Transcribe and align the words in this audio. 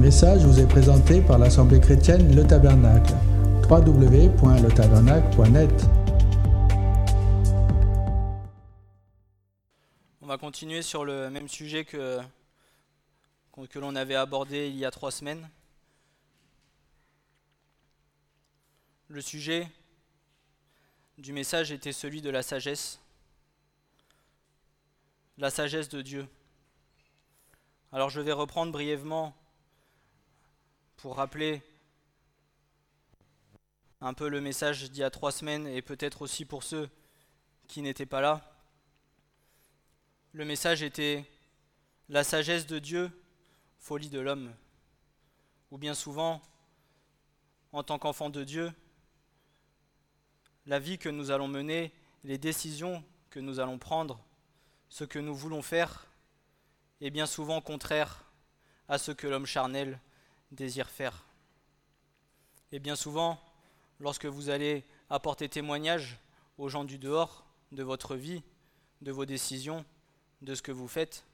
message 0.00 0.44
vous 0.46 0.58
est 0.58 0.66
présenté 0.66 1.20
par 1.20 1.38
l'Assemblée 1.38 1.78
chrétienne 1.78 2.34
Le 2.34 2.46
Tabernacle. 2.46 3.12
www.letabernacle.net 3.68 5.70
On 10.22 10.26
va 10.26 10.38
continuer 10.38 10.80
sur 10.80 11.04
le 11.04 11.28
même 11.28 11.48
sujet 11.48 11.84
que, 11.84 12.18
que 13.68 13.78
l'on 13.78 13.94
avait 13.94 14.14
abordé 14.14 14.68
il 14.68 14.76
y 14.76 14.86
a 14.86 14.90
trois 14.90 15.10
semaines. 15.10 15.46
Le 19.08 19.20
sujet 19.20 19.68
du 21.18 21.34
message 21.34 21.72
était 21.72 21.92
celui 21.92 22.22
de 22.22 22.30
la 22.30 22.42
sagesse, 22.42 23.00
la 25.36 25.50
sagesse 25.50 25.90
de 25.90 26.00
Dieu. 26.00 26.26
Alors 27.92 28.08
je 28.08 28.22
vais 28.22 28.32
reprendre 28.32 28.72
brièvement 28.72 29.34
pour 31.00 31.16
rappeler 31.16 31.62
un 34.02 34.12
peu 34.12 34.28
le 34.28 34.42
message 34.42 34.90
d'il 34.90 35.00
y 35.00 35.02
a 35.02 35.08
trois 35.08 35.32
semaines 35.32 35.66
et 35.66 35.80
peut-être 35.80 36.20
aussi 36.20 36.44
pour 36.44 36.62
ceux 36.62 36.90
qui 37.68 37.80
n'étaient 37.80 38.04
pas 38.04 38.20
là. 38.20 38.54
Le 40.32 40.44
message 40.44 40.82
était 40.82 41.24
la 42.10 42.22
sagesse 42.22 42.66
de 42.66 42.78
Dieu, 42.78 43.10
folie 43.78 44.10
de 44.10 44.20
l'homme. 44.20 44.54
Ou 45.70 45.78
bien 45.78 45.94
souvent, 45.94 46.42
en 47.72 47.82
tant 47.82 47.98
qu'enfant 47.98 48.28
de 48.28 48.44
Dieu, 48.44 48.70
la 50.66 50.78
vie 50.78 50.98
que 50.98 51.08
nous 51.08 51.30
allons 51.30 51.48
mener, 51.48 51.94
les 52.24 52.36
décisions 52.36 53.02
que 53.30 53.40
nous 53.40 53.58
allons 53.58 53.78
prendre, 53.78 54.22
ce 54.90 55.04
que 55.04 55.18
nous 55.18 55.34
voulons 55.34 55.62
faire, 55.62 56.08
est 57.00 57.10
bien 57.10 57.26
souvent 57.26 57.62
contraire 57.62 58.30
à 58.86 58.98
ce 58.98 59.12
que 59.12 59.26
l'homme 59.26 59.46
charnel 59.46 59.98
désire 60.50 60.88
faire. 60.88 61.24
Et 62.72 62.78
bien 62.78 62.96
souvent, 62.96 63.40
lorsque 63.98 64.26
vous 64.26 64.50
allez 64.50 64.84
apporter 65.08 65.48
témoignage 65.48 66.18
aux 66.58 66.68
gens 66.68 66.84
du 66.84 66.98
dehors 66.98 67.46
de 67.72 67.82
votre 67.82 68.16
vie, 68.16 68.42
de 69.00 69.12
vos 69.12 69.24
décisions, 69.24 69.84
de 70.42 70.54
ce 70.54 70.62
que 70.62 70.72
vous 70.72 70.88
faites, 70.88 71.24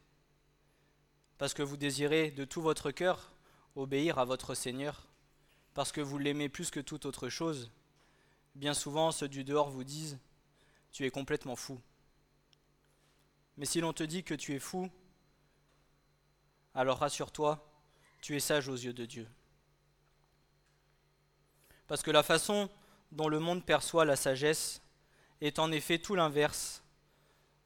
parce 1.39 1.55
que 1.55 1.63
vous 1.63 1.77
désirez 1.77 2.31
de 2.31 2.45
tout 2.45 2.63
votre 2.63 2.91
cœur 2.91 3.33
obéir 3.75 4.19
à 4.19 4.25
votre 4.25 4.55
Seigneur, 4.55 5.07
parce 5.75 5.93
que 5.93 6.01
vous 6.01 6.19
l'aimez 6.19 6.49
plus 6.49 6.71
que 6.71 6.81
toute 6.81 7.05
autre 7.05 7.29
chose, 7.29 7.71
bien 8.55 8.73
souvent 8.73 9.13
ceux 9.13 9.29
du 9.29 9.45
dehors 9.45 9.69
vous 9.69 9.85
disent 9.85 10.19
Tu 10.93 11.05
es 11.05 11.11
complètement 11.11 11.57
fou. 11.57 11.81
Mais 13.59 13.67
si 13.67 13.81
l'on 13.81 13.93
te 13.93 14.03
dit 14.03 14.25
que 14.25 14.35
tu 14.35 14.55
es 14.55 14.59
fou, 14.59 14.91
alors 16.75 16.99
rassure-toi, 16.99 17.66
tu 18.27 18.35
es 18.35 18.41
sage 18.41 18.67
aux 18.67 18.75
yeux 18.75 18.93
de 18.93 19.07
Dieu. 19.07 19.25
Parce 21.87 22.03
que 22.03 22.11
la 22.11 22.25
façon 22.25 22.69
dont 23.13 23.29
le 23.29 23.39
monde 23.39 23.65
perçoit 23.65 24.05
la 24.05 24.17
sagesse 24.17 24.83
est 25.41 25.61
en 25.61 25.71
effet 25.71 26.01
tout 26.01 26.17
l'inverse 26.17 26.83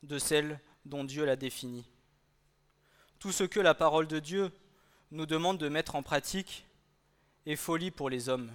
de 0.03 0.19
celle 0.19 0.61
dont 0.85 1.03
Dieu 1.03 1.25
l'a 1.25 1.37
définie. 1.37 1.87
Tout 3.19 3.33
ce 3.33 3.45
que 3.45 3.59
la 3.59 3.73
parole 3.73 4.07
de 4.07 4.19
Dieu 4.19 4.53
nous 5.13 5.25
demande 5.25 5.57
de 5.57 5.71
mettre 5.71 5.97
en 5.97 6.03
pratique 6.03 6.67
est 7.47 7.57
folie 7.57 7.91
pour 7.91 8.11
les 8.11 8.29
hommes. 8.29 8.53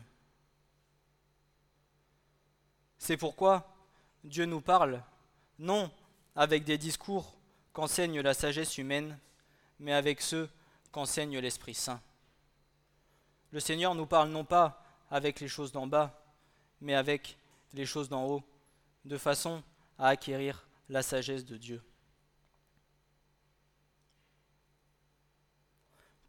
C'est 2.99 3.17
pourquoi 3.17 3.75
Dieu 4.23 4.45
nous 4.45 4.61
parle, 4.61 5.01
non 5.57 5.91
avec 6.35 6.65
des 6.65 6.77
discours 6.77 7.33
qu'enseigne 7.73 8.21
la 8.21 8.35
sagesse 8.35 8.77
humaine, 8.77 9.17
mais 9.79 9.91
avec 9.93 10.21
ceux 10.21 10.47
qu'enseigne 10.95 11.39
l'Esprit 11.39 11.73
Saint. 11.73 12.01
Le 13.51 13.59
Seigneur 13.59 13.95
nous 13.95 14.05
parle 14.05 14.29
non 14.29 14.45
pas 14.45 14.81
avec 15.11 15.41
les 15.41 15.49
choses 15.49 15.73
d'en 15.73 15.87
bas, 15.87 16.23
mais 16.79 16.95
avec 16.95 17.37
les 17.73 17.85
choses 17.85 18.07
d'en 18.07 18.25
haut, 18.25 18.43
de 19.03 19.17
façon 19.17 19.61
à 19.99 20.07
acquérir 20.07 20.65
la 20.87 21.03
sagesse 21.03 21.43
de 21.43 21.57
Dieu. 21.57 21.83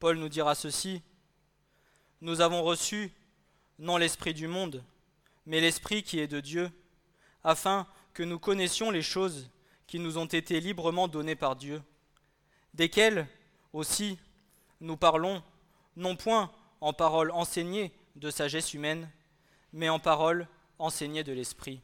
Paul 0.01 0.17
nous 0.17 0.29
dira 0.29 0.57
ceci, 0.57 1.01
Nous 2.21 2.41
avons 2.41 2.65
reçu 2.65 3.13
non 3.79 3.99
l'Esprit 3.99 4.35
du 4.35 4.49
monde, 4.49 4.83
mais 5.47 5.61
l'Esprit 5.61 6.03
qui 6.03 6.19
est 6.19 6.27
de 6.27 6.41
Dieu, 6.41 6.73
afin 7.45 7.87
que 8.15 8.25
nous 8.25 8.41
connaissions 8.41 8.91
les 8.91 9.03
choses 9.03 9.49
qui 9.87 10.01
nous 10.01 10.19
ont 10.19 10.27
été 10.27 10.59
librement 10.59 11.07
données 11.07 11.37
par 11.37 11.55
Dieu, 11.55 11.81
desquelles 12.75 13.29
aussi 13.73 14.19
nous 14.81 14.97
parlons, 14.97 15.43
non 15.97 16.17
point 16.17 16.53
en 16.81 16.93
parole 16.93 17.31
enseignée 17.31 17.93
de 18.17 18.31
sagesse 18.31 18.75
humaine, 18.75 19.11
mais 19.73 19.89
en 19.89 19.99
parole 19.99 20.49
enseignée 20.79 21.25
de 21.25 21.33
l'Esprit, 21.33 21.81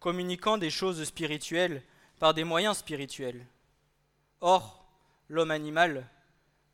communiquant 0.00 0.58
des 0.58 0.70
choses 0.70 1.04
spirituelles 1.04 1.82
par 2.18 2.34
des 2.34 2.44
moyens 2.44 2.78
spirituels. 2.78 3.46
Or, 4.40 4.86
l'homme 5.28 5.50
animal, 5.50 6.08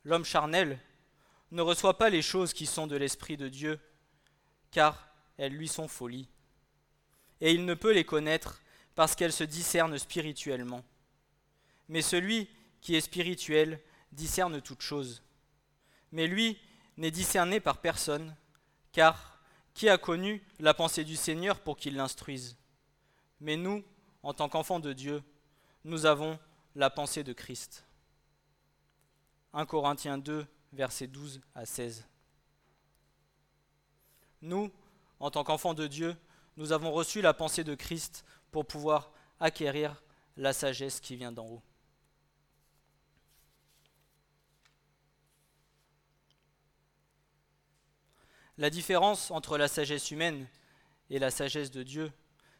l'homme 0.03 0.25
charnel, 0.25 0.79
ne 1.51 1.61
reçoit 1.61 1.97
pas 1.97 2.09
les 2.09 2.21
choses 2.21 2.53
qui 2.53 2.65
sont 2.65 2.87
de 2.87 2.95
l'Esprit 2.95 3.37
de 3.37 3.47
Dieu, 3.47 3.79
car 4.71 5.07
elles 5.37 5.53
lui 5.53 5.67
sont 5.67 5.87
folies. 5.87 6.27
Et 7.41 7.51
il 7.51 7.65
ne 7.65 7.73
peut 7.73 7.93
les 7.93 8.05
connaître 8.05 8.61
parce 8.95 9.15
qu'elles 9.15 9.33
se 9.33 9.43
discernent 9.43 9.97
spirituellement. 9.97 10.83
Mais 11.89 12.01
celui 12.01 12.49
qui 12.81 12.95
est 12.95 13.01
spirituel 13.01 13.79
discerne 14.15 14.61
toutes 14.61 14.81
choses. 14.81 15.21
Mais 16.11 16.27
lui 16.27 16.57
n'est 16.97 17.11
discerné 17.11 17.59
par 17.59 17.81
personne, 17.81 18.35
car 18.91 19.39
qui 19.73 19.89
a 19.89 19.97
connu 19.97 20.41
la 20.59 20.73
pensée 20.73 21.03
du 21.03 21.15
Seigneur 21.15 21.59
pour 21.59 21.77
qu'il 21.77 21.95
l'instruise? 21.95 22.57
Mais 23.41 23.57
nous, 23.57 23.83
en 24.23 24.33
tant 24.33 24.49
qu'enfants 24.49 24.79
de 24.79 24.93
Dieu, 24.93 25.21
nous 25.83 26.05
avons 26.05 26.39
la 26.75 26.89
pensée 26.89 27.23
de 27.23 27.33
Christ. 27.33 27.85
1 29.53 29.65
Corinthiens 29.65 30.17
2, 30.17 30.45
versets 30.73 31.07
12 31.07 31.41
à 31.53 31.65
16. 31.65 32.07
Nous, 34.41 34.71
en 35.19 35.31
tant 35.31 35.43
qu'enfants 35.43 35.73
de 35.73 35.87
Dieu, 35.87 36.15
nous 36.57 36.71
avons 36.71 36.91
reçu 36.91 37.21
la 37.21 37.33
pensée 37.33 37.63
de 37.63 37.75
Christ 37.75 38.25
pour 38.51 38.65
pouvoir 38.65 39.11
acquérir 39.39 40.01
la 40.37 40.53
sagesse 40.53 40.99
qui 40.99 41.15
vient 41.15 41.31
d'en 41.31 41.45
haut. 41.45 41.61
La 48.57 48.69
différence 48.69 49.31
entre 49.31 49.57
la 49.57 49.67
sagesse 49.67 50.11
humaine 50.11 50.47
et 51.09 51.19
la 51.19 51.31
sagesse 51.31 51.71
de 51.71 51.83
Dieu, 51.83 52.11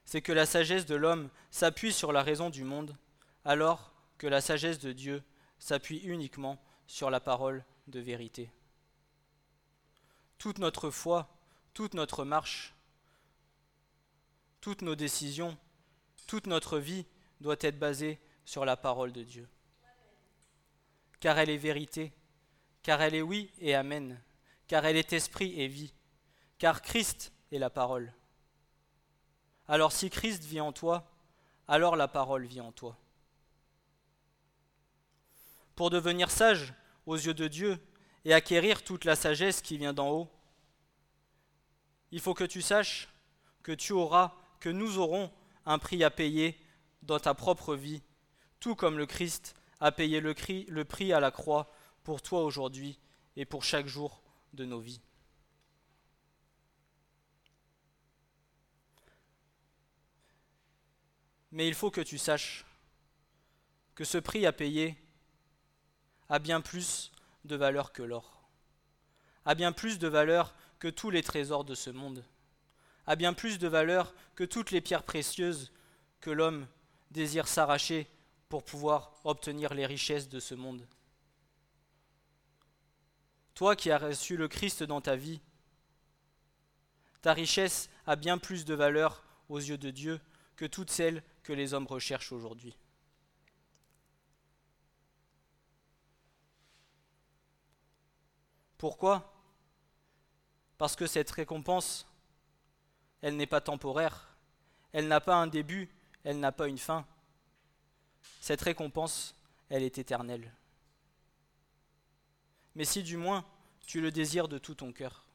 c'est 0.03 0.22
que 0.22 0.33
la 0.33 0.45
sagesse 0.45 0.85
de 0.85 0.95
l'homme 0.95 1.29
s'appuie 1.51 1.94
sur 1.94 2.11
la 2.11 2.22
raison 2.22 2.50
du 2.50 2.63
monde, 2.63 2.95
alors 3.44 3.94
que 4.17 4.28
la 4.28 4.41
sagesse 4.41 4.79
de 4.79 4.91
Dieu 4.91 5.23
s'appuie 5.57 6.00
uniquement 6.00 6.61
sur 6.85 7.09
la 7.09 7.19
parole 7.19 7.63
de 7.88 8.00
vérité. 8.00 8.51
Toute 10.38 10.59
notre 10.59 10.89
foi, 10.89 11.29
toute 11.73 11.94
notre 11.94 12.25
marche, 12.25 12.75
toutes 14.62 14.81
nos 14.81 14.95
décisions, 14.95 15.57
toute 16.27 16.47
notre 16.47 16.77
vie 16.77 17.06
doit 17.39 17.56
être 17.59 17.79
basée 17.79 18.19
sur 18.45 18.66
la 18.66 18.77
parole 18.77 19.12
de 19.12 19.23
Dieu. 19.23 19.47
Car 21.19 21.39
elle 21.39 21.50
est 21.50 21.57
vérité, 21.57 22.12
car 22.83 23.01
elle 23.01 23.16
est 23.16 23.22
oui 23.22 23.50
et 23.59 23.75
amen, 23.75 24.22
car 24.68 24.86
elle 24.86 24.98
est 24.98 25.14
esprit 25.14 25.59
et 25.59 25.68
vie, 25.68 25.94
car 26.58 26.81
Christ 26.81 27.31
est 27.52 27.59
la 27.59 27.70
parole. 27.70 28.14
Alors 29.68 29.92
si 29.92 30.09
Christ 30.09 30.44
vit 30.44 30.62
en 30.62 30.72
toi, 30.72 31.12
alors 31.68 31.96
la 31.96 32.08
parole 32.08 32.46
vit 32.46 32.62
en 32.62 32.72
toi. 32.72 32.98
Pour 35.75 35.90
devenir 35.90 36.31
sage 36.31 36.74
aux 37.06 37.16
yeux 37.16 37.34
de 37.34 37.48
Dieu 37.48 37.78
et 38.24 38.34
acquérir 38.34 38.84
toute 38.84 39.06
la 39.06 39.16
sagesse 39.16 39.62
qui 39.62 39.78
vient 39.78 39.94
d'en 39.94 40.10
haut, 40.10 40.30
il 42.12 42.19
faut 42.22 42.34
que 42.34 42.44
tu 42.44 42.62
saches 42.62 43.10
que 43.63 43.72
tu 43.72 43.94
auras, 43.94 44.36
que 44.60 44.69
nous 44.69 45.00
aurons 45.00 45.31
un 45.66 45.80
prix 45.80 46.04
à 46.04 46.12
payer 46.12 46.57
dans 47.01 47.19
ta 47.19 47.34
propre 47.34 47.75
vie, 47.75 48.01
tout 48.60 48.75
comme 48.75 48.98
le 48.98 49.06
Christ 49.06 49.56
a 49.80 49.92
payé 49.92 50.22
le, 50.22 50.34
prix 50.86 51.13
à 51.13 51.19
la 51.19 51.31
croix 51.31 51.72
pour 52.04 52.22
toi 52.22 52.44
aujourd'hui 52.44 53.00
et 53.36 53.45
pour 53.45 53.63
chaque 53.63 53.88
jour 53.88 54.22
de 54.56 54.66
nos 54.66 54.80
vies. 54.80 55.02
Mais 61.52 61.68
il 61.68 61.74
faut 61.74 61.92
que 61.92 62.02
tu 62.02 62.18
saches 62.18 62.66
que 63.96 64.04
ce 64.04 64.18
prix 64.18 64.46
à 64.46 64.52
payer 64.52 64.98
a 66.28 66.40
bien 66.40 66.60
plus 66.60 67.12
de 67.46 67.56
valeur 67.56 67.94
que 67.94 68.04
l'or, 68.04 68.50
a 69.46 69.56
bien 69.56 69.72
plus 69.72 70.00
de 70.00 70.07
valeur 70.07 70.54
que 70.80 70.88
tous 70.90 71.10
les 71.10 71.24
trésors 71.24 71.63
de 71.63 71.75
ce 71.75 71.90
monde, 71.90 72.25
a 73.08 73.16
bien 73.16 73.34
plus 73.34 73.58
de 73.60 73.68
valeur 73.68 74.13
que 74.36 74.44
toutes 74.44 74.72
les 74.72 74.81
pierres 74.81 75.04
précieuses 75.04 75.72
que 76.19 76.30
l'homme 76.31 76.68
désire 77.12 77.48
s'arracher 77.48 78.08
pour 78.50 78.63
pouvoir 78.63 79.13
obtenir 79.24 79.74
les 79.74 79.86
richesses 79.86 80.28
de 80.28 80.40
ce 80.40 80.56
monde. 80.56 80.86
Toi 83.56 83.75
qui 83.78 83.90
as 83.90 83.98
reçu 83.98 84.36
le 84.36 84.50
Christ 84.50 84.84
dans 84.84 85.02
ta 85.02 85.16
vie, 85.16 85.42
ta 87.22 87.34
richesse 87.34 87.90
a 88.06 88.16
bien 88.16 88.38
plus 88.38 88.66
de 88.66 88.75
valeur 88.75 89.24
aux 89.50 89.60
yeux 89.60 89.78
de 89.78 89.90
Dieu 89.90 90.22
que 90.57 90.66
toutes 90.66 90.92
celles 90.92 91.24
que 91.42 91.54
les 91.54 91.74
hommes 91.74 91.88
recherchent 91.88 92.34
aujourd'hui. 92.34 92.78
Pourquoi? 98.78 99.34
Parce 100.78 100.98
que 100.98 101.08
cette 101.08 101.31
récompense, 101.31 102.06
elle 103.22 103.38
n'est 103.38 103.48
pas 103.48 103.62
temporaire, 103.62 104.36
elle 104.92 105.08
n'a 105.08 105.22
pas 105.22 105.36
un 105.36 105.48
début, 105.48 105.90
elle 106.25 106.40
n'a 106.42 106.51
pas 106.51 106.68
une 106.68 106.78
fin. 106.78 107.08
Cette 108.42 108.62
récompense, 108.62 109.34
elle 109.69 109.84
est 109.84 109.98
éternelle. 109.98 110.51
Mais 112.75 112.86
si 112.86 113.04
du 113.04 113.18
moins 113.18 113.45
tu 113.88 114.01
le 114.01 114.12
désires 114.12 114.48
de 114.48 114.57
tout 114.57 114.75
ton 114.75 114.92
cœur, 114.92 115.25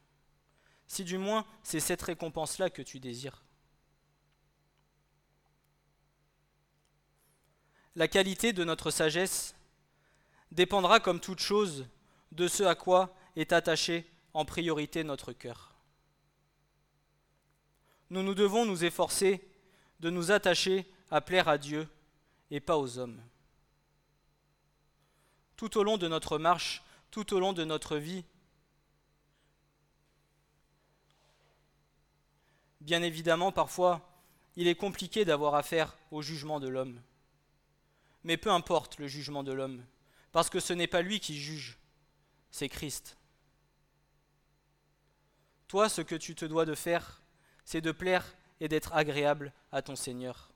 si 0.87 1.05
du 1.05 1.19
moins 1.19 1.47
c'est 1.63 1.81
cette 1.81 2.03
récompense-là 2.03 2.71
que 2.71 2.83
tu 2.83 3.01
désires, 3.01 3.43
la 7.97 8.09
qualité 8.09 8.53
de 8.53 8.65
notre 8.65 8.91
sagesse 8.91 9.55
dépendra 10.53 11.01
comme 11.01 11.21
toute 11.21 11.41
chose 11.41 11.87
de 12.33 12.49
ce 12.49 12.63
à 12.63 12.75
quoi 12.75 13.15
est 13.37 13.53
attaché 13.53 14.11
en 14.35 14.45
priorité 14.45 15.05
notre 15.05 15.33
cœur. 15.33 15.75
Nous 18.11 18.23
nous 18.23 18.35
devons 18.35 18.67
nous 18.67 18.85
efforcer 18.85 19.47
de 20.01 20.11
nous 20.11 20.31
attacher 20.33 20.91
à 21.11 21.21
plaire 21.21 21.49
à 21.49 21.59
Dieu 21.59 21.89
et 22.51 22.61
pas 22.61 22.79
aux 22.79 22.99
hommes. 22.99 23.21
Tout 25.57 25.79
au 25.79 25.85
long 25.85 25.99
de 25.99 26.09
notre 26.09 26.39
marche, 26.39 26.83
tout 27.11 27.35
au 27.35 27.41
long 27.41 27.53
de 27.53 27.65
notre 27.65 27.97
vie, 27.97 28.25
bien 32.81 33.03
évidemment, 33.03 33.53
parfois, 33.53 34.01
il 34.57 34.69
est 34.69 34.75
compliqué 34.75 35.25
d'avoir 35.25 35.55
affaire 35.55 35.97
au 36.11 36.23
jugement 36.23 36.61
de 36.61 36.69
l'homme. 36.69 37.01
Mais 38.25 38.37
peu 38.37 38.51
importe 38.51 38.99
le 38.99 39.07
jugement 39.07 39.43
de 39.43 39.53
l'homme, 39.53 39.85
parce 40.33 40.51
que 40.51 40.61
ce 40.61 40.73
n'est 40.73 40.87
pas 40.87 41.03
lui 41.03 41.21
qui 41.21 41.39
juge, 41.39 41.79
c'est 42.51 42.69
Christ. 42.69 43.17
Toi, 45.69 45.89
ce 45.89 46.03
que 46.03 46.17
tu 46.17 46.35
te 46.35 46.45
dois 46.45 46.65
de 46.65 46.75
faire, 46.75 47.23
c'est 47.65 47.81
de 47.81 47.93
plaire 47.93 48.37
et 48.61 48.69
d'être 48.69 48.93
agréable 48.93 49.53
à 49.73 49.83
ton 49.83 49.97
Seigneur. 49.97 50.53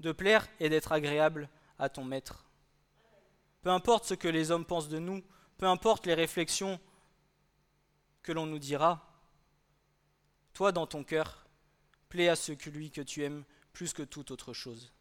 De 0.00 0.12
plaire 0.12 0.48
et 0.58 0.68
d'être 0.68 0.92
agréable 0.92 1.48
à 1.78 1.88
ton 1.88 2.04
Maître. 2.04 2.46
Peu 3.62 3.70
importe 3.70 4.06
ce 4.06 4.14
que 4.14 4.28
les 4.28 4.50
hommes 4.50 4.64
pensent 4.64 4.88
de 4.88 4.98
nous, 4.98 5.22
peu 5.62 5.68
importe 5.68 6.06
les 6.06 6.14
réflexions 6.14 6.80
que 8.24 8.32
l'on 8.32 8.46
nous 8.46 8.58
dira, 8.58 9.08
toi 10.54 10.72
dans 10.72 10.88
ton 10.88 11.04
cœur, 11.04 11.46
plais 12.08 12.28
à 12.28 12.34
celui 12.34 12.90
que 12.90 13.00
tu 13.00 13.22
aimes 13.22 13.44
plus 13.72 13.92
que 13.92 14.02
toute 14.02 14.32
autre 14.32 14.54
chose. 14.54 14.92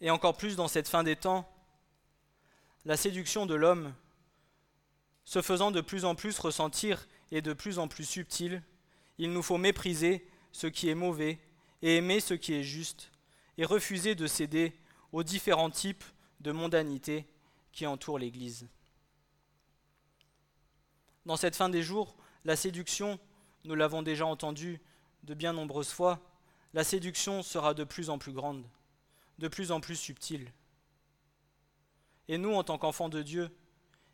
et 0.00 0.10
encore 0.10 0.36
plus 0.36 0.54
dans 0.54 0.68
cette 0.68 0.88
fin 0.88 1.02
des 1.02 1.16
temps, 1.16 1.48
la 2.84 2.96
séduction 2.96 3.46
de 3.46 3.54
l'homme, 3.56 3.94
se 5.24 5.42
faisant 5.42 5.70
de 5.70 5.80
plus 5.80 6.04
en 6.04 6.14
plus 6.14 6.38
ressentir 6.38 7.06
et 7.30 7.42
de 7.42 7.52
plus 7.52 7.78
en 7.78 7.88
plus 7.88 8.04
subtile, 8.04 8.62
il 9.18 9.32
nous 9.32 9.42
faut 9.42 9.58
mépriser 9.58 10.26
ce 10.52 10.66
qui 10.66 10.88
est 10.88 10.94
mauvais 10.94 11.38
et 11.82 11.96
aimer 11.96 12.20
ce 12.20 12.34
qui 12.34 12.54
est 12.54 12.62
juste, 12.62 13.10
et 13.58 13.64
refuser 13.64 14.14
de 14.14 14.26
céder 14.26 14.72
aux 15.12 15.22
différents 15.22 15.70
types 15.70 16.04
de 16.40 16.52
mondanité 16.52 17.26
qui 17.72 17.86
entourent 17.86 18.18
l'Église. 18.18 18.68
Dans 21.26 21.36
cette 21.36 21.56
fin 21.56 21.68
des 21.68 21.82
jours, 21.82 22.16
la 22.44 22.56
séduction, 22.56 23.18
nous 23.64 23.74
l'avons 23.74 24.02
déjà 24.02 24.26
entendu 24.26 24.80
de 25.22 25.34
bien 25.34 25.52
nombreuses 25.52 25.90
fois, 25.90 26.20
la 26.74 26.84
séduction 26.84 27.42
sera 27.42 27.74
de 27.74 27.84
plus 27.84 28.10
en 28.10 28.18
plus 28.18 28.32
grande 28.32 28.64
de 29.42 29.48
plus 29.48 29.72
en 29.72 29.80
plus 29.80 29.96
subtil. 29.96 30.52
Et 32.28 32.38
nous, 32.38 32.54
en 32.54 32.62
tant 32.62 32.78
qu'enfants 32.78 33.08
de 33.08 33.22
Dieu, 33.22 33.50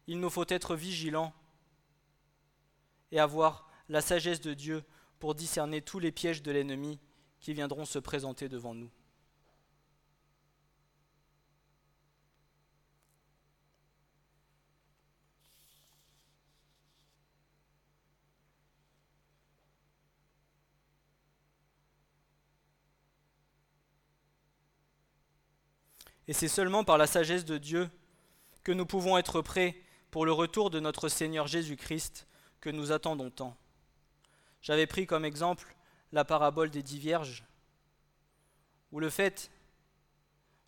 il 0.08 0.20
nous 0.20 0.30
faut 0.30 0.46
être 0.48 0.74
vigilants 0.74 1.34
et 3.12 3.20
avoir 3.20 3.68
la 3.90 4.00
sagesse 4.00 4.40
de 4.40 4.54
Dieu 4.54 4.82
pour 5.18 5.34
discerner 5.34 5.82
tous 5.82 5.98
les 5.98 6.10
pièges 6.10 6.42
de 6.42 6.50
l'ennemi 6.50 6.98
qui 7.40 7.52
viendront 7.52 7.84
se 7.84 7.98
présenter 7.98 8.48
devant 8.48 8.74
nous. 8.74 8.90
Et 26.26 26.32
c'est 26.32 26.48
seulement 26.48 26.84
par 26.84 26.96
la 26.96 27.06
sagesse 27.06 27.44
de 27.44 27.58
Dieu 27.58 27.90
que 28.62 28.72
nous 28.72 28.86
pouvons 28.86 29.18
être 29.18 29.42
prêts 29.42 29.82
pour 30.10 30.24
le 30.24 30.32
retour 30.32 30.70
de 30.70 30.80
notre 30.80 31.08
Seigneur 31.08 31.46
Jésus-Christ 31.46 32.26
que 32.60 32.70
nous 32.70 32.92
attendons 32.92 33.30
tant. 33.30 33.56
J'avais 34.62 34.86
pris 34.86 35.06
comme 35.06 35.24
exemple 35.24 35.74
la 36.12 36.24
parabole 36.24 36.70
des 36.70 36.82
dix 36.82 36.98
vierges, 36.98 37.44
où 38.92 39.00
le 39.00 39.10
fait 39.10 39.50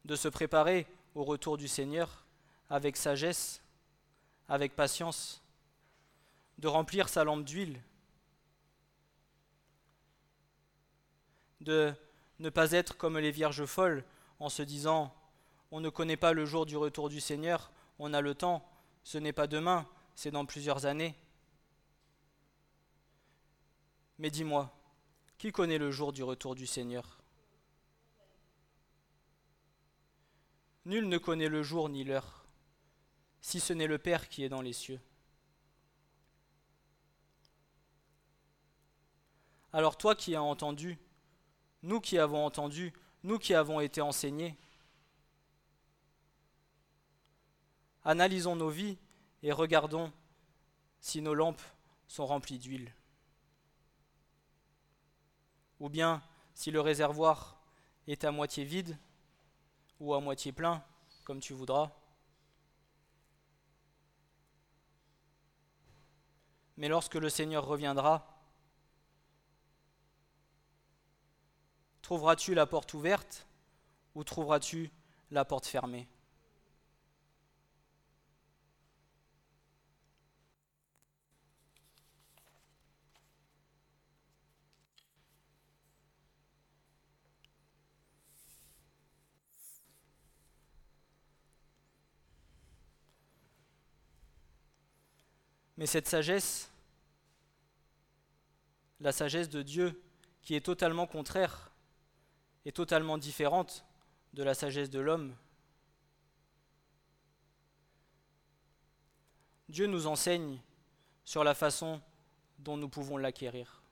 de 0.04 0.16
se 0.16 0.28
préparer 0.28 0.86
au 1.14 1.24
retour 1.24 1.56
du 1.56 1.68
Seigneur 1.68 2.24
avec 2.68 2.96
sagesse, 2.96 3.62
avec 4.48 4.76
patience, 4.76 5.42
de 6.58 6.68
remplir 6.68 7.08
sa 7.08 7.24
lampe 7.24 7.44
d'huile, 7.44 7.80
de 11.60 11.92
ne 12.38 12.48
pas 12.48 12.72
être 12.72 12.96
comme 12.96 13.18
les 13.18 13.30
vierges 13.30 13.64
folles 13.64 14.04
en 14.38 14.48
se 14.48 14.62
disant 14.62 15.14
on 15.70 15.80
ne 15.80 15.88
connaît 15.88 16.16
pas 16.16 16.32
le 16.32 16.46
jour 16.46 16.66
du 16.66 16.76
retour 16.76 17.08
du 17.08 17.20
Seigneur, 17.20 17.70
on 17.98 18.12
a 18.12 18.20
le 18.20 18.34
temps, 18.34 18.66
ce 19.10 19.18
n'est 19.18 19.32
pas 19.32 19.48
demain, 19.48 19.88
c'est 20.14 20.30
dans 20.30 20.46
plusieurs 20.46 20.86
années. 20.86 21.16
Mais 24.18 24.30
dis-moi, 24.30 24.72
qui 25.36 25.50
connaît 25.50 25.78
le 25.78 25.90
jour 25.90 26.12
du 26.12 26.22
retour 26.22 26.54
du 26.54 26.64
Seigneur? 26.64 27.18
Nul 30.84 31.08
ne 31.08 31.18
connaît 31.18 31.48
le 31.48 31.64
jour 31.64 31.88
ni 31.88 32.04
l'heure, 32.04 32.46
si 33.40 33.58
ce 33.58 33.72
n'est 33.72 33.88
le 33.88 33.98
Père 33.98 34.28
qui 34.28 34.44
est 34.44 34.48
dans 34.48 34.62
les 34.62 34.72
cieux. 34.72 35.00
Alors 39.72 39.98
toi 39.98 40.14
qui 40.14 40.36
as 40.36 40.42
entendu, 40.44 41.00
nous 41.82 42.00
qui 42.00 42.16
avons 42.16 42.46
entendu, 42.46 42.92
nous 43.24 43.40
qui 43.40 43.54
avons 43.54 43.80
été 43.80 44.00
enseignés, 44.00 44.56
Analysons 48.04 48.56
nos 48.56 48.70
vies 48.70 48.98
et 49.42 49.52
regardons 49.52 50.12
si 51.00 51.20
nos 51.20 51.34
lampes 51.34 51.62
sont 52.08 52.26
remplies 52.26 52.58
d'huile. 52.58 52.92
Ou 55.78 55.88
bien 55.88 56.22
si 56.54 56.70
le 56.70 56.80
réservoir 56.80 57.60
est 58.06 58.24
à 58.24 58.30
moitié 58.30 58.64
vide 58.64 58.96
ou 59.98 60.14
à 60.14 60.20
moitié 60.20 60.52
plein, 60.52 60.82
comme 61.24 61.40
tu 61.40 61.52
voudras. 61.52 61.90
Mais 66.76 66.88
lorsque 66.88 67.14
le 67.14 67.28
Seigneur 67.28 67.66
reviendra, 67.66 68.26
trouveras-tu 72.00 72.54
la 72.54 72.66
porte 72.66 72.94
ouverte 72.94 73.46
ou 74.14 74.24
trouveras-tu 74.24 74.90
la 75.30 75.44
porte 75.44 75.66
fermée? 75.66 76.08
Mais 95.80 95.86
cette 95.86 96.08
sagesse, 96.08 96.70
la 99.00 99.12
sagesse 99.12 99.48
de 99.48 99.62
Dieu, 99.62 99.98
qui 100.42 100.54
est 100.54 100.60
totalement 100.60 101.06
contraire 101.06 101.72
et 102.66 102.70
totalement 102.70 103.16
différente 103.16 103.86
de 104.34 104.42
la 104.42 104.52
sagesse 104.52 104.90
de 104.90 105.00
l'homme, 105.00 105.34
Dieu 109.70 109.86
nous 109.86 110.06
enseigne 110.06 110.60
sur 111.24 111.44
la 111.44 111.54
façon 111.54 112.02
dont 112.58 112.76
nous 112.76 112.90
pouvons 112.90 113.16
l'acquérir. 113.16 113.82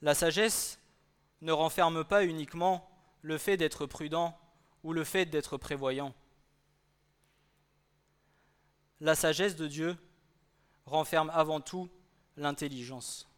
La 0.00 0.14
sagesse 0.14 0.80
ne 1.40 1.52
renferme 1.52 2.04
pas 2.04 2.24
uniquement 2.24 2.88
le 3.22 3.38
fait 3.38 3.56
d'être 3.56 3.86
prudent 3.86 4.38
ou 4.82 4.92
le 4.92 5.04
fait 5.04 5.26
d'être 5.26 5.56
prévoyant. 5.56 6.14
La 9.00 9.14
sagesse 9.14 9.56
de 9.56 9.66
Dieu 9.66 9.96
renferme 10.84 11.30
avant 11.30 11.60
tout 11.60 11.88
l'intelligence. 12.36 13.28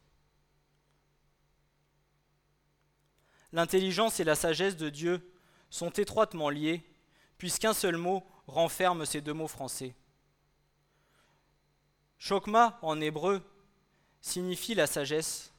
L'intelligence 3.52 4.18
et 4.18 4.24
la 4.24 4.34
sagesse 4.34 4.76
de 4.76 4.88
Dieu 4.88 5.32
sont 5.68 5.90
étroitement 5.90 6.48
liées, 6.48 6.82
puisqu'un 7.38 7.74
seul 7.74 7.96
mot 7.96 8.26
renferme 8.46 9.04
ces 9.04 9.20
deux 9.20 9.34
mots 9.34 9.48
français. 9.48 9.94
Chokma 12.18 12.78
en 12.82 13.00
hébreu 13.00 13.42
signifie 14.20 14.74
la 14.74 14.86
sagesse, 14.86 15.52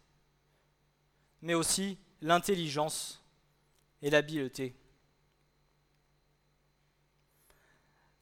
mais 1.41 1.53
aussi 1.53 1.97
l'intelligence 2.23 3.21
et 4.01 4.09
l'habileté. 4.09 4.73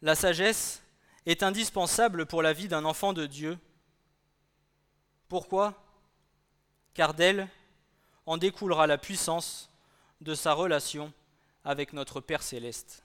La 0.01 0.15
sagesse 0.15 0.81
est 1.27 1.43
indispensable 1.43 2.25
pour 2.25 2.41
la 2.41 2.51
vie 2.51 2.67
d'un 2.67 2.83
enfant 2.83 3.13
de 3.13 3.27
Dieu. 3.27 3.59
Pourquoi? 5.29 5.81
Car 6.95 7.13
d'elle 7.13 7.47
en 8.25 8.37
découlera 8.37 8.87
la 8.87 8.97
puissance 8.97 9.69
de 10.19 10.33
sa 10.33 10.53
relation 10.53 11.13
avec 11.63 11.93
notre 11.93 12.21
Père 12.21 12.41
céleste. 12.41 13.03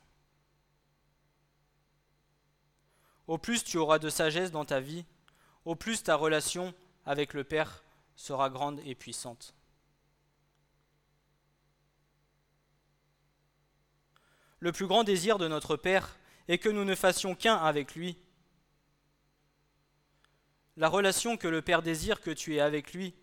Au 3.27 3.37
plus 3.37 3.65
tu 3.65 3.77
auras 3.77 3.99
de 3.99 4.09
sagesse 4.09 4.51
dans 4.51 4.65
ta 4.65 4.81
vie, 4.81 5.05
au 5.67 5.75
plus 5.75 6.03
ta 6.03 6.15
relation 6.15 6.73
avec 7.05 7.35
le 7.35 7.45
Père 7.45 7.83
sera 8.17 8.49
grande 8.49 8.81
et 8.87 8.95
puissante. 8.95 9.56
Le 14.67 14.73
plus 14.73 14.89
grand 14.89 15.05
désir 15.05 15.39
de 15.39 15.47
notre 15.47 15.77
Père 15.77 16.19
est 16.49 16.59
que 16.59 16.69
nous 16.69 16.85
ne 16.85 16.97
fassions 16.97 17.37
qu'un 17.37 17.55
avec 17.55 17.95
lui. 17.95 18.19
La 20.77 20.89
relation 20.89 21.37
que 21.37 21.47
le 21.47 21.63
Père 21.63 21.83
désire 21.83 22.21
que 22.21 22.33
tu 22.33 22.57
aies 22.57 22.61
avec 22.61 22.93
lui, 22.93 23.15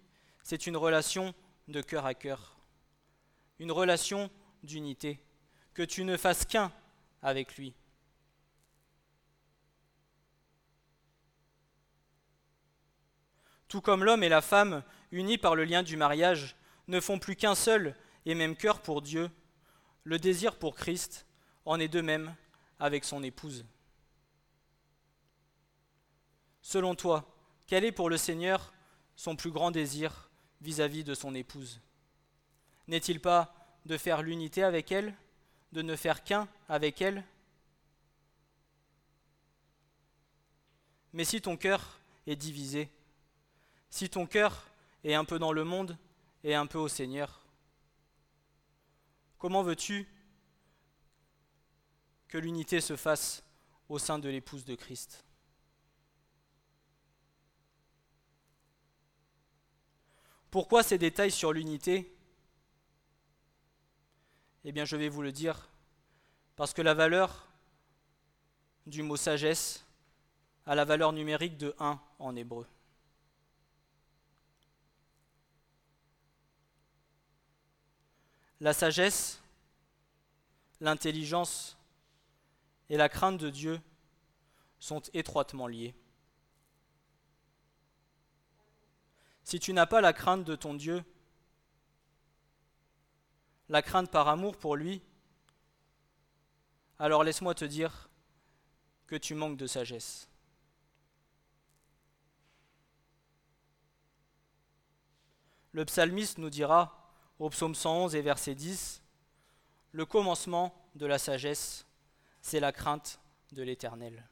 c'est 0.41 0.67
une 0.67 0.77
relation 0.77 1.35
de 1.67 1.81
cœur 1.81 2.05
à 2.05 2.13
cœur, 2.13 2.55
une 3.59 3.73
relation 3.73 4.31
d'unité, 4.63 5.19
que 5.73 5.83
tu 5.83 6.05
ne 6.05 6.15
fasses 6.15 6.45
qu'un 6.45 6.71
avec 7.21 7.57
lui. 7.57 7.73
Tout 13.67 13.81
comme 13.81 14.05
l'homme 14.05 14.23
et 14.23 14.29
la 14.29 14.39
femme, 14.39 14.81
unis 15.11 15.37
par 15.37 15.55
le 15.55 15.65
lien 15.65 15.83
du 15.83 15.97
mariage, 15.97 16.55
ne 16.87 17.01
font 17.01 17.19
plus 17.19 17.35
qu'un 17.35 17.53
seul 17.53 17.97
et 18.25 18.33
même 18.33 18.55
cœur 18.55 18.81
pour 18.81 19.01
Dieu, 19.01 19.29
le 20.05 20.17
désir 20.17 20.55
pour 20.55 20.77
Christ 20.77 21.27
en 21.65 21.79
est 21.79 21.87
de 21.87 22.01
même 22.01 22.35
avec 22.79 23.05
son 23.05 23.23
épouse. 23.23 23.65
Selon 26.61 26.95
toi, 26.95 27.25
quel 27.67 27.85
est 27.85 27.91
pour 27.91 28.09
le 28.09 28.17
Seigneur 28.17 28.73
son 29.15 29.35
plus 29.35 29.51
grand 29.51 29.71
désir 29.71 30.29
vis-à-vis 30.61 31.03
de 31.03 31.13
son 31.13 31.35
épouse? 31.35 31.81
N'est-il 32.87 33.19
pas 33.19 33.53
de 33.85 33.97
faire 33.97 34.21
l'unité 34.21 34.63
avec 34.63 34.91
elle, 34.91 35.15
de 35.71 35.81
ne 35.81 35.95
faire 35.95 36.23
qu'un 36.23 36.47
avec 36.69 37.01
elle? 37.01 37.23
Mais 41.13 41.25
si 41.25 41.41
ton 41.41 41.57
cœur 41.57 41.99
est 42.27 42.35
divisé, 42.35 42.89
si 43.89 44.09
ton 44.09 44.25
cœur 44.25 44.65
est 45.03 45.13
un 45.13 45.25
peu 45.25 45.37
dans 45.37 45.53
le 45.53 45.63
monde 45.63 45.97
et 46.43 46.55
un 46.55 46.65
peu 46.65 46.79
au 46.79 46.87
Seigneur, 46.87 47.45
comment 49.37 49.63
veux-tu 49.63 50.07
que 52.33 52.39
l'unité 52.39 52.81
se 52.81 52.95
fasse 52.95 53.43
au 53.87 53.99
sein 53.99 54.17
de 54.17 54.27
l'épouse 54.27 54.65
de 54.65 54.73
Christ. 54.73 55.23
Pourquoi 60.49 60.81
ces 60.81 60.97
détails 60.97 61.29
sur 61.29 61.53
l'unité? 61.53 62.11
Eh 64.63 64.71
bien, 64.71 64.83
je 64.83 64.95
vais 64.95 65.09
vous 65.09 65.21
le 65.21 65.31
dire, 65.31 65.69
parce 66.55 66.73
que 66.73 66.81
la 66.81 66.95
valeur 66.95 67.47
du 68.87 69.03
mot 69.03 69.15
sagesse 69.15 69.85
a 70.65 70.73
la 70.73 70.85
valeur 70.85 71.13
numérique 71.13 71.57
de 71.57 71.75
1 71.77 72.01
en 72.17 72.35
hébreu. 72.35 72.65
La 78.59 78.73
sagesse, 78.73 79.39
l'intelligence 80.79 81.77
et 82.89 82.97
la 82.97 83.09
crainte 83.09 83.37
de 83.37 83.49
Dieu 83.49 83.81
sont 84.79 85.01
étroitement 85.13 85.67
liées. 85.67 85.95
Si 89.43 89.59
tu 89.59 89.73
n'as 89.73 89.85
pas 89.85 90.01
la 90.01 90.13
crainte 90.13 90.43
de 90.43 90.55
ton 90.55 90.73
Dieu, 90.73 91.03
la 93.69 93.81
crainte 93.81 94.11
par 94.11 94.27
amour 94.27 94.57
pour 94.57 94.75
lui, 94.75 95.01
alors 96.99 97.23
laisse-moi 97.23 97.55
te 97.55 97.65
dire 97.65 98.09
que 99.07 99.15
tu 99.15 99.35
manques 99.35 99.57
de 99.57 99.67
sagesse. 99.67 100.27
Le 105.71 105.85
psalmiste 105.85 106.37
nous 106.37 106.49
dira 106.49 107.11
au 107.39 107.49
psaume 107.49 107.75
111 107.75 108.15
et 108.15 108.21
verset 108.21 108.55
10, 108.55 109.01
le 109.91 110.05
commencement 110.05 110.73
de 110.95 111.05
la 111.05 111.17
sagesse, 111.17 111.85
c'est 112.43 112.59
la 112.59 112.71
crainte 112.71 113.19
de 113.53 113.63
l'Éternel. 113.63 114.27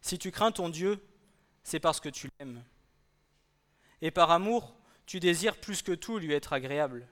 Si 0.00 0.18
tu 0.18 0.32
crains 0.32 0.52
ton 0.52 0.70
Dieu, 0.70 1.06
c'est 1.62 1.80
parce 1.80 2.00
que 2.00 2.08
tu 2.08 2.28
l'aimes. 2.38 2.64
Et 4.00 4.10
par 4.10 4.30
amour, 4.30 4.74
tu 5.06 5.20
désires 5.20 5.60
plus 5.60 5.82
que 5.82 5.92
tout 5.92 6.18
lui 6.18 6.32
être 6.32 6.54
agréable. 6.54 7.06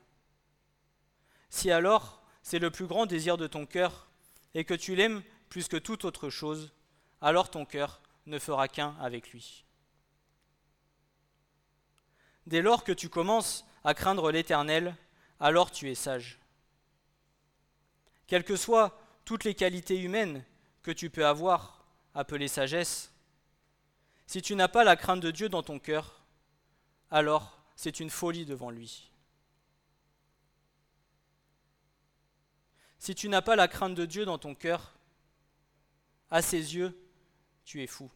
Si 1.50 1.70
alors 1.70 2.22
c'est 2.42 2.58
le 2.58 2.70
plus 2.70 2.86
grand 2.86 3.06
désir 3.06 3.36
de 3.36 3.46
ton 3.46 3.66
cœur, 3.66 4.08
et 4.54 4.64
que 4.64 4.74
tu 4.74 4.96
l'aimes 4.96 5.22
plus 5.48 5.68
que 5.68 5.76
toute 5.76 6.04
autre 6.04 6.30
chose, 6.30 6.72
alors 7.20 7.50
ton 7.50 7.64
cœur 7.64 8.00
ne 8.26 8.38
fera 8.38 8.66
qu'un 8.66 8.96
avec 8.98 9.30
lui. 9.30 9.64
Dès 12.46 12.62
lors 12.62 12.82
que 12.82 12.92
tu 12.92 13.08
commences 13.08 13.64
à 13.84 13.94
craindre 13.94 14.32
l'Éternel, 14.32 14.96
alors 15.38 15.70
tu 15.70 15.90
es 15.90 15.94
sage. 15.94 16.41
Quelles 18.32 18.44
que 18.44 18.56
soient 18.56 18.98
toutes 19.26 19.44
les 19.44 19.54
qualités 19.54 20.00
humaines 20.00 20.42
que 20.82 20.90
tu 20.90 21.10
peux 21.10 21.26
avoir, 21.26 21.84
appelées 22.14 22.48
sagesse, 22.48 23.12
si 24.26 24.40
tu 24.40 24.56
n'as 24.56 24.68
pas 24.68 24.84
la 24.84 24.96
crainte 24.96 25.20
de 25.20 25.30
Dieu 25.30 25.50
dans 25.50 25.62
ton 25.62 25.78
cœur, 25.78 26.24
alors 27.10 27.62
c'est 27.76 28.00
une 28.00 28.08
folie 28.08 28.46
devant 28.46 28.70
lui. 28.70 29.10
Si 32.98 33.14
tu 33.14 33.28
n'as 33.28 33.42
pas 33.42 33.54
la 33.54 33.68
crainte 33.68 33.94
de 33.94 34.06
Dieu 34.06 34.24
dans 34.24 34.38
ton 34.38 34.54
cœur, 34.54 34.94
à 36.30 36.40
ses 36.40 36.74
yeux, 36.74 36.98
tu 37.66 37.82
es 37.82 37.86
fou. 37.86 38.10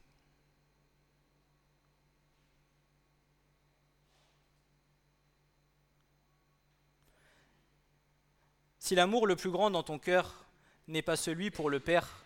Si 8.87 8.95
l'amour 8.95 9.27
le 9.27 9.35
plus 9.35 9.51
grand 9.51 9.73
dans 9.73 9.83
ton 9.83 9.99
cœur 9.99 10.47
n'est 10.87 11.03
pas 11.03 11.17
celui 11.17 11.51
pour 11.51 11.71
le 11.71 11.81
Père, 11.81 12.25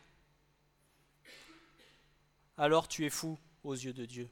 alors 2.59 2.87
tu 2.87 3.07
es 3.07 3.09
fou 3.09 3.39
aux 3.65 3.73
yeux 3.73 3.95
de 3.95 4.05
Dieu. 4.05 4.29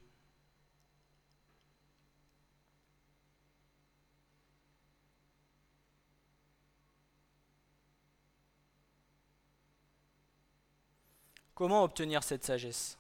Comment 11.54 11.82
obtenir 11.82 12.22
cette 12.22 12.44
sagesse? 12.44 12.98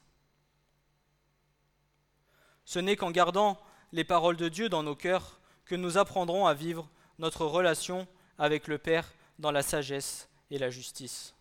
Ce 2.64 2.78
n'est 2.78 2.96
qu'en 2.96 3.10
gardant 3.10 3.60
les 3.92 4.04
paroles 4.04 4.38
de 4.38 4.48
Dieu 4.48 4.70
dans 4.70 4.82
nos 4.82 4.96
cœurs 4.96 5.38
que 5.66 5.74
nous 5.74 5.98
apprendrons 5.98 6.46
à 6.46 6.54
vivre 6.54 6.88
notre 7.18 7.44
relation 7.44 8.08
avec 8.38 8.68
le 8.68 8.78
Père 8.78 9.12
dans 9.38 9.50
la 9.50 9.62
sagesse 9.62 10.28
et 10.50 10.58
la 10.58 10.70
justice. 10.70 11.34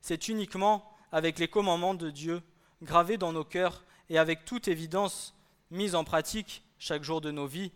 C'est 0.00 0.28
uniquement 0.28 0.90
avec 1.12 1.38
les 1.38 1.48
commandements 1.48 1.94
de 1.94 2.10
Dieu 2.10 2.42
gravés 2.82 3.18
dans 3.18 3.32
nos 3.32 3.44
cœurs 3.44 3.84
et 4.08 4.18
avec 4.18 4.44
toute 4.44 4.68
évidence 4.68 5.34
mis 5.70 5.94
en 5.94 6.04
pratique 6.04 6.62
chaque 6.78 7.02
jour 7.02 7.20
de 7.20 7.30
nos 7.30 7.46
vies, 7.46 7.72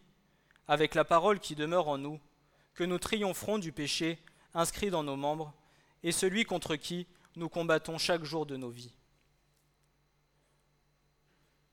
avec 0.69 0.95
la 0.95 1.05
parole 1.05 1.41
qui 1.41 1.55
demeure 1.55 1.89
en 1.89 1.99
nous, 1.99 2.21
que 2.75 2.85
nous 2.85 2.99
triompherons 2.99 3.59
du 3.59 3.73
péché 3.73 4.19
inscrit 4.55 4.91
dans 4.91 5.03
nos 5.03 5.17
membres, 5.17 5.53
et 6.03 6.13
celui 6.13 6.45
contre 6.45 6.77
qui 6.77 7.07
nous 7.37 7.49
combattons 7.49 7.99
chaque 7.99 8.25
jour 8.25 8.47
de 8.47 8.57
nos 8.57 8.71
vies. 8.71 8.93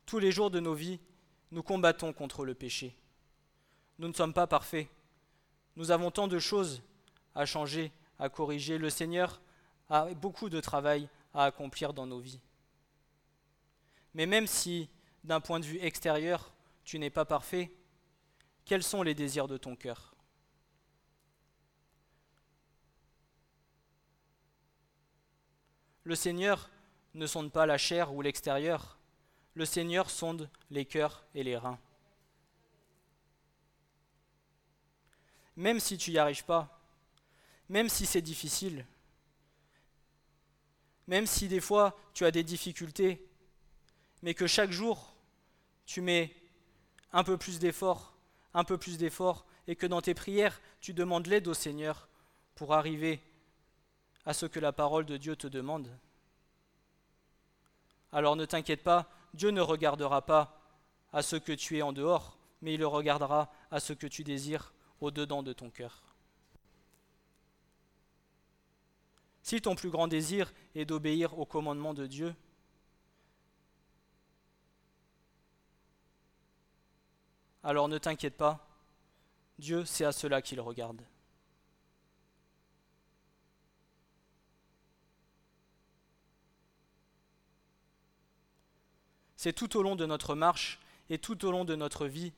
Tous 0.06 0.20
les 0.20 0.32
jours 0.32 0.50
de 0.50 0.60
nos 0.60 0.74
vies, 0.74 1.00
nous 1.52 1.64
combattons 1.64 2.14
contre 2.14 2.46
le 2.46 2.56
péché. 2.56 2.96
Nous 4.00 4.08
ne 4.08 4.14
sommes 4.14 4.34
pas 4.34 4.48
parfaits. 4.48 4.88
Nous 5.76 5.92
avons 5.92 6.12
tant 6.12 6.28
de 6.28 6.40
choses 6.40 6.82
à 7.38 7.46
changer, 7.46 7.92
à 8.18 8.30
corriger. 8.30 8.80
Le 8.80 8.90
Seigneur 8.90 9.40
a 9.90 10.06
beaucoup 10.16 10.50
de 10.50 10.60
travail 10.60 11.08
à 11.34 11.46
accomplir 11.46 11.94
dans 11.94 12.08
nos 12.08 12.20
vies. 12.20 12.42
Mais 14.16 14.26
même 14.26 14.48
si, 14.48 14.90
d'un 15.24 15.40
point 15.40 15.60
de 15.60 15.66
vue 15.66 15.80
extérieur, 15.80 16.52
tu 16.84 16.98
n'es 16.98 17.12
pas 17.12 17.26
parfait, 17.26 17.72
quels 18.66 18.84
sont 18.84 19.04
les 19.04 19.14
désirs 19.14 19.48
de 19.48 19.58
ton 19.58 19.76
cœur? 19.76 20.16
Le 26.04 26.16
Seigneur 26.16 26.70
ne 27.14 27.28
sonde 27.28 27.52
pas 27.52 27.68
la 27.68 27.78
chair 27.78 28.14
ou 28.14 28.22
l'extérieur, 28.24 28.98
le 29.54 29.66
Seigneur 29.66 30.10
sonde 30.10 30.50
les 30.72 30.86
cœurs 30.86 31.24
et 31.36 31.44
les 31.44 31.58
reins. 31.58 31.80
Même 35.56 35.80
si 35.80 35.98
tu 35.98 36.12
n'y 36.12 36.18
arrives 36.18 36.46
pas, 36.46 36.77
même 37.70 37.90
si 37.90 38.06
c'est 38.06 38.22
difficile, 38.22 38.86
même 41.08 41.26
si 41.26 41.48
des 41.48 41.62
fois 41.62 41.98
tu 42.14 42.26
as 42.26 42.32
des 42.32 42.44
difficultés, 42.44 43.26
mais 44.22 44.34
que 44.34 44.48
chaque 44.48 44.72
jour 44.72 45.16
tu 45.86 46.02
mets 46.02 46.36
un 47.14 47.24
peu 47.24 47.38
plus 47.38 47.60
d'efforts, 47.60 48.16
un 48.54 48.64
peu 48.64 48.78
plus 48.78 48.98
d'efforts, 48.98 49.46
et 49.68 49.76
que 49.76 49.88
dans 49.88 50.02
tes 50.02 50.14
prières 50.14 50.62
tu 50.82 50.94
demandes 50.94 51.28
l'aide 51.28 51.48
au 51.48 51.54
Seigneur 51.54 52.08
pour 52.56 52.74
arriver 52.74 53.22
à 54.26 54.34
ce 54.34 54.46
que 54.46 54.60
la 54.60 54.74
parole 54.74 55.06
de 55.06 55.18
Dieu 55.18 55.36
te 55.36 55.48
demande. 55.48 55.90
Alors 58.12 58.36
ne 58.36 58.46
t'inquiète 58.46 58.84
pas, 58.84 59.10
Dieu 59.34 59.52
ne 59.52 59.62
regardera 59.62 60.26
pas 60.26 60.62
à 61.14 61.22
ce 61.22 61.36
que 61.36 61.54
tu 61.54 61.78
es 61.78 61.82
en 61.82 61.94
dehors, 61.94 62.38
mais 62.62 62.74
il 62.74 62.84
regardera 62.84 63.52
à 63.72 63.80
ce 63.80 63.94
que 63.94 64.08
tu 64.08 64.24
désires 64.24 64.74
au-dedans 65.00 65.44
de 65.44 65.54
ton 65.54 65.70
cœur. 65.70 66.07
Si 69.48 69.62
ton 69.62 69.76
plus 69.76 69.90
grand 69.90 70.10
désir 70.10 70.52
est 70.76 70.84
d'obéir 70.84 71.40
au 71.40 71.46
commandement 71.46 71.94
de 71.94 72.06
Dieu, 72.06 72.36
alors 77.64 77.88
ne 77.88 77.98
t'inquiète 77.98 78.36
pas, 78.36 78.68
Dieu, 79.58 79.86
c'est 79.86 80.04
à 80.04 80.12
cela 80.12 80.42
qu'il 80.42 80.60
regarde. 80.60 81.02
C'est 89.38 89.54
tout 89.54 89.78
au 89.78 89.82
long 89.82 89.96
de 89.96 90.06
notre 90.06 90.36
marche 90.36 90.78
et 91.10 91.20
tout 91.20 91.46
au 91.46 91.52
long 91.52 91.64
de 91.64 91.78
notre 91.78 92.06
vie 92.06 92.34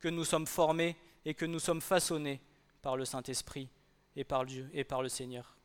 que 0.00 0.08
nous 0.08 0.26
sommes 0.26 0.46
formés 0.46 0.98
et 1.24 1.32
que 1.32 1.46
nous 1.46 1.60
sommes 1.60 1.80
façonnés 1.80 2.42
par 2.82 2.98
le 2.98 3.06
Saint-Esprit 3.06 3.70
et 4.16 4.24
par 4.24 4.44
Dieu 4.44 4.68
et 4.74 4.84
par 4.84 5.00
le 5.00 5.08
Seigneur. 5.08 5.55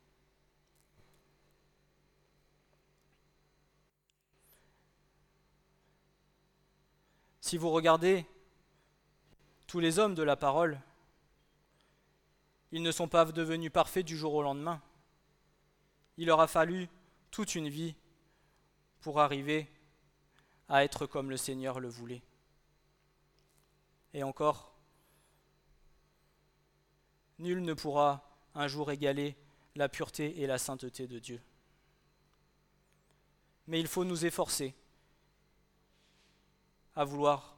Si 7.52 7.58
vous 7.58 7.72
regardez 7.72 8.26
tous 9.68 9.82
les 9.82 10.00
hommes 10.00 10.16
de 10.16 10.24
la 10.24 10.38
parole, 10.38 10.80
ils 12.72 12.82
ne 12.82 12.94
sont 12.94 13.10
pas 13.10 13.26
devenus 13.26 13.74
parfaits 13.74 14.06
du 14.06 14.16
jour 14.16 14.36
au 14.36 14.42
lendemain. 14.42 14.82
Il 16.16 16.28
leur 16.28 16.40
a 16.40 16.48
fallu 16.48 16.88
toute 17.30 17.56
une 17.56 17.68
vie 17.68 17.94
pour 19.02 19.20
arriver 19.20 19.70
à 20.70 20.86
être 20.86 21.06
comme 21.06 21.30
le 21.30 21.36
Seigneur 21.36 21.82
le 21.82 21.90
voulait. 21.90 22.24
Et 24.14 24.24
encore, 24.24 24.74
nul 27.38 27.64
ne 27.64 27.74
pourra 27.74 28.32
un 28.56 28.70
jour 28.70 28.92
égaler 28.92 29.36
la 29.76 29.90
pureté 29.90 30.42
et 30.42 30.48
la 30.48 30.58
sainteté 30.58 31.06
de 31.06 31.20
Dieu. 31.20 31.42
Mais 33.68 33.82
il 33.82 33.88
faut 33.88 34.06
nous 34.06 34.26
efforcer 34.26 34.74
à 36.96 37.04
vouloir 37.04 37.58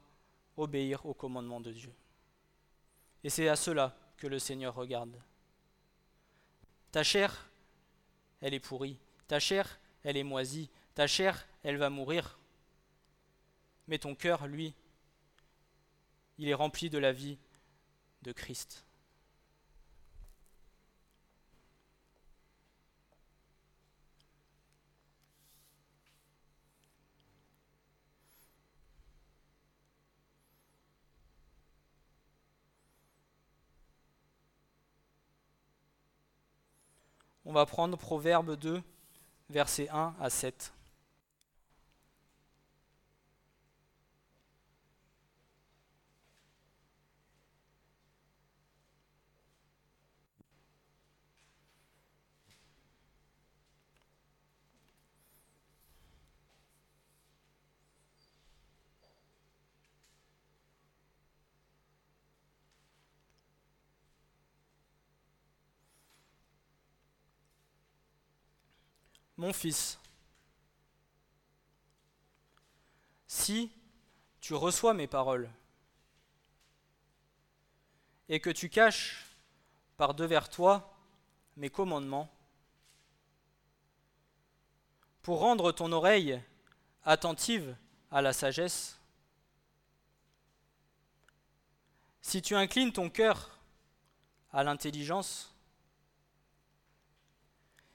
obéir 0.56 1.04
au 1.06 1.14
commandement 1.14 1.60
de 1.60 1.72
Dieu. 1.72 1.92
Et 3.22 3.30
c'est 3.30 3.48
à 3.48 3.56
cela 3.56 3.96
que 4.16 4.26
le 4.26 4.38
Seigneur 4.38 4.74
regarde. 4.74 5.20
Ta 6.92 7.02
chair, 7.02 7.50
elle 8.40 8.54
est 8.54 8.60
pourrie. 8.60 8.98
Ta 9.26 9.40
chair, 9.40 9.80
elle 10.02 10.16
est 10.16 10.22
moisie. 10.22 10.70
Ta 10.94 11.06
chair, 11.06 11.46
elle 11.62 11.76
va 11.76 11.90
mourir 11.90 12.38
mais 13.88 13.98
ton 13.98 14.14
cœur, 14.14 14.46
lui, 14.46 14.74
il 16.38 16.48
est 16.48 16.54
rempli 16.54 16.90
de 16.90 16.98
la 16.98 17.12
vie 17.12 17.38
de 18.22 18.32
Christ. 18.32 18.84
On 37.46 37.52
va 37.52 37.66
prendre 37.66 37.96
Proverbe 37.96 38.56
2, 38.56 38.82
versets 39.50 39.88
1 39.90 40.14
à 40.20 40.30
7. 40.30 40.73
Mon 69.44 69.52
fils, 69.52 70.00
si 73.26 73.70
tu 74.40 74.54
reçois 74.54 74.94
mes 74.94 75.06
paroles 75.06 75.50
et 78.30 78.40
que 78.40 78.48
tu 78.48 78.70
caches 78.70 79.36
par 79.98 80.14
devers 80.14 80.48
toi 80.48 80.96
mes 81.58 81.68
commandements, 81.68 82.32
pour 85.20 85.40
rendre 85.40 85.72
ton 85.72 85.92
oreille 85.92 86.40
attentive 87.04 87.76
à 88.10 88.22
la 88.22 88.32
sagesse, 88.32 88.98
si 92.22 92.40
tu 92.40 92.56
inclines 92.56 92.92
ton 92.94 93.10
cœur 93.10 93.58
à 94.54 94.64
l'intelligence, 94.64 95.54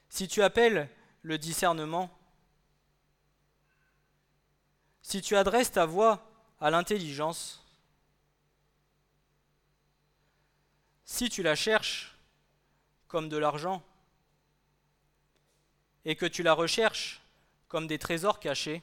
si 0.10 0.28
tu 0.28 0.44
appelles 0.44 0.88
le 1.22 1.38
discernement. 1.38 2.10
Si 5.02 5.22
tu 5.22 5.36
adresses 5.36 5.72
ta 5.72 5.86
voix 5.86 6.30
à 6.60 6.70
l'intelligence, 6.70 7.66
si 11.06 11.30
tu 11.30 11.42
la 11.42 11.56
cherches 11.56 12.16
comme 13.08 13.30
de 13.30 13.38
l'argent, 13.38 13.84
et 16.06 16.16
que 16.16 16.26
tu 16.26 16.44
la 16.44 16.54
recherches 16.54 17.22
comme 17.68 17.88
des 17.88 18.00
trésors 18.00 18.40
cachés, 18.40 18.82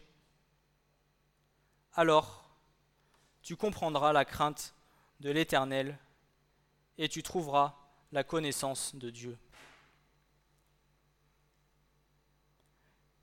alors 1.95 2.45
tu 3.43 3.57
comprendras 3.57 4.13
la 4.13 4.25
crainte 4.25 4.75
de 5.21 5.31
l'Éternel 5.31 5.99
et 6.99 7.09
tu 7.09 7.23
trouveras 7.23 7.75
la 8.13 8.25
connaissance 8.25 8.95
de 8.95 9.11
Dieu. 9.11 9.39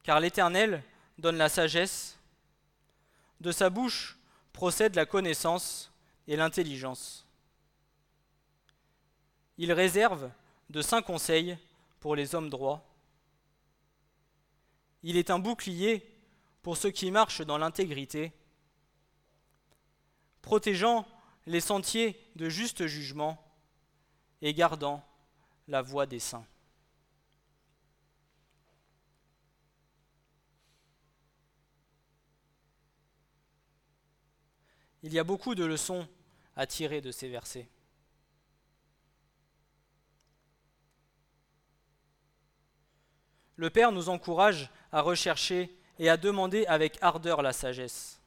Car 0.03 0.19
l'Éternel 0.19 0.83
donne 1.17 1.37
la 1.37 1.49
sagesse, 1.49 2.19
de 3.39 3.51
sa 3.51 3.69
bouche 3.69 4.17
procède 4.51 4.95
la 4.95 5.05
connaissance 5.05 5.91
et 6.27 6.35
l'intelligence. 6.35 7.27
Il 9.57 9.71
réserve 9.71 10.29
de 10.69 10.81
saints 10.81 11.01
conseils 11.01 11.57
pour 11.99 12.15
les 12.15 12.35
hommes 12.35 12.49
droits. 12.49 12.85
Il 15.03 15.17
est 15.17 15.29
un 15.29 15.39
bouclier 15.39 16.09
pour 16.61 16.77
ceux 16.77 16.91
qui 16.91 17.11
marchent 17.11 17.41
dans 17.41 17.57
l'intégrité, 17.57 18.31
protégeant 20.41 21.05
les 21.45 21.59
sentiers 21.59 22.19
de 22.35 22.49
juste 22.49 22.87
jugement 22.87 23.43
et 24.41 24.53
gardant 24.53 25.03
la 25.67 25.81
voie 25.81 26.05
des 26.05 26.19
saints. 26.19 26.45
Il 35.03 35.13
y 35.13 35.19
a 35.19 35.23
beaucoup 35.25 35.53
de 35.53 35.65
leçons 35.65 36.07
à 36.55 36.65
tirer 36.65 37.01
de 37.01 37.11
ces 37.11 37.27
versets. 37.27 37.67
Le 43.57 43.69
Père 43.69 43.91
nous 43.91 44.09
encourage 44.09 44.69
à 44.91 45.01
rechercher 45.01 45.77
et 45.99 46.09
à 46.09 46.17
demander 46.17 46.65
avec 46.65 46.97
ardeur 47.01 47.41
la 47.41 47.53
sagesse. 47.53 48.21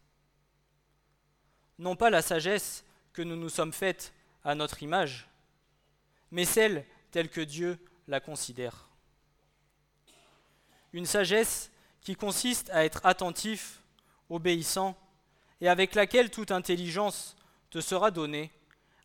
Non 1.79 1.97
pas 1.97 2.11
la 2.11 2.23
sagesse 2.23 2.85
que 3.12 3.23
nous 3.23 3.37
nous 3.37 3.49
sommes 3.49 3.73
faites 3.73 4.12
à 4.45 4.55
notre 4.55 4.83
image, 4.83 5.29
mais 6.31 6.45
celle 6.45 6.85
telle 7.11 7.29
que 7.29 7.41
Dieu 7.41 7.79
la 8.07 8.21
considère. 8.21 8.89
Une 10.93 11.07
sagesse 11.07 11.71
qui 12.01 12.15
consiste 12.15 12.71
à 12.71 12.85
être 12.85 13.05
attentif, 13.05 13.83
obéissant, 14.31 14.97
et 15.61 15.69
avec 15.69 15.95
laquelle 15.95 16.31
toute 16.31 16.51
intelligence 16.51 17.37
te 17.71 17.81
sera 17.81 18.11
donnée 18.11 18.51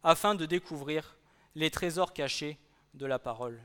afin 0.04 0.36
de 0.36 0.46
découvrir 0.46 1.16
les 1.56 1.72
trésors 1.72 2.14
cachés 2.14 2.58
de 2.94 3.06
la 3.06 3.20
parole. 3.20 3.62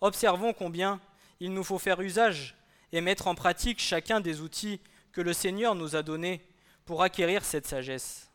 Observons 0.00 0.52
combien 0.52 1.00
il 1.40 1.52
nous 1.52 1.64
faut 1.64 1.78
faire 1.78 2.00
usage 2.00 2.56
et 2.92 3.00
mettre 3.00 3.26
en 3.26 3.34
pratique 3.34 3.80
chacun 3.80 4.20
des 4.20 4.40
outils 4.40 4.80
que 5.12 5.20
le 5.20 5.32
Seigneur 5.32 5.74
nous 5.74 5.96
a 5.96 6.02
donnés 6.02 6.44
pour 6.84 7.02
acquérir 7.02 7.44
cette 7.44 7.66
sagesse. 7.66 8.30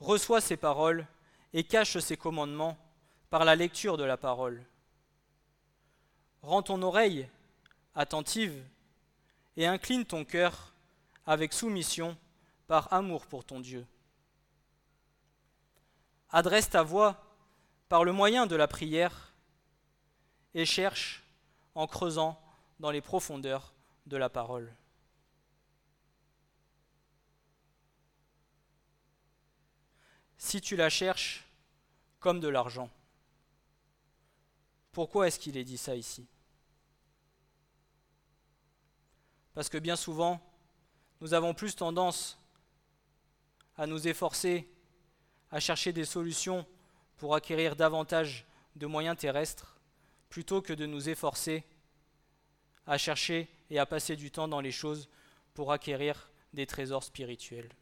Reçois 0.00 0.40
ces 0.40 0.56
paroles 0.56 1.06
et 1.52 1.64
cache 1.64 1.98
ces 1.98 2.16
commandements 2.16 2.76
par 3.30 3.44
la 3.44 3.56
lecture 3.56 3.96
de 3.96 4.04
la 4.04 4.16
parole. 4.16 4.64
Rends 6.42 6.62
ton 6.62 6.82
oreille 6.82 7.28
attentive 7.98 8.64
et 9.56 9.66
incline 9.66 10.04
ton 10.04 10.24
cœur 10.24 10.72
avec 11.26 11.52
soumission 11.52 12.16
par 12.68 12.92
amour 12.92 13.26
pour 13.26 13.44
ton 13.44 13.58
Dieu. 13.58 13.84
Adresse 16.30 16.70
ta 16.70 16.84
voix 16.84 17.36
par 17.88 18.04
le 18.04 18.12
moyen 18.12 18.46
de 18.46 18.54
la 18.54 18.68
prière 18.68 19.34
et 20.54 20.64
cherche 20.64 21.24
en 21.74 21.88
creusant 21.88 22.40
dans 22.78 22.92
les 22.92 23.00
profondeurs 23.00 23.74
de 24.06 24.16
la 24.16 24.28
parole. 24.28 24.72
Si 30.36 30.60
tu 30.60 30.76
la 30.76 30.88
cherches 30.88 31.44
comme 32.20 32.38
de 32.38 32.48
l'argent, 32.48 32.90
pourquoi 34.92 35.26
est-ce 35.26 35.40
qu'il 35.40 35.56
est 35.56 35.64
dit 35.64 35.78
ça 35.78 35.96
ici? 35.96 36.28
Parce 39.58 39.70
que 39.70 39.78
bien 39.78 39.96
souvent, 39.96 40.40
nous 41.20 41.34
avons 41.34 41.52
plus 41.52 41.74
tendance 41.74 42.38
à 43.76 43.88
nous 43.88 44.06
efforcer, 44.06 44.70
à 45.50 45.58
chercher 45.58 45.92
des 45.92 46.04
solutions 46.04 46.64
pour 47.16 47.34
acquérir 47.34 47.74
davantage 47.74 48.46
de 48.76 48.86
moyens 48.86 49.16
terrestres, 49.18 49.76
plutôt 50.28 50.62
que 50.62 50.72
de 50.72 50.86
nous 50.86 51.08
efforcer 51.08 51.64
à 52.86 52.98
chercher 52.98 53.48
et 53.68 53.80
à 53.80 53.84
passer 53.84 54.14
du 54.14 54.30
temps 54.30 54.46
dans 54.46 54.60
les 54.60 54.70
choses 54.70 55.08
pour 55.54 55.72
acquérir 55.72 56.30
des 56.52 56.64
trésors 56.64 57.02
spirituels. 57.02 57.72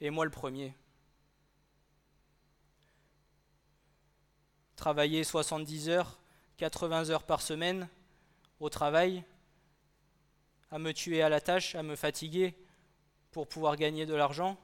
Et 0.00 0.08
moi 0.08 0.24
le 0.24 0.30
premier. 0.30 0.74
Travailler 4.82 5.22
70 5.22 5.90
heures, 5.90 6.18
80 6.56 7.10
heures 7.10 7.22
par 7.22 7.40
semaine 7.40 7.88
au 8.58 8.68
travail, 8.68 9.22
à 10.72 10.80
me 10.80 10.90
tuer 10.92 11.22
à 11.22 11.28
la 11.28 11.40
tâche, 11.40 11.76
à 11.76 11.84
me 11.84 11.94
fatiguer 11.94 12.56
pour 13.30 13.46
pouvoir 13.46 13.76
gagner 13.76 14.06
de 14.06 14.14
l'argent 14.14 14.58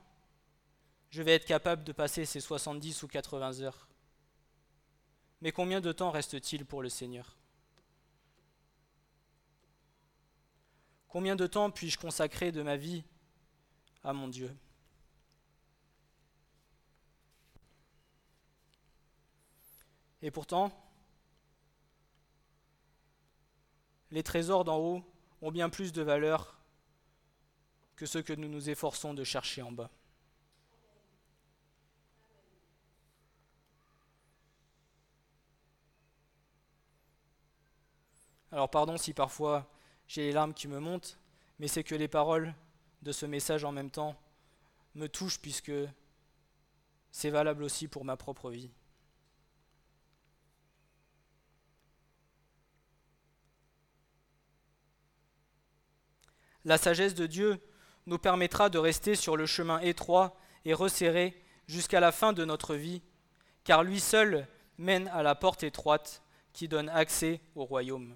je 1.11 1.22
vais 1.22 1.35
être 1.35 1.44
capable 1.44 1.85
de 1.85 1.92
passer 1.92 2.24
ces 2.24 2.40
70 2.40 3.04
ou 3.04 3.07
80 3.07 3.61
heures. 3.61 3.87
Mais 5.40 5.52
combien 5.52 5.81
de 5.81 5.92
temps 5.92 6.11
reste-t-il 6.11 6.66
pour 6.66 6.83
le 6.83 6.88
Seigneur? 6.88 7.37
Combien 11.07 11.37
de 11.37 11.46
temps 11.46 11.70
puis-je 11.70 11.96
consacrer 11.96 12.50
de 12.50 12.62
ma 12.62 12.76
vie 12.76 13.04
à 14.02 14.12
mon 14.12 14.26
Dieu? 14.26 14.52
Et 20.22 20.31
pourtant, 20.31 20.72
les 24.11 24.22
trésors 24.22 24.64
d'en 24.64 24.78
haut 24.78 25.02
ont 25.42 25.52
bien 25.52 25.68
plus 25.68 25.92
de 25.92 26.02
valeur 26.02 26.59
que 27.94 28.07
ceux 28.07 28.22
que 28.22 28.33
nous 28.33 28.48
nous 28.48 28.70
efforçons 28.70 29.14
de 29.14 29.24
chercher 29.24 29.62
en 29.62 29.72
bas. 29.72 29.90
Alors 38.50 38.70
pardon 38.70 38.96
si 38.96 39.12
parfois 39.12 39.70
j'ai 40.07 40.22
les 40.22 40.33
larmes 40.33 40.54
qui 40.54 40.68
me 40.68 40.81
montent, 40.81 41.18
mais 41.59 41.68
c'est 41.68 41.85
que 41.85 41.94
les 41.94 42.09
paroles 42.09 42.54
de 43.02 43.12
ce 43.12 43.26
message 43.26 43.64
en 43.64 43.72
même 43.72 43.90
temps 43.90 44.16
me 44.94 45.07
touchent 45.07 45.40
puisque 45.40 45.72
c'est 47.11 47.31
valable 47.31 47.62
aussi 47.62 47.88
pour 47.88 48.04
ma 48.04 48.16
propre 48.16 48.50
vie. 48.50 48.70
La 56.68 56.76
sagesse 56.76 57.14
de 57.14 57.24
Dieu 57.24 57.59
nous 58.04 58.18
permettra 58.18 58.68
de 58.68 58.76
rester 58.76 59.14
sur 59.14 59.38
le 59.38 59.46
chemin 59.46 59.81
étroit 59.81 60.37
et 60.66 60.74
resserré 60.74 61.35
jusqu'à 61.66 61.98
la 61.98 62.12
fin 62.12 62.35
de 62.35 62.44
notre 62.44 62.74
vie, 62.74 63.00
car 63.64 63.83
lui 63.83 64.00
seul 64.00 64.46
mène 64.76 65.09
à 65.09 65.22
la 65.22 65.35
porte 65.35 65.62
étroite 65.62 66.22
qui 66.52 66.68
donne 66.68 66.90
accès 66.90 67.40
au 67.54 67.64
royaume. 67.64 68.14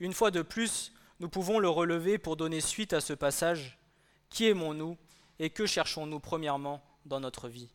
Une 0.00 0.12
fois 0.12 0.32
de 0.32 0.42
plus, 0.42 0.92
nous 1.20 1.28
pouvons 1.28 1.60
le 1.60 1.68
relever 1.68 2.18
pour 2.18 2.36
donner 2.36 2.60
suite 2.60 2.94
à 2.94 3.00
ce 3.00 3.12
passage. 3.12 3.78
Qui 4.28 4.46
aimons-nous 4.48 4.98
et 5.38 5.50
que 5.50 5.66
cherchons-nous 5.66 6.18
premièrement 6.18 6.82
dans 7.06 7.20
notre 7.20 7.48
vie? 7.48 7.70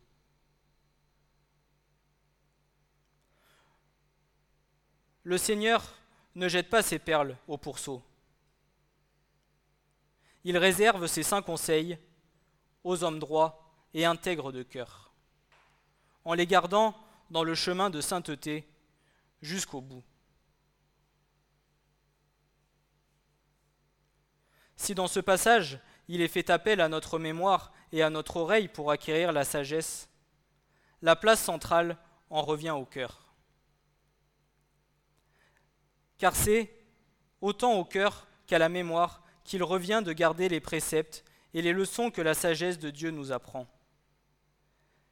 Le 5.23 5.37
Seigneur 5.37 5.95
ne 6.35 6.49
jette 6.49 6.69
pas 6.69 6.81
ses 6.81 6.99
perles 6.99 7.37
au 7.47 7.57
pourceau. 7.57 8.03
Il 10.45 10.59
réserve 10.59 11.07
ses 11.07 11.23
saints 11.23 11.41
conseils 11.41 11.97
aux 12.83 13.03
hommes 13.03 13.17
droits 13.17 13.67
et 13.95 14.05
intègres 14.05 14.51
de 14.51 14.61
cœur, 14.61 15.11
en 16.23 16.35
les 16.35 16.45
gardant 16.45 16.95
dans 17.31 17.43
le 17.43 17.55
chemin 17.55 17.89
de 17.89 17.99
sainteté 17.99 18.69
jusqu'au 19.41 19.81
bout. 19.81 20.03
Si 24.77 24.93
dans 24.93 25.07
ce 25.07 25.19
passage, 25.19 25.79
il 26.07 26.21
est 26.21 26.27
fait 26.27 26.51
appel 26.51 26.79
à 26.79 26.89
notre 26.89 27.17
mémoire 27.17 27.73
et 27.91 28.03
à 28.03 28.11
notre 28.11 28.37
oreille 28.37 28.67
pour 28.67 28.91
acquérir 28.91 29.31
la 29.31 29.45
sagesse, 29.45 30.09
la 31.01 31.15
place 31.15 31.41
centrale 31.41 31.97
en 32.29 32.43
revient 32.43 32.69
au 32.69 32.85
cœur. 32.85 33.33
Car 36.19 36.35
c'est 36.35 36.71
autant 37.41 37.73
au 37.73 37.83
cœur 37.83 38.27
qu'à 38.45 38.59
la 38.59 38.69
mémoire 38.69 39.24
qu'il 39.45 39.63
revient 39.63 40.01
de 40.03 40.11
garder 40.11 40.49
les 40.49 40.59
préceptes 40.59 41.23
et 41.53 41.61
les 41.61 41.71
leçons 41.71 42.11
que 42.11 42.21
la 42.21 42.33
sagesse 42.33 42.79
de 42.79 42.89
Dieu 42.89 43.11
nous 43.11 43.31
apprend. 43.31 43.67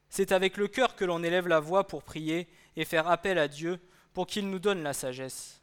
C'est 0.10 0.32
avec 0.32 0.58
le 0.58 0.68
cœur 0.68 0.96
que 0.96 1.06
l'on 1.06 1.24
élève 1.24 1.48
la 1.48 1.60
voix 1.60 1.88
pour 1.88 2.04
prier 2.04 2.48
et 2.76 2.86
faire 2.86 3.08
appel 3.08 3.40
à 3.40 3.48
Dieu 3.48 3.80
pour 4.14 4.28
qu'il 4.28 4.50
nous 4.50 4.60
donne 4.60 4.84
la 4.84 4.94
sagesse. 4.94 5.62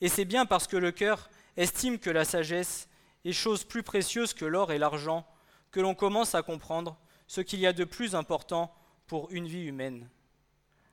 Et 0.00 0.08
c'est 0.08 0.24
bien 0.24 0.46
parce 0.46 0.66
que 0.66 0.76
le 0.76 0.92
cœur 0.92 1.28
estime 1.56 1.98
que 1.98 2.10
la 2.10 2.24
sagesse 2.24 2.88
est 3.24 3.32
chose 3.32 3.64
plus 3.64 3.82
précieuse 3.82 4.34
que 4.34 4.44
l'or 4.44 4.72
et 4.72 4.78
l'argent 4.78 5.26
que 5.70 5.80
l'on 5.80 5.94
commence 5.94 6.34
à 6.34 6.42
comprendre 6.42 6.98
ce 7.26 7.40
qu'il 7.40 7.60
y 7.60 7.66
a 7.66 7.72
de 7.72 7.84
plus 7.84 8.14
important 8.14 8.74
pour 9.06 9.30
une 9.30 9.46
vie 9.46 9.66
humaine, 9.66 10.08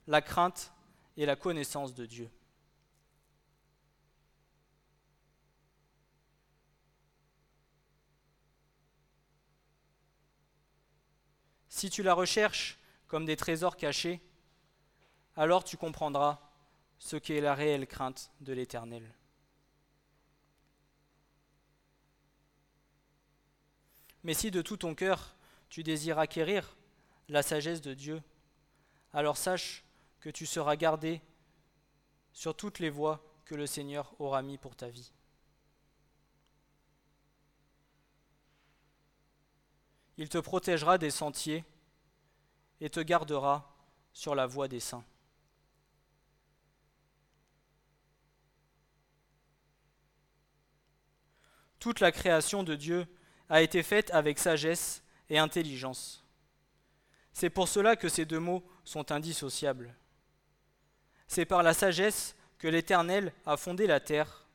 la 0.08 0.22
crainte 0.22 0.74
et 1.18 1.26
la 1.26 1.36
connaissance 1.36 1.94
de 1.94 2.06
Dieu. 2.06 2.30
Si 11.84 11.90
tu 11.90 12.02
la 12.02 12.14
recherches 12.14 12.80
comme 13.08 13.26
des 13.26 13.36
trésors 13.36 13.76
cachés, 13.76 14.22
alors 15.36 15.66
tu 15.66 15.76
comprendras 15.76 16.40
ce 16.98 17.18
qu'est 17.18 17.42
la 17.42 17.54
réelle 17.54 17.88
crainte 17.88 18.32
de 18.40 18.54
l'Éternel. 18.54 19.04
Mais 24.24 24.34
si 24.34 24.50
de 24.50 24.62
tout 24.62 24.78
ton 24.78 24.96
cœur 24.96 25.36
tu 25.68 25.84
désires 25.84 26.20
acquérir 26.20 26.78
la 27.28 27.44
sagesse 27.44 27.82
de 27.82 27.94
Dieu, 27.94 28.24
alors 29.12 29.36
sache 29.36 29.84
que 30.22 30.30
tu 30.30 30.46
seras 30.46 30.78
gardé 30.78 31.22
sur 32.32 32.56
toutes 32.56 32.80
les 32.80 32.90
voies 32.90 33.22
que 33.44 33.56
le 33.56 33.68
Seigneur 33.68 34.16
aura 34.20 34.42
mis 34.42 34.58
pour 34.58 34.78
ta 34.78 34.88
vie. 34.88 35.12
Il 40.16 40.30
te 40.30 40.38
protégera 40.38 40.98
des 40.98 41.12
sentiers 41.12 41.66
et 42.84 42.90
te 42.90 43.00
gardera 43.00 43.74
sur 44.12 44.36
la 44.36 44.46
voie 44.46 44.68
des 44.68 44.82
saints. 44.82 45.06
Toute 51.80 52.02
la 52.02 52.12
création 52.12 52.62
de 52.62 52.76
Dieu 52.76 53.08
a 53.48 53.62
été 53.62 53.84
faite 53.84 54.12
avec 54.12 54.38
sagesse 54.38 55.02
et 55.30 55.38
intelligence. 55.38 56.26
C'est 57.32 57.50
pour 57.50 57.70
cela 57.70 57.96
que 57.96 58.10
ces 58.10 58.26
deux 58.26 58.40
mots 58.40 58.66
sont 58.84 59.14
indissociables. 59.14 59.96
C'est 61.30 61.46
par 61.46 61.64
la 61.64 61.74
sagesse 61.74 62.36
que 62.58 62.68
l'Éternel 62.68 63.34
a 63.46 63.56
fondé 63.56 63.88
la 63.88 64.02
terre, 64.02 64.46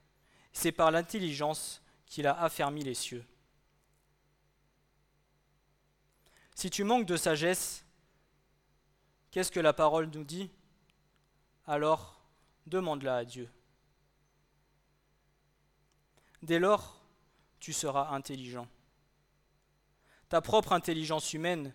c'est 0.52 0.72
par 0.72 0.90
l'intelligence 0.90 1.80
qu'il 2.04 2.26
a 2.26 2.38
affermi 2.42 2.84
les 2.84 2.94
cieux. 2.94 3.24
Si 6.54 6.68
tu 6.68 6.84
manques 6.84 7.06
de 7.06 7.16
sagesse, 7.16 7.86
qu'est-ce 9.30 9.52
que 9.52 9.60
la 9.60 9.72
parole 9.72 10.10
nous 10.14 10.24
dit? 10.24 10.50
Alors, 11.66 12.20
demande-la 12.66 13.16
à 13.16 13.24
Dieu. 13.24 13.48
Dès 16.42 16.58
lors, 16.58 17.00
tu 17.60 17.72
seras 17.72 18.14
intelligent. 18.14 18.68
Ta 20.28 20.40
propre 20.40 20.72
intelligence 20.72 21.32
humaine 21.32 21.74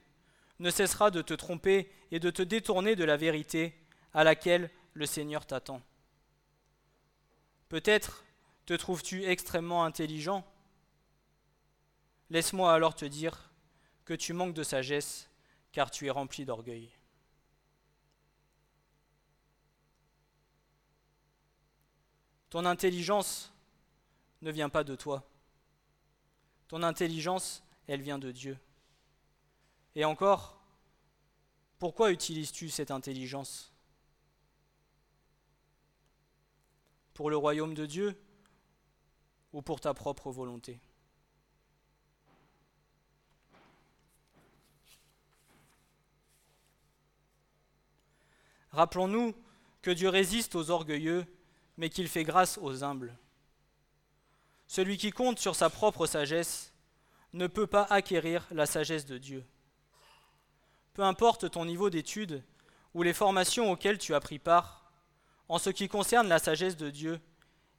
ne 0.60 0.70
cessera 0.70 1.12
de 1.12 1.22
te 1.22 1.34
tromper 1.34 1.92
et 2.12 2.20
de 2.20 2.30
te 2.30 2.42
détourner 2.42 2.96
de 2.96 3.04
la 3.04 3.18
vérité 3.18 3.76
à 4.14 4.24
laquelle 4.24 4.70
le 4.94 5.06
Seigneur 5.06 5.46
t'attend. 5.46 5.82
Peut-être 7.70 8.24
te 8.66 8.74
trouves-tu 8.74 9.26
extrêmement 9.26 9.84
intelligent 9.84 10.46
Laisse-moi 12.30 12.74
alors 12.74 12.96
te 12.96 13.06
dire 13.06 13.52
que 14.06 14.14
tu 14.14 14.34
manques 14.34 14.54
de 14.54 14.64
sagesse, 14.64 15.30
car 15.72 15.92
tu 15.92 16.08
es 16.08 16.10
rempli 16.10 16.46
d'orgueil. 16.46 16.90
Ton 22.54 22.66
intelligence 22.66 23.52
ne 24.44 24.52
vient 24.52 24.70
pas 24.70 24.84
de 24.84 24.96
toi. 24.96 25.28
Ton 26.68 26.84
intelligence, 26.84 27.64
elle 27.88 28.04
vient 28.04 28.20
de 28.20 28.30
Dieu. 28.32 28.60
Et 29.96 30.06
encore, 30.06 30.62
pourquoi 31.80 32.12
utilises-tu 32.12 32.70
cette 32.70 32.92
intelligence? 32.92 33.74
Pour 37.16 37.32
le 37.32 37.38
royaume 37.38 37.74
de 37.74 37.88
Dieu 37.88 38.22
ou 39.52 39.64
pour 39.64 39.82
ta 39.82 39.96
propre 39.96 40.30
volonté? 40.30 40.80
Rappelons-nous 48.70 49.34
que 49.82 49.90
Dieu 49.90 50.10
résiste 50.10 50.54
aux 50.54 50.70
orgueilleux, 50.70 51.26
mais 51.78 51.90
qu'il 51.90 52.08
fait 52.08 52.24
grâce 52.24 52.58
aux 52.58 52.84
humbles. 52.84 53.18
Celui 54.68 54.98
qui 54.98 55.12
compte 55.12 55.40
sur 55.40 55.56
sa 55.56 55.70
propre 55.70 56.06
sagesse 56.06 56.74
ne 57.34 57.48
peut 57.48 57.68
pas 57.68 57.84
acquérir 57.90 58.48
la 58.52 58.66
sagesse 58.66 59.06
de 59.06 59.18
Dieu. 59.18 59.46
Peu 60.94 61.04
importe 61.04 61.50
ton 61.50 61.66
niveau 61.66 61.90
d'études 61.90 62.44
ou 62.94 63.02
les 63.02 63.14
formations 63.14 63.72
auxquelles 63.72 63.98
tu 63.98 64.14
as 64.14 64.20
pris 64.20 64.40
part, 64.40 64.92
en 65.50 65.58
ce 65.58 65.70
qui 65.70 65.88
concerne 65.88 66.28
la 66.28 66.40
sagesse 66.40 66.78
de 66.78 66.90
Dieu, 66.90 67.20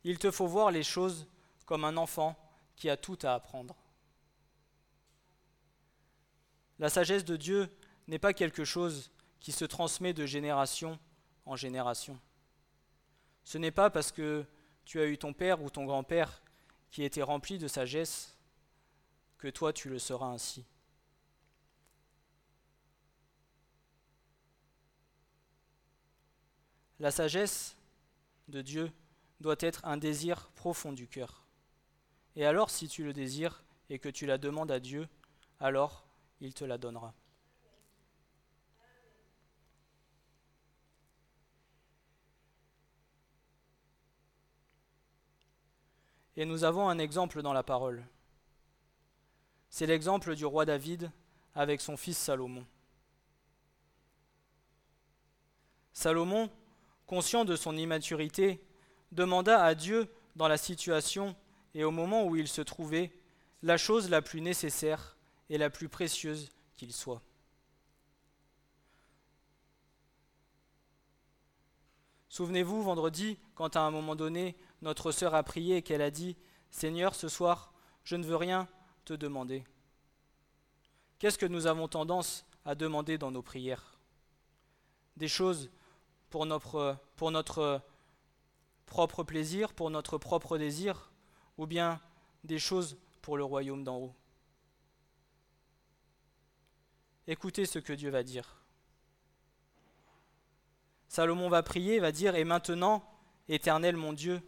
il 0.03 0.19
te 0.19 0.31
faut 0.31 0.47
voir 0.47 0.71
les 0.71 0.83
choses 0.83 1.27
comme 1.67 1.85
un 1.85 1.97
enfant 1.97 2.37
qui 2.77 2.91
a 2.91 2.97
tout 2.97 3.19
à 3.23 3.35
apprendre. 3.35 3.77
La 6.79 6.91
sagesse 6.91 7.25
de 7.25 7.37
Dieu 7.37 7.69
n'est 8.09 8.19
pas 8.19 8.35
quelque 8.35 8.65
chose 8.65 9.13
qui 9.41 9.53
se 9.53 9.65
transmet 9.65 10.13
de 10.13 10.27
génération 10.27 10.99
en 11.47 11.57
génération. 11.57 12.19
Ce 13.45 13.59
n'est 13.59 13.71
pas 13.71 13.91
parce 13.91 14.11
que 14.11 14.45
tu 14.85 15.01
as 15.01 15.07
eu 15.07 15.19
ton 15.19 15.33
père 15.33 15.63
ou 15.63 15.71
ton 15.71 15.85
grand-père 15.85 16.43
qui 16.91 17.03
était 17.03 17.23
rempli 17.23 17.59
de 17.59 17.69
sagesse 17.69 18.37
que 19.39 19.49
toi 19.49 19.73
tu 19.73 19.89
le 19.89 19.99
seras 19.99 20.27
ainsi. 20.27 20.65
La 27.01 27.11
sagesse 27.11 27.77
de 28.49 28.63
Dieu 28.63 28.91
doit 29.41 29.57
être 29.59 29.85
un 29.85 29.97
désir 29.97 30.49
profond 30.55 30.93
du 30.93 31.09
cœur. 31.09 31.45
Et 32.37 32.47
alors 32.47 32.71
si 32.71 32.89
tu 32.89 33.05
le 33.05 33.13
désires 33.13 33.63
et 33.91 33.99
que 33.99 34.09
tu 34.09 34.27
la 34.27 34.39
demandes 34.39 34.71
à 34.71 34.81
Dieu, 34.81 35.09
alors 35.61 36.07
il 36.41 36.55
te 36.55 36.65
la 36.65 36.79
donnera. 36.79 37.15
Et 46.37 46.45
nous 46.45 46.65
avons 46.65 46.89
un 46.89 46.99
exemple 46.99 47.43
dans 47.43 47.53
la 47.53 47.63
parole. 47.63 48.05
C'est 49.71 49.87
l'exemple 49.87 50.35
du 50.35 50.45
roi 50.45 50.65
David 50.65 51.11
avec 51.55 51.81
son 51.81 51.97
fils 51.97 52.19
Salomon. 52.19 52.67
Salomon, 55.93 56.51
conscient 57.07 57.45
de 57.45 57.55
son 57.55 57.77
immaturité, 57.77 58.61
demanda 59.13 59.63
à 59.63 59.75
Dieu, 59.75 60.09
dans 60.37 60.49
la 60.49 60.57
situation 60.57 61.37
et 61.75 61.85
au 61.85 61.91
moment 61.91 62.25
où 62.27 62.37
il 62.37 62.49
se 62.49 62.63
trouvait, 62.63 63.13
la 63.63 63.77
chose 63.77 64.11
la 64.11 64.23
plus 64.23 64.41
nécessaire 64.41 65.17
et 65.49 65.59
la 65.59 65.71
plus 65.71 65.89
précieuse 65.89 66.51
qu'il 66.77 66.93
soit. 66.93 67.23
Souvenez-vous, 72.29 72.83
vendredi, 72.83 73.39
quand 73.55 73.77
à 73.77 73.81
un 73.81 73.93
moment 73.93 74.17
donné, 74.17 74.57
notre 74.85 75.13
sœur 75.13 75.35
a 75.35 75.43
prié 75.43 75.79
et 75.79 75.83
qu'elle 75.83 76.03
a 76.03 76.11
dit 76.11 76.37
Seigneur, 76.71 77.15
ce 77.15 77.29
soir, 77.29 77.73
je 78.05 78.17
ne 78.17 78.25
veux 78.25 78.37
rien 78.37 78.69
te 79.07 79.15
demander. 79.15 79.65
Qu'est-ce 81.19 81.39
que 81.39 81.47
nous 81.47 81.67
avons 81.67 81.89
tendance 81.89 82.45
à 82.67 82.75
demander 82.75 83.17
dans 83.17 83.31
nos 83.31 83.41
prières? 83.41 83.99
Des 85.17 85.27
choses 85.27 85.71
pour 86.29 86.45
notre, 86.45 86.99
propre 88.85 89.23
plaisir, 89.25 89.73
pour 89.73 89.89
notre 89.89 90.19
propre 90.19 90.59
désir, 90.59 91.11
ou 91.57 91.67
bien 91.67 91.99
des 92.43 92.59
choses 92.59 92.99
pour 93.23 93.39
le 93.39 93.45
royaume 93.45 93.85
d'en 93.85 93.97
haut? 93.97 94.15
Écoutez 97.27 97.65
ce 97.65 97.79
que 97.79 97.95
Dieu 97.95 98.11
va 98.11 98.23
dire. 98.23 98.63
Salomon 101.09 101.49
va 101.49 101.63
prier, 101.63 102.01
va 102.01 102.13
dire, 102.13 102.35
Et 102.35 102.45
maintenant, 102.45 103.11
Éternel 103.49 103.97
mon 103.97 104.13
Dieu, 104.13 104.43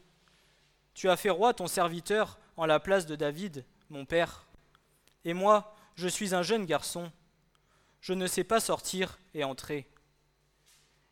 tu 0.97 1.11
as 1.11 1.17
fait 1.19 1.31
roi 1.31 1.53
ton 1.53 1.67
serviteur 1.67 2.39
en 2.57 2.65
la 2.65 2.81
place 2.81 3.05
de 3.05 3.17
David, 3.17 3.67
mon 3.91 4.07
père. 4.07 4.47
Et 5.27 5.35
moi, 5.35 5.77
je 5.95 6.09
suis 6.09 6.35
un 6.35 6.43
jeune 6.43 6.65
garçon. 6.65 7.13
Je 8.01 8.15
ne 8.15 8.27
sais 8.27 8.45
pas 8.45 8.61
sortir 8.61 9.19
et 9.35 9.45
entrer. 9.45 9.87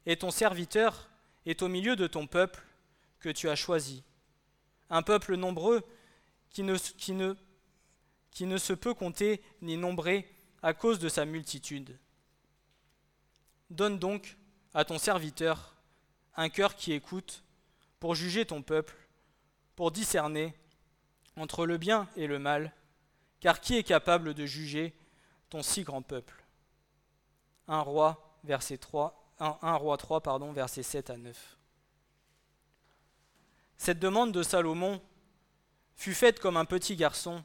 Et 0.06 0.16
ton 0.16 0.30
serviteur 0.30 1.10
est 1.44 1.60
au 1.60 1.68
milieu 1.68 1.96
de 1.96 2.06
ton 2.06 2.26
peuple 2.26 2.64
que 3.20 3.28
tu 3.28 3.50
as 3.50 3.56
choisi. 3.56 4.02
Un 4.88 5.02
peuple 5.02 5.36
nombreux 5.36 5.82
qui 6.48 6.62
ne, 6.62 6.78
se 6.78 8.72
peut 8.72 8.94
compter 8.94 9.42
ni 9.60 9.76
nombrer 9.76 10.34
à 10.62 10.72
cause 10.72 10.98
de 10.98 11.10
sa 11.10 11.26
multitude. 11.26 11.98
Donne 13.68 13.98
donc 13.98 14.38
à 14.72 14.86
ton 14.86 14.96
serviteur 14.96 15.76
un 16.36 16.48
cœur 16.48 16.74
qui 16.74 16.94
écoute 16.94 17.44
pour 18.00 18.14
juger 18.14 18.46
ton 18.46 18.62
peuple 18.62 18.96
pour 19.76 19.90
discerner 19.90 20.54
entre 21.36 21.66
le 21.66 21.78
bien 21.78 22.08
et 22.16 22.26
le 22.26 22.38
mal, 22.38 22.72
car 23.40 23.60
qui 23.60 23.76
est 23.76 23.82
capable 23.82 24.34
de 24.34 24.46
juger 24.46 24.94
ton 25.50 25.62
si 25.62 25.82
grand 25.82 26.02
peuple? 26.02 26.44
1 27.68 27.80
roi, 27.80 28.38
verset 28.44 28.78
3, 28.78 29.32
1, 29.40 29.74
roi 29.76 29.96
3, 29.96 30.20
pardon, 30.20 30.52
versets 30.52 30.82
7 30.82 31.10
à 31.10 31.16
9. 31.16 31.58
Cette 33.76 33.98
demande 33.98 34.32
de 34.32 34.42
Salomon 34.42 35.02
fut 35.96 36.14
faite 36.14 36.40
comme 36.40 36.56
un 36.56 36.64
petit 36.64 36.96
garçon, 36.96 37.42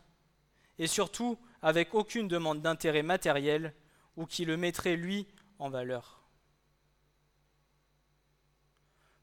et 0.77 0.87
surtout 0.87 1.37
avec 1.61 1.93
aucune 1.93 2.27
demande 2.27 2.61
d'intérêt 2.61 3.03
matériel 3.03 3.73
ou 4.15 4.25
qui 4.25 4.45
le 4.45 4.57
mettrait 4.57 4.95
lui 4.95 5.27
en 5.59 5.69
valeur. 5.69 6.21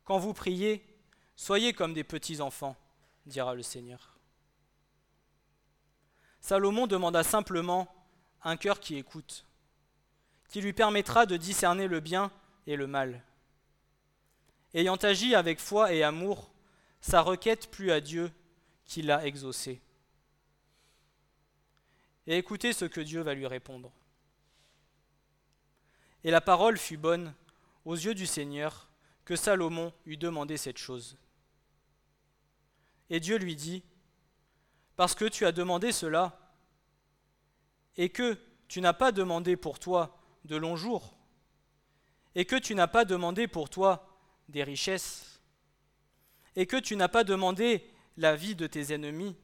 Quand 0.05 0.19
vous 0.19 0.35
priez, 0.35 0.85
soyez 1.35 1.73
comme 1.73 1.95
des 1.95 2.05
petits 2.05 2.41
enfants, 2.41 2.77
dira 3.27 3.55
le 3.55 3.63
Seigneur. 3.63 4.17
Salomon 6.41 6.87
demanda 6.87 7.23
simplement 7.23 7.93
un 8.43 8.57
cœur 8.57 8.81
qui 8.81 8.97
écoute, 8.97 9.45
qui 10.49 10.61
lui 10.61 10.73
permettra 10.73 11.27
de 11.27 11.37
discerner 11.37 11.89
le 11.89 12.01
bien 12.01 12.31
et 12.67 12.77
le 12.77 12.87
mal. 12.87 13.23
Ayant 14.73 14.97
agi 14.97 15.35
avec 15.35 15.59
foi 15.59 15.93
et 15.93 16.03
amour, 16.03 16.53
sa 17.01 17.21
requête 17.21 17.71
plut 17.71 17.91
à 17.91 18.01
Dieu 18.01 18.31
qui 18.85 19.03
l'a 19.03 19.27
exaucée. 19.27 19.81
Et 22.27 22.37
écoutez 22.37 22.73
ce 22.73 22.85
que 22.85 23.01
Dieu 23.01 23.21
va 23.23 23.35
lui 23.35 23.47
répondre. 23.47 23.93
Et 26.25 26.31
la 26.31 26.41
parole 26.41 26.77
fut 26.77 26.97
bonne 26.97 27.33
aux 27.85 27.95
yeux 27.95 28.15
du 28.15 28.27
Seigneur 28.27 28.89
que 29.25 29.37
Salomon 29.37 29.93
eut 30.07 30.17
demandé 30.17 30.57
cette 30.57 30.79
chose. 30.79 31.17
Et 33.11 33.21
Dieu 33.21 33.37
lui 33.37 33.57
dit, 33.57 33.83
Parce 34.97 35.15
que 35.15 35.25
tu 35.25 35.47
as 35.47 35.53
demandé 35.53 35.93
cela, 35.93 36.39
et 37.97 38.11
que 38.11 38.39
tu 38.69 38.81
n'as 38.81 38.93
pas 38.93 39.13
demandé 39.13 39.57
pour 39.57 39.79
toi 39.79 40.19
de 40.45 40.57
longs 40.57 40.77
jours, 40.77 41.17
et 42.35 42.45
que 42.45 42.57
tu 42.57 42.75
n'as 42.75 42.89
pas 42.89 43.05
demandé 43.05 43.49
pour 43.49 43.71
toi 43.71 44.19
des 44.49 44.63
richesses, 44.63 45.41
et 46.55 46.67
que 46.67 46.77
tu 46.77 46.97
n'as 46.97 47.09
pas 47.09 47.25
demandé 47.25 47.91
la 48.17 48.37
vie 48.37 48.55
de 48.55 48.67
tes 48.67 48.93
ennemis, 48.93 49.37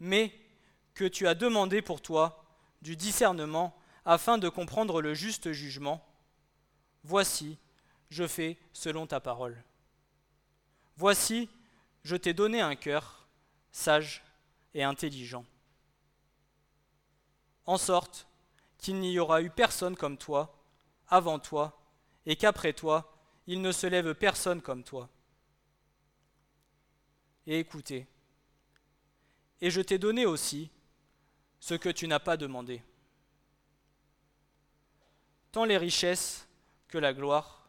mais 0.00 0.32
que 0.94 1.04
tu 1.04 1.26
as 1.26 1.34
demandé 1.34 1.82
pour 1.82 2.00
toi 2.00 2.44
du 2.82 2.96
discernement 2.96 3.76
afin 4.04 4.38
de 4.38 4.48
comprendre 4.48 5.00
le 5.00 5.14
juste 5.14 5.52
jugement, 5.52 6.06
Voici, 7.04 7.58
je 8.10 8.26
fais 8.28 8.56
selon 8.72 9.08
ta 9.08 9.18
parole. 9.18 9.60
Voici, 10.96 11.48
je 12.02 12.16
t'ai 12.16 12.34
donné 12.34 12.60
un 12.60 12.76
cœur 12.76 13.28
sage 13.70 14.22
et 14.74 14.82
intelligent, 14.82 15.44
en 17.66 17.78
sorte 17.78 18.26
qu'il 18.78 18.98
n'y 18.98 19.18
aura 19.18 19.42
eu 19.42 19.50
personne 19.50 19.96
comme 19.96 20.18
toi 20.18 20.58
avant 21.08 21.38
toi, 21.38 21.78
et 22.26 22.36
qu'après 22.36 22.72
toi, 22.72 23.12
il 23.46 23.60
ne 23.60 23.72
se 23.72 23.86
lève 23.86 24.14
personne 24.14 24.62
comme 24.62 24.84
toi. 24.84 25.08
Et 27.46 27.58
écoutez, 27.58 28.06
et 29.60 29.70
je 29.70 29.80
t'ai 29.80 29.98
donné 29.98 30.26
aussi 30.26 30.70
ce 31.60 31.74
que 31.74 31.88
tu 31.88 32.08
n'as 32.08 32.20
pas 32.20 32.36
demandé 32.36 32.82
tant 35.52 35.64
les 35.66 35.76
richesses 35.76 36.48
que 36.88 36.98
la 36.98 37.12
gloire, 37.12 37.68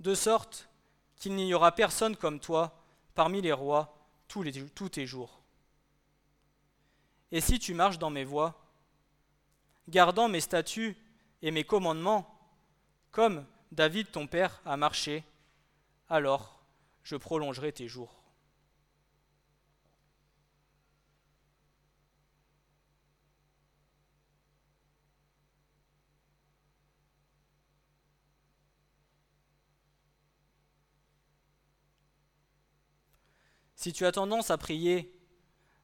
de 0.00 0.14
sorte 0.14 0.68
qu'il 1.16 1.34
n'y 1.34 1.52
aura 1.54 1.72
personne 1.72 2.14
comme 2.14 2.38
toi 2.38 2.77
parmi 3.18 3.42
les 3.42 3.52
rois 3.52 3.98
tous, 4.28 4.44
tes 4.90 5.04
jours. 5.04 5.42
Et 7.32 7.40
si 7.40 7.58
tu 7.58 7.74
marches 7.74 7.98
dans 7.98 8.10
mes 8.10 8.22
voies, 8.22 8.64
gardant 9.88 10.28
mes 10.28 10.40
statuts 10.40 10.96
et 11.42 11.50
mes 11.50 11.64
commandements, 11.64 12.32
comme 13.10 13.44
David 13.72 14.12
ton 14.12 14.28
père 14.28 14.62
a 14.64 14.76
marché, 14.76 15.24
alors 16.08 16.62
je 17.02 17.16
prolongerai 17.16 17.72
tes 17.72 17.88
jours. 17.88 18.17
Si 33.88 33.94
tu 33.94 34.04
as 34.04 34.12
tendance 34.12 34.50
à 34.50 34.58
prier 34.58 35.10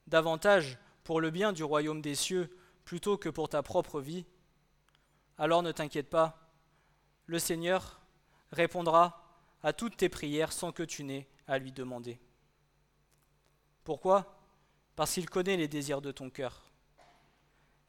davantage 0.08 0.76
pour 1.04 1.22
le 1.22 1.30
bien 1.30 1.54
du 1.54 1.64
royaume 1.64 2.02
des 2.02 2.14
cieux 2.14 2.54
plutôt 2.84 3.16
que 3.16 3.30
pour 3.30 3.48
ta 3.48 3.62
propre 3.62 3.98
vie, 3.98 4.26
alors 5.38 5.62
ne 5.62 5.72
t'inquiète 5.72 6.10
pas, 6.10 6.52
le 7.24 7.38
Seigneur 7.38 8.02
répondra 8.52 9.26
à 9.62 9.72
toutes 9.72 9.96
tes 9.96 10.10
prières 10.10 10.52
sans 10.52 10.70
que 10.70 10.82
tu 10.82 11.02
n'aies 11.02 11.26
à 11.46 11.56
lui 11.56 11.72
demander. 11.72 12.20
Pourquoi? 13.84 14.38
Parce 14.96 15.14
qu'il 15.14 15.30
connaît 15.30 15.56
les 15.56 15.66
désirs 15.66 16.02
de 16.02 16.12
ton 16.12 16.28
cœur. 16.28 16.70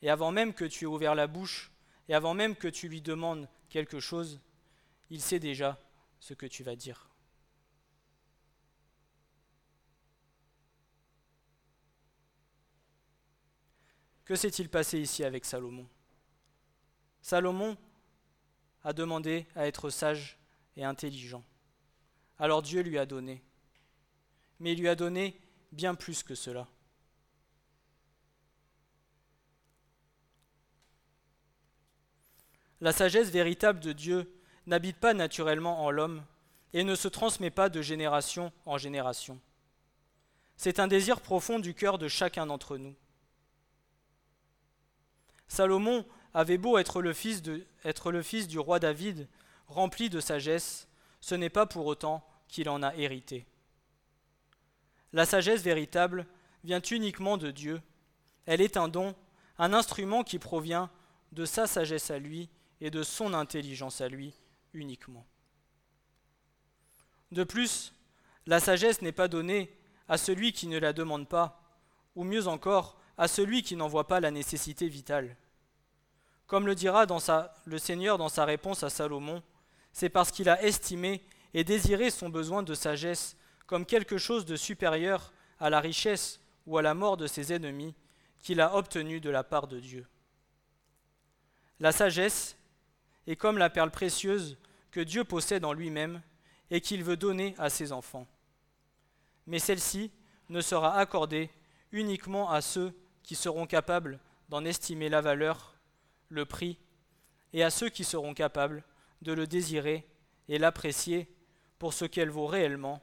Et 0.01 0.09
avant 0.09 0.31
même 0.31 0.53
que 0.53 0.63
tu 0.63 0.85
aies 0.85 0.87
ouvert 0.87 1.15
la 1.15 1.27
bouche, 1.27 1.73
et 2.07 2.13
avant 2.13 2.33
même 2.33 2.55
que 2.55 2.69
tu 2.69 2.87
lui 2.87 3.01
demandes 3.01 3.49
quelque 3.67 3.99
chose, 3.99 4.39
il 5.09 5.21
sait 5.21 5.39
déjà 5.39 5.77
ce 6.21 6.33
que 6.33 6.45
tu 6.45 6.63
vas 6.63 6.77
dire. 6.77 7.09
Que 14.25 14.35
s'est-il 14.35 14.69
passé 14.69 14.99
ici 14.99 15.23
avec 15.23 15.45
Salomon? 15.45 15.87
Salomon 17.21 17.77
a 18.83 18.91
demandé 18.91 19.45
à 19.55 19.67
être 19.67 19.91
sage 19.91 20.37
et 20.75 20.83
intelligent. 20.83 21.43
Alors 22.39 22.63
Dieu 22.63 22.81
lui 22.81 22.97
a 22.97 23.05
donné. 23.05 23.43
Mais 24.59 24.73
il 24.73 24.79
lui 24.79 24.89
a 24.89 24.95
donné 24.95 25.39
bien 25.71 25.93
plus 25.93 26.23
que 26.23 26.33
cela. 26.33 26.67
La 32.81 32.91
sagesse 32.91 33.29
véritable 33.29 33.79
de 33.79 33.93
Dieu 33.93 34.31
n'habite 34.65 34.97
pas 34.97 35.13
naturellement 35.13 35.83
en 35.83 35.91
l'homme 35.91 36.23
et 36.73 36.83
ne 36.83 36.95
se 36.95 37.07
transmet 37.07 37.51
pas 37.51 37.69
de 37.69 37.81
génération 37.81 38.51
en 38.65 38.77
génération. 38.77 39.39
C'est 40.57 40.79
un 40.79 40.87
désir 40.87 41.21
profond 41.21 41.59
du 41.59 41.73
cœur 41.73 41.97
de 41.97 42.07
chacun 42.07 42.45
d'entre 42.45 42.77
nous. 42.77 42.95
Salomon 45.47 46.05
avait 46.33 46.57
beau 46.57 46.77
être 46.77 47.01
le, 47.01 47.13
fils 47.13 47.41
du 47.41 48.59
roi 48.59 48.79
David, 48.79 49.27
rempli 49.67 50.09
de 50.09 50.19
sagesse, 50.19 50.87
ce 51.21 51.35
n'est 51.35 51.49
pas 51.49 51.65
pour 51.65 51.85
autant 51.85 52.25
qu'il 52.47 52.69
en 52.69 52.83
a 52.83 52.93
hérité. 52.95 53.45
La 55.13 55.25
sagesse 55.25 55.61
véritable 55.61 56.25
vient 56.63 56.81
uniquement 56.81 57.37
de 57.37 57.51
Dieu. 57.51 57.81
Elle 58.45 58.61
est 58.61 58.77
un 58.77 58.87
don, 58.87 59.15
un 59.57 59.73
instrument 59.73 60.23
qui 60.23 60.39
provient 60.39 60.89
de 61.31 61.45
sa 61.45 61.67
sagesse 61.67 62.11
à 62.11 62.19
lui 62.19 62.49
et 62.81 62.91
de 62.91 63.03
son 63.03 63.33
intelligence 63.33 64.01
à 64.01 64.09
lui 64.09 64.33
uniquement. 64.73 65.25
De 67.31 67.43
plus, 67.43 67.93
la 68.45 68.59
sagesse 68.59 69.01
n'est 69.01 69.11
pas 69.11 69.27
donnée 69.27 69.73
à 70.07 70.17
celui 70.17 70.51
qui 70.51 70.67
ne 70.67 70.77
la 70.77 70.93
demande 70.93 71.27
pas, 71.27 71.61
ou 72.15 72.23
mieux 72.23 72.47
encore, 72.47 72.99
à 73.17 73.27
celui 73.27 73.63
qui 73.63 73.75
n'en 73.75 73.87
voit 73.87 74.07
pas 74.07 74.19
la 74.19 74.31
nécessité 74.31 74.87
vitale. 74.87 75.35
Comme 76.47 76.67
le 76.67 76.75
dira 76.75 77.05
le 77.65 77.77
Seigneur 77.77 78.17
dans 78.17 78.29
sa 78.29 78.45
réponse 78.45 78.83
à 78.83 78.89
Salomon, 78.89 79.41
c'est 79.91 80.09
parce 80.09 80.31
qu'il 80.31 80.49
a 80.49 80.61
estimé 80.61 81.23
et 81.53 81.63
désiré 81.63 82.09
son 82.11 82.29
besoin 82.29 82.63
de 82.63 82.73
sagesse 82.73 83.37
comme 83.65 83.85
quelque 83.85 84.17
chose 84.17 84.45
de 84.45 84.55
supérieur 84.55 85.33
à 85.59 85.69
la 85.69 85.79
richesse 85.79 86.39
ou 86.67 86.77
à 86.77 86.81
la 86.81 86.93
mort 86.93 87.17
de 87.17 87.27
ses 87.27 87.53
ennemis 87.53 87.95
qu'il 88.39 88.61
a 88.61 88.75
obtenu 88.75 89.19
de 89.19 89.29
la 89.29 89.43
part 89.43 89.67
de 89.67 89.79
Dieu. 89.79 90.05
La 91.79 91.91
sagesse 91.91 92.57
est 93.25 93.35
comme 93.35 93.57
la 93.57 93.69
perle 93.69 93.91
précieuse 93.91 94.57
que 94.91 94.99
Dieu 94.99 95.23
possède 95.23 95.65
en 95.65 95.73
lui-même 95.73 96.21
et 96.69 96.81
qu'il 96.81 97.03
veut 97.03 97.17
donner 97.17 97.55
à 97.57 97.69
ses 97.69 97.91
enfants. 97.91 98.27
Mais 99.47 99.59
celle-ci 99.59 100.11
ne 100.49 100.61
sera 100.61 100.97
accordée 100.97 101.49
uniquement 101.91 102.49
à 102.49 102.61
ceux 102.61 102.93
qui 103.25 103.35
seront 103.35 103.67
capables 103.67 104.19
d'en 104.49 104.63
estimer 104.63 105.09
la 105.09 105.21
valeur, 105.21 105.75
le 106.29 106.45
prix, 106.45 106.77
et 107.53 107.63
à 107.63 107.69
ceux 107.69 107.89
qui 107.89 108.03
seront 108.03 108.33
capables 108.33 108.83
de 109.21 109.33
le 109.33 109.47
désirer 109.47 110.07
et 110.47 110.57
l'apprécier 110.57 111.27
pour 111.79 111.93
ce 111.93 112.05
qu'elle 112.05 112.29
vaut 112.29 112.47
réellement, 112.47 113.01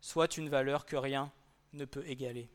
soit 0.00 0.36
une 0.36 0.48
valeur 0.48 0.86
que 0.86 0.96
rien 0.96 1.30
ne 1.72 1.84
peut 1.84 2.06
égaler. 2.06 2.48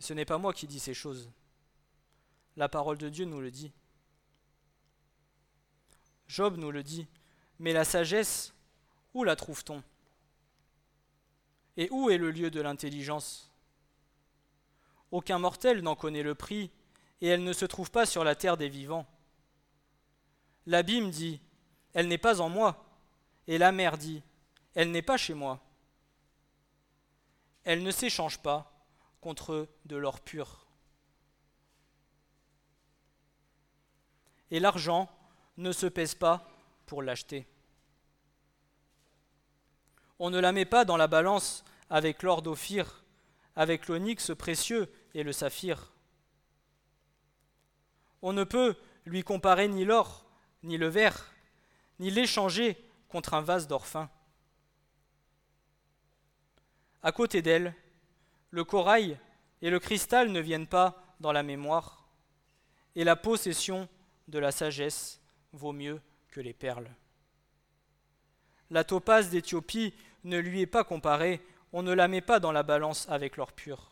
ce 0.00 0.14
n'est 0.14 0.24
pas 0.24 0.38
moi 0.38 0.52
qui 0.52 0.66
dis 0.66 0.80
ces 0.80 0.94
choses. 0.94 1.30
La 2.56 2.68
parole 2.68 2.98
de 2.98 3.08
Dieu 3.08 3.26
nous 3.26 3.40
le 3.40 3.50
dit. 3.50 3.70
Job 6.26 6.56
nous 6.56 6.70
le 6.70 6.82
dit. 6.82 7.06
Mais 7.58 7.72
la 7.72 7.84
sagesse, 7.84 8.54
où 9.14 9.22
la 9.22 9.36
trouve-t-on? 9.36 9.82
Et 11.76 11.88
où 11.90 12.10
est 12.10 12.18
le 12.18 12.30
lieu 12.30 12.50
de 12.50 12.60
l'intelligence? 12.60 13.50
Aucun 15.10 15.38
mortel 15.38 15.82
n'en 15.82 15.96
connaît 15.96 16.22
le 16.22 16.34
prix, 16.34 16.70
et 17.20 17.28
elle 17.28 17.44
ne 17.44 17.52
se 17.52 17.64
trouve 17.64 17.90
pas 17.90 18.06
sur 18.06 18.24
la 18.24 18.34
terre 18.34 18.56
des 18.56 18.68
vivants. 18.68 19.06
L'abîme 20.66 21.10
dit, 21.10 21.40
Elle 21.92 22.08
n'est 22.08 22.18
pas 22.18 22.40
en 22.40 22.48
moi, 22.48 22.84
et 23.46 23.58
la 23.58 23.72
mer 23.72 23.98
dit, 23.98 24.22
Elle 24.74 24.90
n'est 24.90 25.02
pas 25.02 25.16
chez 25.16 25.34
moi. 25.34 25.60
Elle 27.64 27.82
ne 27.82 27.90
s'échange 27.90 28.38
pas 28.38 28.72
contre 29.20 29.68
de 29.84 29.96
l'or 29.96 30.20
pur. 30.20 30.66
et 34.50 34.60
l'argent 34.60 35.08
ne 35.56 35.72
se 35.72 35.86
pèse 35.86 36.14
pas 36.14 36.48
pour 36.86 37.02
l'acheter. 37.02 37.46
On 40.22 40.28
ne 40.28 40.38
la 40.38 40.52
met 40.52 40.66
pas 40.66 40.84
dans 40.84 40.98
la 40.98 41.06
balance 41.06 41.64
avec 41.88 42.22
l'or 42.22 42.42
d'Ophir, 42.42 43.04
avec 43.56 43.88
l'onyx 43.88 44.32
précieux 44.36 44.92
et 45.14 45.22
le 45.22 45.32
saphir. 45.32 45.94
On 48.20 48.34
ne 48.34 48.44
peut 48.44 48.76
lui 49.06 49.24
comparer 49.24 49.66
ni 49.66 49.86
l'or, 49.86 50.26
ni 50.62 50.76
le 50.76 50.88
verre, 50.88 51.32
ni 52.00 52.10
l'échanger 52.10 52.76
contre 53.08 53.32
un 53.32 53.40
vase 53.40 53.66
d'or 53.66 53.86
fin. 53.86 54.10
À 57.02 57.12
côté 57.12 57.40
d'elle, 57.40 57.74
le 58.50 58.62
corail 58.62 59.18
et 59.62 59.70
le 59.70 59.80
cristal 59.80 60.30
ne 60.32 60.40
viennent 60.40 60.66
pas 60.66 61.02
dans 61.20 61.32
la 61.32 61.42
mémoire, 61.42 62.04
et 62.94 63.04
la 63.04 63.16
possession 63.16 63.88
de 64.28 64.38
la 64.38 64.52
sagesse 64.52 65.18
vaut 65.54 65.72
mieux 65.72 65.98
que 66.28 66.42
les 66.42 66.52
perles. 66.52 66.90
La 68.70 68.84
topaze 68.84 69.30
d'Éthiopie 69.30 69.94
ne 70.24 70.38
lui 70.38 70.60
est 70.60 70.66
pas 70.66 70.84
comparée, 70.84 71.40
on 71.72 71.82
ne 71.82 71.92
la 71.92 72.08
met 72.08 72.20
pas 72.20 72.40
dans 72.40 72.52
la 72.52 72.62
balance 72.62 73.08
avec 73.08 73.36
l'or 73.36 73.52
pur. 73.52 73.90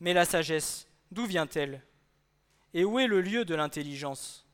Mais 0.00 0.14
la 0.14 0.24
sagesse, 0.24 0.88
d'où 1.10 1.26
vient-elle? 1.26 1.82
Et 2.72 2.84
où 2.84 2.98
est 2.98 3.06
le 3.06 3.20
lieu 3.20 3.44
de 3.44 3.54
l'intelligence? 3.54 4.46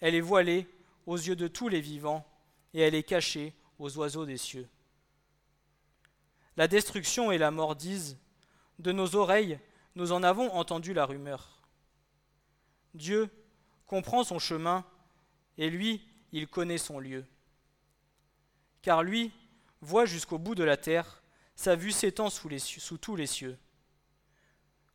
Elle 0.00 0.14
est 0.14 0.20
voilée 0.20 0.66
aux 1.06 1.16
yeux 1.16 1.36
de 1.36 1.48
tous 1.48 1.68
les 1.68 1.80
vivants, 1.80 2.26
et 2.74 2.80
elle 2.80 2.94
est 2.94 3.02
cachée 3.02 3.54
aux 3.78 3.96
oiseaux 3.98 4.26
des 4.26 4.36
cieux. 4.36 4.68
La 6.56 6.68
destruction 6.68 7.32
et 7.32 7.38
la 7.38 7.50
mort 7.50 7.74
disent, 7.74 8.18
de 8.78 8.92
nos 8.92 9.16
oreilles, 9.16 9.58
nous 9.94 10.12
en 10.12 10.22
avons 10.22 10.52
entendu 10.52 10.92
la 10.92 11.06
rumeur. 11.06 11.62
Dieu 12.94 13.28
comprend 13.86 14.24
son 14.24 14.38
chemin, 14.38 14.84
et 15.58 15.70
lui, 15.70 16.06
il 16.32 16.48
connaît 16.48 16.78
son 16.78 16.98
lieu. 16.98 17.24
Car 18.82 19.02
lui 19.02 19.32
voit 19.80 20.04
jusqu'au 20.04 20.38
bout 20.38 20.54
de 20.54 20.64
la 20.64 20.76
terre, 20.76 21.22
sa 21.54 21.76
vue 21.76 21.92
s'étend 21.92 22.30
sous, 22.30 22.48
tous 22.98 23.16
les 23.16 23.26
cieux. 23.26 23.58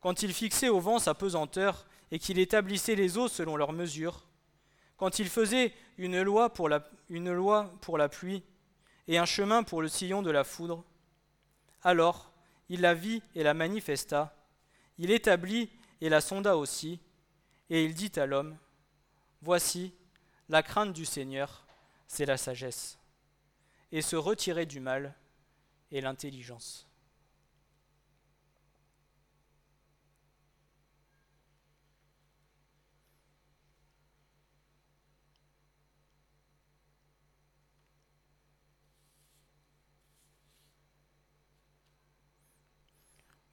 Quand 0.00 0.22
il 0.22 0.32
fixait 0.32 0.68
au 0.68 0.80
vent 0.80 0.98
sa 0.98 1.14
pesanteur 1.14 1.86
et 2.10 2.18
qu'il 2.18 2.38
établissait 2.38 2.94
les 2.94 3.18
eaux 3.18 3.28
selon 3.28 3.56
leur 3.56 3.72
mesure, 3.72 4.26
quand 4.96 5.18
il 5.18 5.28
faisait 5.28 5.72
une 5.98 6.22
loi 6.22 6.50
pour 6.50 6.68
la 6.68 8.08
pluie 8.08 8.42
et 9.08 9.18
un 9.18 9.26
chemin 9.26 9.62
pour 9.62 9.82
le 9.82 9.88
sillon 9.88 10.22
de 10.22 10.30
la 10.30 10.44
foudre, 10.44 10.84
alors 11.82 12.32
il 12.68 12.80
la 12.80 12.94
vit 12.94 13.22
et 13.34 13.42
la 13.42 13.54
manifesta, 13.54 14.34
il 14.98 15.10
établit 15.10 15.70
et 16.00 16.08
la 16.08 16.20
sonda 16.20 16.56
aussi, 16.56 17.00
et 17.70 17.84
il 17.84 17.94
dit 17.94 18.12
à 18.16 18.26
l'homme, 18.26 18.56
Voici, 19.42 19.92
la 20.48 20.62
crainte 20.62 20.92
du 20.92 21.04
Seigneur, 21.04 21.64
c'est 22.08 22.26
la 22.26 22.36
sagesse, 22.36 22.98
et 23.92 24.02
se 24.02 24.16
retirer 24.16 24.66
du 24.66 24.80
mal 24.80 25.14
est 25.92 26.00
l'intelligence. 26.00 26.86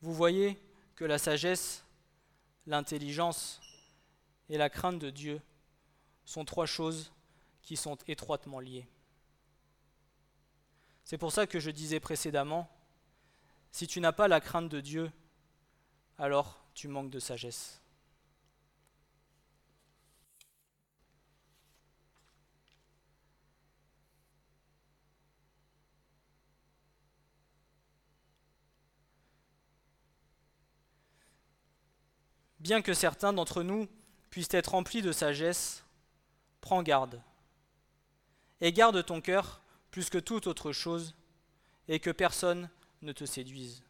Vous 0.04 0.14
voyez 0.14 0.60
que 0.96 1.06
la 1.06 1.18
sagesse, 1.18 1.86
l'intelligence 2.68 3.62
et 4.50 4.58
la 4.58 4.70
crainte 4.70 5.00
de 5.00 5.10
Dieu 5.10 5.42
sont 6.26 6.44
trois 6.44 6.66
choses 6.66 7.14
qui 7.62 7.78
sont 7.78 7.98
étroitement 8.08 8.60
liées. 8.60 8.86
C'est 11.04 11.18
pour 11.18 11.32
ça 11.32 11.48
que 11.48 11.60
je 11.60 11.70
disais 11.70 12.00
précédemment, 12.00 12.70
si 13.72 13.88
tu 13.88 14.00
n'as 14.00 14.12
pas 14.12 14.28
la 14.28 14.40
crainte 14.40 14.70
de 14.70 14.80
Dieu, 14.80 15.12
alors 16.18 16.64
tu 16.74 16.88
manques 16.88 17.10
de 17.10 17.20
sagesse. 17.20 17.82
Bien 32.60 32.82
que 32.82 32.94
certains 32.94 33.34
d'entre 33.34 33.62
nous 33.62 33.90
puissent 34.30 34.54
être 34.54 34.72
remplis 34.72 35.02
de 35.02 35.12
sagesse, 35.12 35.84
prends 36.62 36.82
garde. 36.82 37.22
Et 38.62 38.72
garde 38.72 39.06
ton 39.06 39.20
cœur 39.20 39.63
plus 39.94 40.10
que 40.10 40.18
toute 40.18 40.48
autre 40.48 40.72
chose, 40.72 41.14
et 41.88 42.00
que 42.00 42.10
personne 42.10 42.68
ne 43.04 43.12
te 43.12 43.26
séduise. 43.26 43.84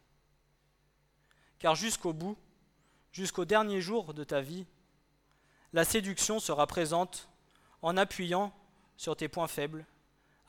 Car 1.59 1.75
jusqu'au 1.75 2.11
bout, 2.11 2.37
jusqu'au 3.13 3.45
dernier 3.45 3.79
jour 3.79 4.13
de 4.13 4.25
ta 4.25 4.41
vie, 4.41 4.65
la 5.71 5.85
séduction 5.85 6.41
sera 6.41 6.67
présente 6.67 7.29
en 7.81 7.95
appuyant 7.95 8.53
sur 8.97 9.15
tes 9.15 9.29
points 9.29 9.47
faibles, 9.47 9.85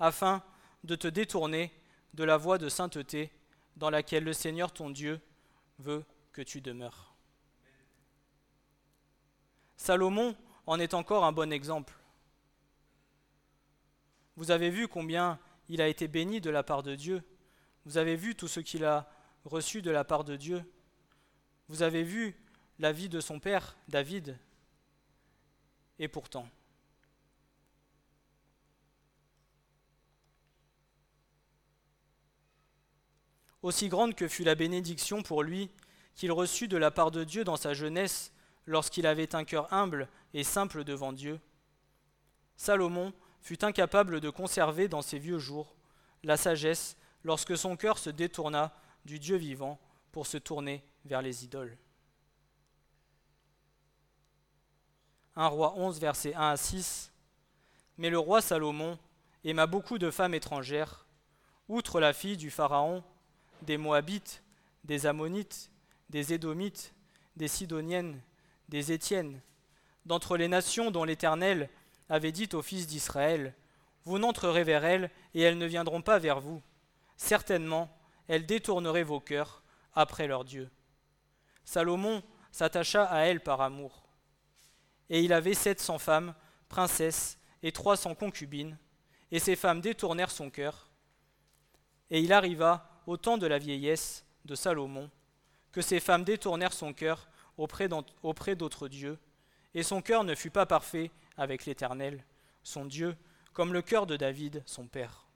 afin 0.01 0.43
de 0.83 0.97
te 0.97 1.07
détourner 1.07 1.73
de 2.15 2.25
la 2.25 2.37
voie 2.37 2.59
de 2.59 2.69
sainteté 2.69 3.31
dans 3.77 3.91
laquelle 3.91 4.25
le 4.25 4.33
Seigneur 4.33 4.73
ton 4.73 4.91
Dieu 4.91 5.21
veut 5.79 6.05
que 6.33 6.43
tu 6.43 6.63
demeures. 6.63 7.15
Salomon 9.77 10.35
en 10.67 10.81
est 10.81 10.95
encore 10.95 11.25
un 11.25 11.31
bon 11.33 11.53
exemple. 11.53 11.95
Vous 14.35 14.51
avez 14.51 14.69
vu 14.69 14.89
combien 14.89 15.39
il 15.69 15.81
a 15.81 15.89
été 15.89 16.09
béni 16.09 16.41
de 16.41 16.51
la 16.51 16.63
part 16.63 16.83
de 16.83 16.95
Dieu. 16.95 17.23
Vous 17.85 17.99
avez 17.99 18.17
vu 18.17 18.35
tout 18.35 18.49
ce 18.49 18.61
qu'il 18.61 18.85
a 18.85 19.09
reçu 19.45 19.83
de 19.83 19.91
la 19.91 20.05
part 20.05 20.25
de 20.25 20.37
Dieu. 20.37 20.63
Vous 21.69 21.83
avez 21.83 22.03
vu 22.03 22.37
la 22.79 22.93
vie 22.93 23.09
de 23.09 23.21
son 23.21 23.41
père, 23.41 23.77
David. 23.89 24.39
Et 25.99 26.09
pourtant, 26.09 26.49
aussi 33.65 33.89
grande 33.89 34.15
que 34.15 34.29
fut 34.29 34.45
la 34.45 34.55
bénédiction 34.55 35.23
pour 35.23 35.43
lui 35.43 35.71
qu'il 36.15 36.33
reçut 36.33 36.69
de 36.69 36.77
la 36.77 36.91
part 36.91 37.11
de 37.11 37.25
Dieu 37.25 37.45
dans 37.45 37.57
sa 37.57 37.73
jeunesse 37.73 38.33
lorsqu'il 38.67 39.07
avait 39.07 39.35
un 39.35 39.45
cœur 39.45 39.73
humble 39.73 40.09
et 40.35 40.45
simple 40.45 40.85
devant 40.85 41.13
Dieu, 41.13 41.41
Salomon 42.57 43.13
fut 43.45 43.63
incapable 43.63 44.21
de 44.21 44.31
conserver 44.31 44.89
dans 44.89 45.03
ses 45.03 45.19
vieux 45.19 45.39
jours 45.39 45.77
la 46.25 46.39
sagesse 46.39 46.97
lorsque 47.23 47.57
son 47.57 47.77
cœur 47.77 47.99
se 47.99 48.09
détourna 48.09 48.75
du 49.05 49.19
Dieu 49.19 49.37
vivant 49.37 49.79
pour 50.13 50.27
se 50.27 50.39
tourner 50.39 50.83
vers 51.05 51.21
les 51.21 51.45
idoles. 51.45 51.77
1 55.37 55.47
roi 55.49 55.75
11, 55.77 56.01
versets 56.01 56.35
1 56.35 56.41
à 56.41 56.57
6. 56.57 57.13
Mais 57.99 58.09
le 58.09 58.19
roi 58.19 58.41
Salomon 58.41 58.99
aima 59.45 59.67
beaucoup 59.67 59.99
de 59.99 60.11
femmes 60.11 60.35
étrangères, 60.35 61.07
outre 61.69 62.01
la 62.01 62.15
fille 62.15 62.39
du 62.39 62.51
Pharaon, 62.51 63.05
des 63.61 63.77
Moabites, 63.77 64.43
des 64.85 65.05
Ammonites, 65.05 65.71
des 66.09 66.33
Édomites, 66.33 66.95
des 67.37 67.49
Sidoniennes, 67.49 68.21
des 68.71 68.93
Étiennes, 68.93 69.41
d'entre 70.07 70.39
les 70.39 70.49
nations 70.49 70.91
dont 70.91 71.05
l'Éternel 71.05 71.69
avait 72.09 72.33
dit 72.33 72.49
aux 72.53 72.63
fils 72.63 72.87
d'Israël, 72.87 73.55
Vous 74.05 74.19
n'entrerez 74.19 74.65
vers 74.65 74.85
elles, 74.85 75.11
et 75.35 75.43
elles 75.43 75.59
ne 75.59 75.67
viendront 75.67 76.03
pas 76.03 76.19
vers 76.19 76.41
vous. 76.41 76.63
Certainement, 77.17 77.97
elles 78.29 78.47
détourneraient 78.47 79.03
vos 79.03 79.21
cœurs 79.21 79.63
après 79.95 80.27
leur 80.27 80.45
Dieu. 80.45 80.71
Salomon 81.65 82.23
s'attacha 82.53 83.05
à 83.05 83.21
elles 83.23 83.43
par 83.43 83.61
amour. 83.61 84.05
Et 85.11 85.23
il 85.23 85.33
avait 85.33 85.55
sept 85.55 85.81
cents 85.81 85.99
femmes, 85.99 86.35
princesses, 86.69 87.39
et 87.63 87.73
trois 87.73 87.97
cents 87.97 88.15
concubines, 88.15 88.77
et 89.31 89.39
ces 89.39 89.57
femmes 89.57 89.81
détournèrent 89.81 90.31
son 90.31 90.51
cœur. 90.51 90.91
Et 92.11 92.21
il 92.21 92.33
arriva, 92.33 92.89
au 93.07 93.17
temps 93.17 93.39
de 93.39 93.47
la 93.47 93.59
vieillesse 93.59 94.25
de 94.45 94.55
Salomon, 94.55 95.11
que 95.73 95.81
ces 95.81 96.01
femmes 96.01 96.25
détournèrent 96.25 96.73
son 96.73 96.93
cœur 96.93 97.29
auprès 97.57 97.89
d'autres 98.57 98.89
dieux, 98.89 99.19
et 99.75 99.83
son 99.83 100.03
cœur 100.03 100.25
ne 100.25 100.35
fut 100.35 100.51
pas 100.51 100.67
parfait 100.67 101.11
avec 101.37 101.67
l'Éternel, 101.67 102.25
son 102.63 102.85
Dieu, 102.85 103.17
comme 103.53 103.73
le 103.73 103.83
cœur 103.83 104.07
de 104.07 104.17
David, 104.17 104.63
son 104.67 104.87
père. 104.87 105.27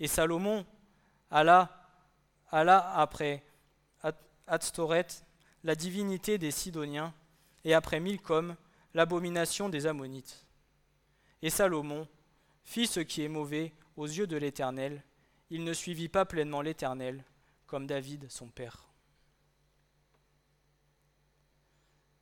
Et 0.00 0.08
Salomon 0.08 0.66
alla, 1.30 1.90
alla 2.50 2.96
après 2.96 3.44
Atstoret, 4.46 5.06
la 5.64 5.74
divinité 5.74 6.38
des 6.38 6.50
Sidoniens, 6.50 7.12
et 7.64 7.74
après 7.74 8.00
Milcom, 8.00 8.56
l'abomination 8.94 9.68
des 9.68 9.86
Ammonites. 9.86 10.46
Et 11.42 11.50
Salomon 11.50 12.08
fit 12.64 12.86
ce 12.86 13.00
qui 13.00 13.22
est 13.22 13.28
mauvais 13.28 13.74
aux 13.96 14.06
yeux 14.06 14.26
de 14.26 14.36
l'Éternel, 14.36 15.02
il 15.50 15.64
ne 15.64 15.72
suivit 15.72 16.08
pas 16.08 16.24
pleinement 16.24 16.62
l'Éternel, 16.62 17.24
comme 17.66 17.86
David 17.86 18.30
son 18.30 18.48
père. 18.48 18.88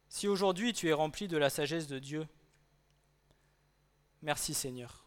Si 0.08 0.28
aujourd'hui 0.28 0.72
tu 0.72 0.88
es 0.88 0.92
rempli 0.92 1.28
de 1.28 1.36
la 1.36 1.50
sagesse 1.50 1.86
de 1.86 1.98
Dieu, 1.98 2.26
merci 4.26 4.54
Seigneur. 4.54 5.06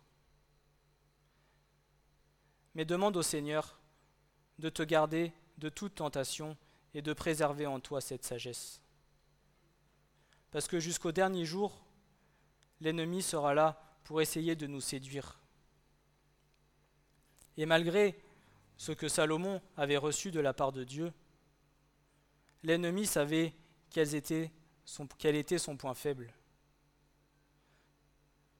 Mais 2.74 2.86
demande 2.86 3.18
au 3.18 3.22
Seigneur 3.22 3.78
de 4.60 4.70
te 4.70 4.82
garder 4.82 5.34
de 5.58 5.68
toute 5.68 5.96
tentation 5.96 6.58
et 6.94 7.02
de 7.02 7.12
préserver 7.12 7.68
en 7.68 7.82
toi 7.82 8.00
cette 8.00 8.24
sagesse. 8.24 8.82
Parce 10.52 10.70
que 10.70 10.80
jusqu'au 10.80 11.12
dernier 11.12 11.44
jour, 11.44 11.86
l'ennemi 12.80 13.22
sera 13.22 13.54
là 13.54 14.00
pour 14.06 14.22
essayer 14.22 14.56
de 14.56 14.68
nous 14.68 14.82
séduire. 14.82 15.38
Et 17.58 17.66
malgré 17.66 18.18
ce 18.78 18.94
que 18.94 19.10
Salomon 19.10 19.62
avait 19.76 19.98
reçu 19.98 20.32
de 20.32 20.40
la 20.40 20.54
part 20.54 20.72
de 20.72 20.86
Dieu, 20.86 21.12
l'ennemi 22.64 23.06
savait 23.06 23.54
quel 23.90 24.16
était, 24.16 24.50
son, 24.86 25.76
point 25.76 25.94
faible. 25.94 26.34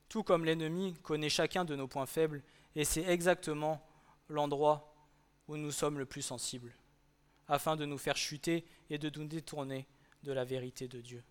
Tout 0.10 0.24
comme 0.24 0.43
l'ennemi 0.43 0.95
connaît 1.03 1.30
chacun 1.30 1.64
de 1.64 1.76
nos 1.76 1.88
points 1.88 2.07
faibles 2.07 2.43
et 2.76 2.84
c'est 2.84 3.03
exactement 3.03 3.86
l'endroit 4.28 4.93
où 5.47 5.55
nous 5.55 5.72
sommes 5.72 5.99
le 5.99 6.05
plus 6.05 6.22
sensibles, 6.22 6.74
afin 7.47 7.76
de 7.76 7.86
nous 7.86 7.97
faire 7.97 8.18
chuter 8.18 8.66
et 8.89 8.97
de 8.97 9.10
nous 9.20 9.28
détourner 9.28 9.88
de 10.24 10.32
la 10.32 10.45
vérité 10.45 10.88
de 10.88 10.99
Dieu. 11.01 11.24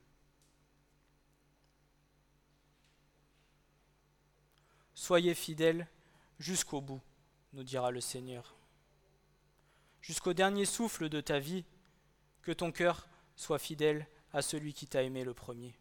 Soyez 4.95 5.35
fidèles 5.35 5.87
jusqu'au 6.39 6.81
bout, 6.81 7.01
nous 7.53 7.63
dira 7.63 7.91
le 7.91 8.01
Seigneur. 8.01 8.57
Jusqu'au 10.01 10.33
dernier 10.33 10.65
souffle 10.65 11.09
de 11.09 11.21
ta 11.21 11.39
vie, 11.39 11.65
que 12.43 12.53
ton 12.53 12.73
cœur 12.73 13.09
soit 13.37 13.59
fidèle 13.59 14.07
à 14.33 14.43
celui 14.43 14.73
qui 14.75 14.87
t'a 14.87 15.03
aimé 15.03 15.23
le 15.23 15.35
premier. 15.35 15.75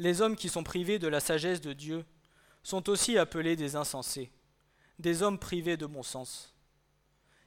Les 0.00 0.20
hommes 0.20 0.34
qui 0.34 0.48
sont 0.48 0.64
privés 0.64 0.98
de 0.98 1.06
la 1.06 1.20
sagesse 1.20 1.60
de 1.60 1.72
Dieu 1.72 2.04
sont 2.64 2.88
aussi 2.88 3.16
appelés 3.16 3.54
des 3.54 3.76
insensés 3.76 4.32
des 5.00 5.22
hommes 5.22 5.38
privés 5.38 5.76
de 5.76 5.86
bon 5.86 6.02
sens. 6.02 6.54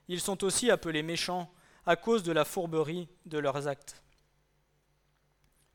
Ils 0.08 0.20
sont 0.20 0.44
aussi 0.44 0.72
appelés 0.72 1.04
méchants 1.04 1.52
à 1.86 1.96
cause 1.96 2.24
de 2.24 2.32
la 2.32 2.46
fourberie 2.46 3.08
de 3.26 3.38
leurs 3.38 3.68
actes. 3.68 4.02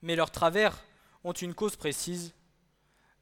Mais 0.03 0.17
leurs 0.17 0.31
travers 0.31 0.85
ont 1.25 1.33
une 1.33 1.55
cause 1.55 1.77
précise. 1.77 2.35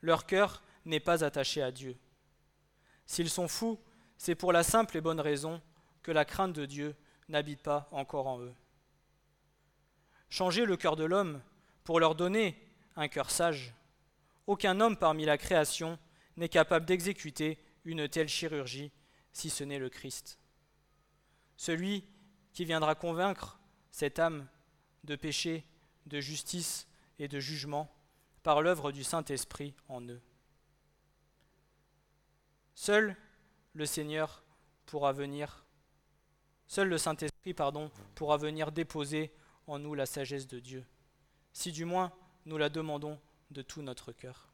Leur 0.00 0.26
cœur 0.26 0.62
n'est 0.84 1.00
pas 1.00 1.24
attaché 1.24 1.62
à 1.62 1.70
Dieu. 1.70 1.96
S'ils 3.06 3.30
sont 3.30 3.48
fous, 3.48 3.78
c'est 4.18 4.34
pour 4.34 4.52
la 4.52 4.62
simple 4.62 4.96
et 4.96 5.00
bonne 5.00 5.20
raison 5.20 5.60
que 6.02 6.12
la 6.12 6.24
crainte 6.24 6.54
de 6.54 6.66
Dieu 6.66 6.94
n'habite 7.28 7.62
pas 7.62 7.88
encore 7.92 8.26
en 8.26 8.40
eux. 8.40 8.54
Changer 10.28 10.64
le 10.64 10.76
cœur 10.76 10.96
de 10.96 11.04
l'homme 11.04 11.40
pour 11.84 12.00
leur 12.00 12.14
donner 12.14 12.58
un 12.96 13.08
cœur 13.08 13.30
sage. 13.30 13.74
Aucun 14.46 14.80
homme 14.80 14.96
parmi 14.96 15.24
la 15.24 15.38
création 15.38 15.98
n'est 16.36 16.48
capable 16.48 16.86
d'exécuter 16.86 17.58
une 17.84 18.08
telle 18.08 18.28
chirurgie 18.28 18.92
si 19.32 19.50
ce 19.50 19.64
n'est 19.64 19.78
le 19.78 19.90
Christ. 19.90 20.38
Celui 21.56 22.04
qui 22.52 22.64
viendra 22.64 22.94
convaincre 22.94 23.60
cette 23.90 24.18
âme 24.18 24.48
de 25.04 25.16
péché, 25.16 25.64
de 26.06 26.20
justice 26.20 26.88
et 27.18 27.28
de 27.28 27.40
jugement 27.40 27.90
par 28.42 28.62
l'œuvre 28.62 28.92
du 28.92 29.04
Saint-Esprit 29.04 29.74
en 29.88 30.02
eux. 30.02 30.20
Seul 32.74 33.16
le 33.72 33.86
Seigneur 33.86 34.42
pourra 34.84 35.12
venir, 35.12 35.66
seul 36.66 36.88
le 36.88 36.98
Saint-Esprit, 36.98 37.54
pardon, 37.54 37.90
pourra 38.14 38.36
venir 38.36 38.72
déposer 38.72 39.32
en 39.66 39.78
nous 39.78 39.94
la 39.94 40.06
sagesse 40.06 40.46
de 40.46 40.60
Dieu, 40.60 40.86
si 41.52 41.72
du 41.72 41.84
moins 41.84 42.12
nous 42.46 42.58
la 42.58 42.68
demandons 42.68 43.18
de 43.50 43.60
tout 43.60 43.82
notre 43.82 44.12
cœur. 44.12 44.48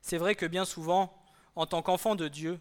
C'est 0.00 0.18
vrai 0.18 0.34
que 0.34 0.46
bien 0.46 0.64
souvent, 0.64 1.24
en 1.56 1.66
tant 1.66 1.82
qu'enfant 1.82 2.14
de 2.14 2.28
Dieu, 2.28 2.60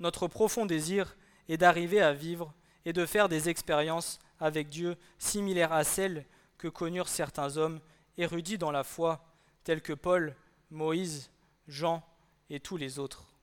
notre 0.00 0.28
profond 0.28 0.66
désir 0.66 1.16
est 1.48 1.56
d'arriver 1.56 2.00
à 2.00 2.12
vivre 2.12 2.52
et 2.84 2.92
de 2.92 3.06
faire 3.06 3.28
des 3.28 3.48
expériences 3.48 4.18
avec 4.40 4.68
Dieu 4.68 4.96
similaires 5.18 5.72
à 5.72 5.84
celles 5.84 6.26
que 6.58 6.68
connurent 6.68 7.08
certains 7.08 7.56
hommes 7.56 7.80
érudits 8.18 8.58
dans 8.58 8.70
la 8.70 8.84
foi, 8.84 9.24
tels 9.62 9.82
que 9.82 9.92
Paul, 9.92 10.36
Moïse, 10.70 11.30
Jean 11.68 12.02
et 12.50 12.60
tous 12.60 12.76
les 12.76 12.98
autres. 12.98 13.33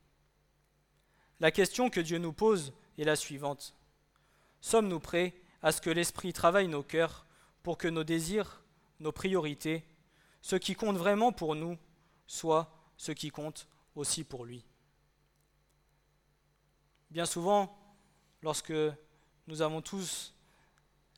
La 1.42 1.50
question 1.50 1.90
que 1.90 2.00
Dieu 2.00 2.20
nous 2.20 2.34
pose 2.34 2.72
est 3.00 3.04
la 3.04 3.16
suivante. 3.16 3.74
Sommes-nous 4.62 5.00
prêts 5.00 5.34
à 5.64 5.72
ce 5.72 5.82
que 5.82 5.90
l'Esprit 5.90 6.34
travaille 6.34 6.68
nos 6.68 6.84
cœurs 6.84 7.26
pour 7.64 7.80
que 7.80 7.88
nos 7.88 8.04
désirs, 8.04 8.62
nos 9.00 9.12
priorités, 9.12 9.84
ce 10.44 10.56
qui 10.56 10.76
compte 10.76 10.98
vraiment 10.98 11.32
pour 11.32 11.56
nous, 11.56 11.80
soient 12.28 12.72
ce 12.96 13.12
qui 13.12 13.32
compte 13.32 13.68
aussi 13.96 14.24
pour 14.24 14.46
lui? 14.46 14.64
Bien 17.10 17.26
souvent, 17.26 17.76
lorsque 18.44 18.74
nous 19.48 19.64
avons 19.64 19.82
tous 19.82 20.36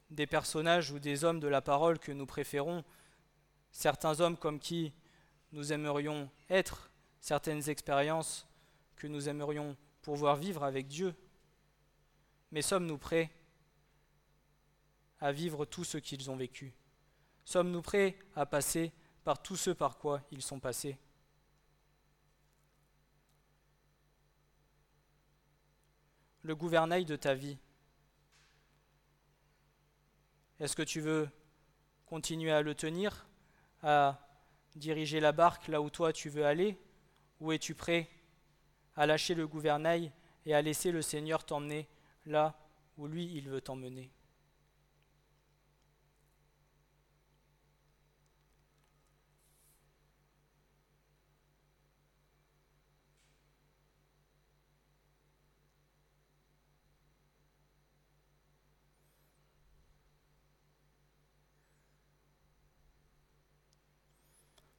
des 0.09 0.25
personnages 0.25 0.91
ou 0.91 0.99
des 0.99 1.25
hommes 1.25 1.41
de 1.41 1.49
la 1.49 1.61
parole 1.61 1.99
que 1.99 2.13
nous 2.13 2.25
préférons, 2.25 2.85
certains 3.73 4.21
hommes 4.21 4.37
comme 4.37 4.61
qui 4.61 4.93
nous 5.51 5.73
aimerions 5.73 6.29
être, 6.49 6.89
certaines 7.19 7.67
expériences 7.67 8.47
que 8.95 9.07
nous 9.07 9.27
aimerions 9.27 9.75
pouvoir 10.03 10.35
vivre 10.35 10.63
avec 10.63 10.87
Dieu, 10.87 11.15
mais 12.51 12.61
sommes-nous 12.61 12.99
prêts 12.99 13.31
à 15.19 15.31
vivre 15.31 15.65
tout 15.65 15.83
ce 15.83 15.97
qu'ils 15.97 16.29
ont 16.29 16.35
vécu? 16.35 16.75
Sommes-nous 17.45 17.81
prêts 17.81 18.19
à 18.35 18.45
passer 18.45 18.91
par 19.23 19.41
tout 19.41 19.55
ce 19.55 19.71
par 19.71 19.97
quoi 19.97 20.21
ils 20.29 20.41
sont 20.41 20.59
passés? 20.59 20.99
Le 26.41 26.55
gouvernail 26.55 27.05
de 27.05 27.15
ta 27.15 27.33
vie. 27.33 27.57
Est-ce 30.59 30.75
que 30.75 30.83
tu 30.83 30.99
veux 30.99 31.29
continuer 32.05 32.51
à 32.51 32.61
le 32.61 32.75
tenir, 32.75 33.25
à 33.81 34.19
diriger 34.75 35.21
la 35.21 35.31
barque 35.31 35.69
là 35.69 35.81
où 35.81 35.89
toi 35.89 36.11
tu 36.11 36.29
veux 36.29 36.45
aller? 36.45 36.77
Ou 37.39 37.53
es-tu 37.53 37.73
prêt 37.73 38.09
à 38.95 39.05
lâcher 39.05 39.35
le 39.35 39.47
gouvernail 39.47 40.11
et 40.45 40.53
à 40.53 40.61
laisser 40.61 40.91
le 40.91 41.01
Seigneur 41.01 41.45
t'emmener 41.45 41.87
là 42.25 42.55
où 42.97 43.07
lui 43.07 43.25
il 43.35 43.49
veut 43.49 43.61
t'emmener. 43.61 44.11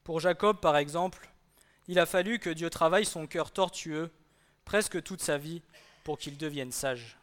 Pour 0.05 0.21
Jacob, 0.21 0.61
par 0.61 0.77
exemple, 0.77 1.34
il 1.89 1.99
a 1.99 2.07
fallu 2.07 2.39
que 2.39 2.51
Dieu 2.51 2.71
travaille 2.71 3.05
son 3.05 3.27
cœur 3.27 3.51
tortueux 3.51 4.11
presque 4.65 5.03
toute 5.03 5.21
sa 5.21 5.39
vie 5.39 5.63
pour 6.03 6.19
qu'il 6.19 6.37
devienne 6.37 6.73
sage. 6.73 7.19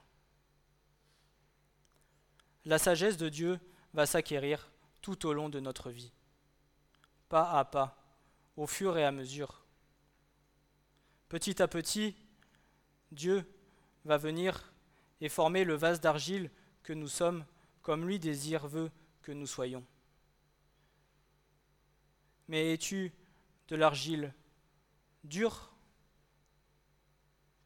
La 2.66 2.78
sagesse 2.78 3.18
de 3.18 3.30
Dieu 3.30 3.60
va 3.94 4.06
s'acquérir 4.06 4.70
tout 5.02 5.26
au 5.26 5.34
long 5.34 5.50
de 5.50 5.60
notre 5.60 5.90
vie, 5.90 6.12
pas 7.28 7.52
à 7.52 7.66
pas, 7.66 7.98
au 8.56 8.68
fur 8.68 8.98
et 8.98 9.04
à 9.04 9.12
mesure. 9.12 9.66
Petit 11.28 11.62
à 11.62 11.68
petit, 11.68 12.16
Dieu 13.12 13.44
va 14.06 14.18
venir 14.18 14.72
et 15.22 15.30
former 15.30 15.64
le 15.64 15.74
vase 15.76 16.02
d'argile 16.02 16.52
que 16.84 16.94
nous 16.94 17.08
sommes 17.08 17.46
comme 17.82 18.06
lui 18.06 18.20
désire 18.20 18.68
veut 18.68 18.92
que 19.22 19.32
nous 19.32 19.48
soyons. 19.48 19.84
Mais 22.48 22.74
es-tu 22.74 23.12
de 23.70 23.76
l'argile 23.76 24.34
dure 25.24 25.74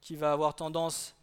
qui 0.02 0.16
va 0.16 0.32
avoir 0.32 0.56
tendance 0.56 1.16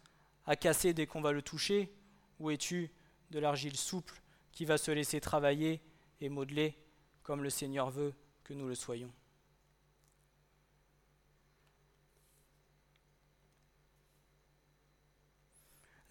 à 0.45 0.55
casser 0.55 0.93
dès 0.93 1.07
qu'on 1.07 1.21
va 1.21 1.31
le 1.31 1.41
toucher 1.41 1.93
Ou 2.39 2.51
es-tu 2.51 2.91
de 3.31 3.39
l'argile 3.39 3.77
souple 3.77 4.21
qui 4.51 4.65
va 4.65 4.77
se 4.77 4.91
laisser 4.91 5.21
travailler 5.21 5.81
et 6.19 6.29
modeler 6.29 6.77
comme 7.23 7.43
le 7.43 7.49
Seigneur 7.49 7.89
veut 7.89 8.13
que 8.43 8.53
nous 8.53 8.67
le 8.67 8.75
soyons? 8.75 9.13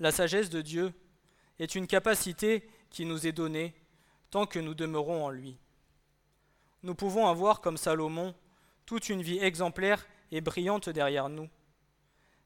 La 0.01 0.11
sagesse 0.11 0.51
de 0.51 0.63
Dieu 0.63 0.93
est 1.59 1.77
une 1.77 1.87
capacité 1.87 2.69
qui 2.91 3.05
nous 3.05 3.27
est 3.27 3.33
donnée 3.33 3.75
tant 4.31 4.47
que 4.47 4.59
nous 4.59 4.75
demeurons 4.75 5.25
en 5.25 5.31
lui. 5.31 5.59
Nous 6.83 6.97
pouvons 6.97 7.29
avoir, 7.29 7.61
comme 7.61 7.77
Salomon, 7.77 8.35
toute 8.85 9.11
une 9.11 9.23
vie 9.23 9.39
exemplaire 9.39 10.05
et 10.33 10.41
brillante 10.41 10.89
derrière 10.89 11.29
nous. 11.29 11.49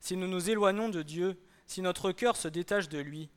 Si 0.01 0.17
nous 0.17 0.27
nous 0.27 0.51
éloignons 0.51 0.91
de 0.91 1.03
Dieu, 1.03 1.41
si 1.67 1.81
notre 1.81 2.13
cœur 2.13 2.37
se 2.37 2.49
détache 2.49 2.89
de 2.89 2.99
lui, 2.99 3.31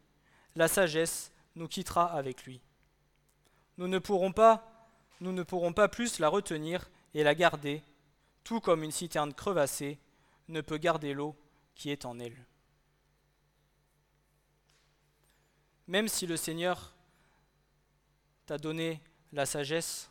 la 0.56 0.68
sagesse 0.68 1.32
nous 1.56 1.68
quittera 1.68 2.12
avec 2.12 2.44
lui. 2.44 2.60
Nous 3.78 3.88
ne 3.88 4.00
pourrons 4.00 4.34
pas, 4.34 4.90
nous 5.22 5.32
ne 5.32 5.44
pourrons 5.44 5.72
pas 5.72 5.88
plus 5.88 6.20
la 6.20 6.28
retenir 6.28 6.90
et 7.14 7.24
la 7.24 7.36
garder, 7.36 7.82
tout 8.44 8.60
comme 8.60 8.84
une 8.84 8.92
citerne 8.92 9.34
crevassée 9.34 10.00
ne 10.48 10.62
peut 10.62 10.78
garder 10.78 11.14
l'eau 11.14 11.36
qui 11.76 11.92
est 11.92 12.06
en 12.06 12.20
elle. 12.20 12.46
Même 15.88 16.08
si 16.08 16.28
le 16.28 16.38
Seigneur 16.38 16.94
t'a 18.46 18.58
donné 18.58 19.02
la 19.32 19.46
sagesse, 19.46 20.10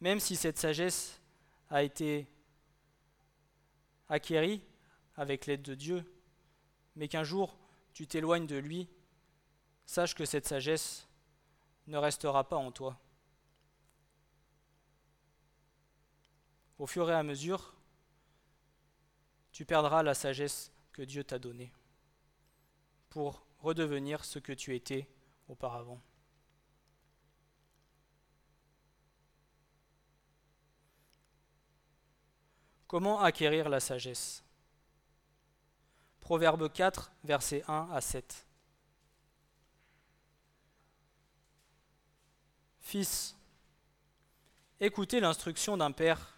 même 0.00 0.20
si 0.20 0.34
cette 0.34 0.58
sagesse 0.58 1.20
a 1.68 1.82
été 1.82 2.26
acquérie 4.10 4.62
avec 5.16 5.46
l'aide 5.46 5.62
de 5.62 5.74
Dieu, 5.74 6.04
mais 6.96 7.08
qu'un 7.08 7.24
jour 7.24 7.56
tu 7.94 8.06
t'éloignes 8.06 8.46
de 8.46 8.56
lui, 8.56 8.88
sache 9.86 10.14
que 10.14 10.24
cette 10.24 10.46
sagesse 10.46 11.08
ne 11.86 11.96
restera 11.96 12.48
pas 12.48 12.56
en 12.56 12.70
toi. 12.70 13.00
Au 16.78 16.86
fur 16.86 17.10
et 17.10 17.14
à 17.14 17.22
mesure, 17.22 17.74
tu 19.52 19.64
perdras 19.64 20.02
la 20.02 20.14
sagesse 20.14 20.72
que 20.92 21.02
Dieu 21.02 21.24
t'a 21.24 21.38
donnée 21.38 21.72
pour 23.10 23.44
redevenir 23.58 24.24
ce 24.24 24.38
que 24.38 24.52
tu 24.52 24.74
étais 24.74 25.08
auparavant. 25.48 26.00
Comment 32.90 33.20
acquérir 33.20 33.68
la 33.68 33.78
sagesse? 33.78 34.42
Proverbe 36.18 36.72
4, 36.72 37.12
versets 37.22 37.62
1 37.68 37.88
à 37.92 38.00
7. 38.00 38.44
Fils, 42.80 43.36
écoutez 44.80 45.20
l'instruction 45.20 45.76
d'un 45.76 45.92
père 45.92 46.36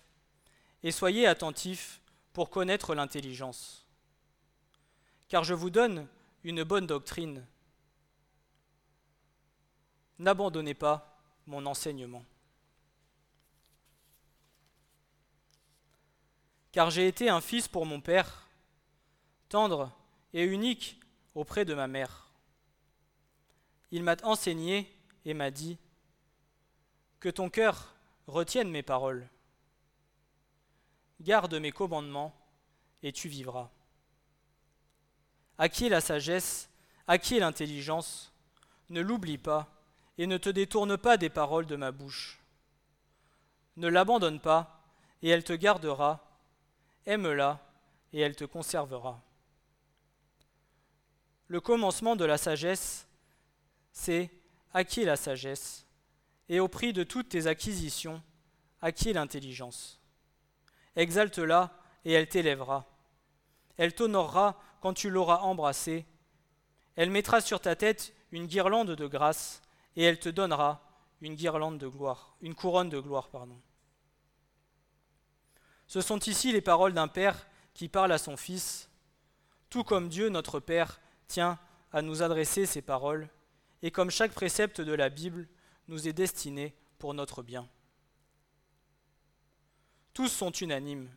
et 0.83 0.93
soyez 0.93 1.27
attentifs 1.27 2.03
pour 2.35 2.51
connaître 2.51 2.95
l'intelligence. 2.95 3.87
Car 5.29 5.45
je 5.45 5.55
vous 5.55 5.71
donne 5.71 6.07
une 6.45 6.65
bonne 6.65 6.87
doctrine. 6.87 7.47
N'abandonnez 10.19 10.75
pas 10.75 11.19
mon 11.47 11.65
enseignement. 11.65 12.27
Car 16.73 16.91
j'ai 16.91 17.07
été 17.07 17.29
un 17.29 17.43
fils 17.43 17.69
pour 17.69 17.85
mon 17.85 18.01
père, 18.01 18.49
tendre 19.51 19.93
et 20.33 20.43
unique 20.43 20.99
auprès 21.35 21.67
de 21.67 21.75
ma 21.75 21.87
mère. 21.87 22.33
Il 23.91 24.03
m'a 24.03 24.17
enseigné 24.23 24.91
et 25.27 25.35
m'a 25.35 25.51
dit, 25.51 25.77
que 27.21 27.29
ton 27.29 27.51
cœur 27.51 27.95
retienne 28.27 28.71
mes 28.71 28.83
paroles. 28.83 29.29
Garde 31.21 31.55
mes 31.55 31.73
commandements, 31.73 32.35
et 33.03 33.13
tu 33.13 33.29
vivras. 33.29 33.71
Acquiers 35.59 35.91
la 35.91 36.01
sagesse, 36.01 36.71
acquiers 37.07 37.39
l'intelligence, 37.39 38.33
ne 38.89 39.01
l'oublie 39.01 39.39
pas, 39.39 39.69
et 40.19 40.27
ne 40.27 40.39
te 40.39 40.49
détourne 40.49 40.97
pas 40.97 41.17
des 41.17 41.31
paroles 41.31 41.67
de 41.67 41.77
ma 41.77 41.93
bouche. 41.93 42.41
Ne 43.77 43.89
l'abandonne 43.89 44.41
pas, 44.41 44.83
et 45.23 45.29
elle 45.29 45.45
te 45.45 45.53
gardera, 45.53 46.32
aime-la, 47.07 47.61
et 48.13 48.21
elle 48.21 48.37
te 48.37 48.45
conservera. 48.45 49.23
Le 51.49 51.61
commencement 51.61 52.17
de 52.17 52.25
la 52.25 52.39
sagesse, 52.39 53.07
c'est 53.93 54.31
acquiers 54.73 55.05
la 55.05 55.17
sagesse, 55.17 55.87
et 56.49 56.61
au 56.61 56.69
prix 56.69 56.93
de 56.93 57.05
toutes 57.05 57.31
tes 57.31 57.47
acquisitions, 57.47 58.23
acquiers 58.81 59.13
l'intelligence. 59.13 60.01
Exalte-la, 60.97 61.73
et 62.05 62.13
elle 62.13 62.29
t'élèvera. 62.29 62.87
Elle 63.77 63.95
t'honorera 63.95 64.61
quand 64.81 64.93
tu 64.93 65.09
l'auras 65.09 65.39
embrassée. 65.39 66.07
Elle 66.97 67.11
mettra 67.11 67.41
sur 67.41 67.61
ta 67.61 67.77
tête 67.77 68.15
une 68.33 68.47
guirlande 68.47 68.91
de 68.91 69.07
grâce, 69.07 69.63
et 69.97 70.03
elle 70.05 70.19
te 70.19 70.29
donnera 70.29 70.83
une 71.21 71.35
guirlande 71.35 71.79
de 71.79 71.87
gloire, 71.87 72.35
une 72.41 72.55
couronne 72.55 72.89
de 72.89 72.99
gloire, 72.99 73.29
pardon. 73.29 73.61
Ce 75.93 76.01
sont 76.01 76.21
ici 76.21 76.53
les 76.53 76.63
paroles 76.63 76.95
d'un 76.95 77.07
père 77.07 77.47
qui 77.75 77.87
parle 77.87 78.13
à 78.13 78.17
son 78.17 78.39
fils, 78.39 78.89
tout 79.69 79.85
comme 79.85 80.09
Dieu, 80.09 80.31
notre 80.31 80.59
Père, 80.59 81.03
tient 81.29 81.59
à 81.93 82.01
nous 82.01 82.23
adresser 82.23 82.65
ces 82.65 82.81
paroles, 82.81 83.29
et 83.83 83.91
comme 83.91 84.11
chaque 84.11 84.33
précepte 84.33 84.81
de 84.81 84.95
la 84.95 85.11
Bible 85.11 85.47
nous 85.89 86.09
est 86.09 86.15
destiné 86.15 86.75
pour 86.99 87.13
notre 87.13 87.43
bien. 87.43 87.69
Tous 90.15 90.29
sont 90.29 90.51
unanimes. 90.51 91.11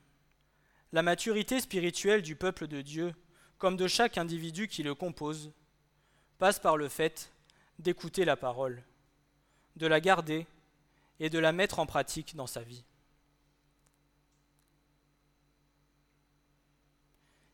La 0.91 1.03
maturité 1.03 1.61
spirituelle 1.61 2.21
du 2.21 2.36
peuple 2.36 2.67
de 2.67 2.82
Dieu, 2.82 3.15
comme 3.57 3.78
de 3.78 3.88
chaque 3.88 4.17
individu 4.17 4.67
qui 4.67 4.84
le 4.84 4.93
compose, 4.93 5.53
passe 6.38 6.59
par 6.59 6.76
le 6.76 6.89
fait 6.89 7.32
d'écouter 7.80 8.26
la 8.26 8.36
parole, 8.36 8.84
de 9.78 9.88
la 9.88 10.01
garder 10.01 10.45
et 11.21 11.30
de 11.30 11.39
la 11.39 11.53
mettre 11.53 11.80
en 11.80 11.86
pratique 11.86 12.36
dans 12.36 12.45
sa 12.45 12.61
vie. 12.61 12.84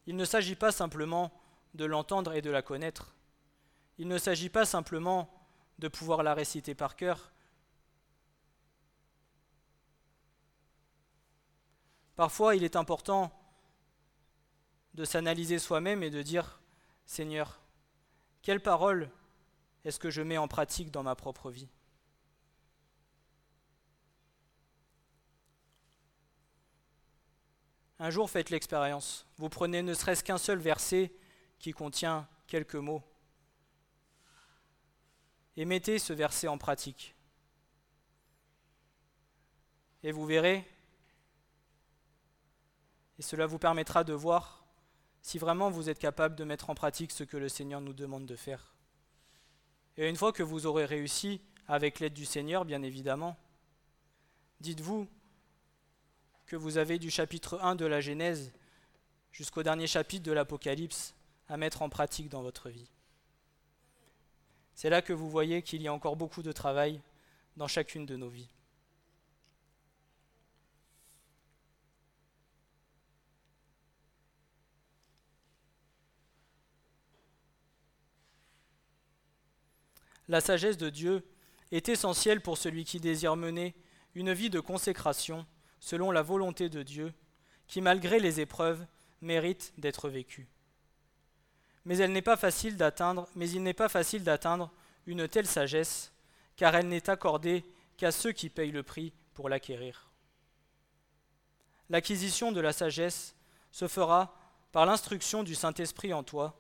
Il 0.07 0.15
ne 0.15 0.25
s'agit 0.25 0.55
pas 0.55 0.71
simplement 0.71 1.31
de 1.73 1.85
l'entendre 1.85 2.33
et 2.33 2.41
de 2.41 2.49
la 2.49 2.61
connaître. 2.61 3.15
Il 3.97 4.07
ne 4.07 4.17
s'agit 4.17 4.49
pas 4.49 4.65
simplement 4.65 5.29
de 5.79 5.87
pouvoir 5.87 6.23
la 6.23 6.33
réciter 6.33 6.75
par 6.75 6.95
cœur. 6.95 7.31
Parfois, 12.15 12.55
il 12.55 12.63
est 12.63 12.75
important 12.75 13.31
de 14.93 15.05
s'analyser 15.05 15.59
soi-même 15.59 16.03
et 16.03 16.09
de 16.09 16.21
dire, 16.21 16.61
Seigneur, 17.05 17.61
quelle 18.41 18.61
parole 18.61 19.09
est-ce 19.85 19.99
que 19.99 20.09
je 20.09 20.21
mets 20.21 20.37
en 20.37 20.47
pratique 20.47 20.91
dans 20.91 21.03
ma 21.03 21.15
propre 21.15 21.49
vie? 21.49 21.69
Un 28.03 28.09
jour, 28.09 28.31
faites 28.31 28.49
l'expérience. 28.49 29.27
Vous 29.37 29.47
prenez 29.47 29.83
ne 29.83 29.93
serait-ce 29.93 30.23
qu'un 30.23 30.39
seul 30.39 30.57
verset 30.57 31.13
qui 31.59 31.71
contient 31.71 32.27
quelques 32.47 32.73
mots 32.73 33.03
et 35.55 35.65
mettez 35.65 35.99
ce 35.99 36.11
verset 36.11 36.47
en 36.47 36.57
pratique. 36.57 37.15
Et 40.01 40.11
vous 40.11 40.25
verrez, 40.25 40.67
et 43.19 43.21
cela 43.21 43.45
vous 43.45 43.59
permettra 43.59 44.03
de 44.03 44.13
voir 44.13 44.65
si 45.21 45.37
vraiment 45.37 45.69
vous 45.69 45.87
êtes 45.87 45.99
capable 45.99 46.35
de 46.35 46.43
mettre 46.43 46.71
en 46.71 46.75
pratique 46.75 47.11
ce 47.11 47.23
que 47.23 47.37
le 47.37 47.49
Seigneur 47.49 47.81
nous 47.81 47.93
demande 47.93 48.25
de 48.25 48.35
faire. 48.35 48.73
Et 49.95 50.09
une 50.09 50.15
fois 50.15 50.33
que 50.33 50.41
vous 50.41 50.65
aurez 50.65 50.85
réussi, 50.85 51.39
avec 51.67 51.99
l'aide 51.99 52.13
du 52.13 52.25
Seigneur 52.25 52.65
bien 52.65 52.81
évidemment, 52.81 53.37
dites-vous 54.59 55.07
que 56.45 56.55
vous 56.55 56.77
avez 56.77 56.99
du 56.99 57.09
chapitre 57.09 57.59
1 57.61 57.75
de 57.75 57.85
la 57.85 58.01
Genèse 58.01 58.51
jusqu'au 59.31 59.63
dernier 59.63 59.87
chapitre 59.87 60.23
de 60.23 60.31
l'Apocalypse 60.31 61.15
à 61.47 61.57
mettre 61.57 61.81
en 61.81 61.89
pratique 61.89 62.29
dans 62.29 62.41
votre 62.41 62.69
vie. 62.69 62.89
C'est 64.73 64.89
là 64.89 65.01
que 65.01 65.13
vous 65.13 65.29
voyez 65.29 65.61
qu'il 65.61 65.81
y 65.81 65.87
a 65.87 65.93
encore 65.93 66.15
beaucoup 66.15 66.41
de 66.41 66.51
travail 66.51 67.01
dans 67.57 67.67
chacune 67.67 68.05
de 68.05 68.15
nos 68.15 68.29
vies. 68.29 68.49
La 80.27 80.39
sagesse 80.39 80.77
de 80.77 80.89
Dieu 80.89 81.25
est 81.71 81.89
essentielle 81.89 82.41
pour 82.41 82.57
celui 82.57 82.85
qui 82.85 82.99
désire 82.99 83.35
mener 83.35 83.75
une 84.15 84.31
vie 84.31 84.49
de 84.49 84.61
consécration 84.61 85.45
selon 85.81 86.11
la 86.11 86.21
volonté 86.21 86.69
de 86.69 86.81
Dieu, 86.81 87.13
qui 87.67 87.81
malgré 87.81 88.19
les 88.19 88.39
épreuves 88.39 88.85
mérite 89.21 89.73
d'être 89.77 90.07
vécue 90.07 90.47
mais 91.85 91.97
elle 91.97 92.11
n'est 92.11 92.21
pas 92.21 92.37
facile 92.37 92.77
d'atteindre, 92.77 93.27
mais 93.35 93.49
il 93.49 93.63
n'est 93.63 93.73
pas 93.73 93.89
facile 93.89 94.23
d'atteindre 94.23 94.71
une 95.07 95.27
telle 95.27 95.47
sagesse, 95.47 96.11
car 96.55 96.75
elle 96.75 96.87
n'est 96.87 97.09
accordée 97.09 97.65
qu'à 97.97 98.11
ceux 98.11 98.31
qui 98.31 98.49
payent 98.49 98.71
le 98.71 98.83
prix 98.83 99.13
pour 99.33 99.49
l'acquérir. 99.49 100.09
L'acquisition 101.89 102.51
de 102.51 102.61
la 102.61 102.73
sagesse 102.73 103.35
se 103.71 103.87
fera 103.87 104.35
par 104.71 104.85
l'instruction 104.85 105.43
du 105.43 105.55
Saint-Esprit 105.55 106.13
en 106.13 106.23
toi, 106.23 106.59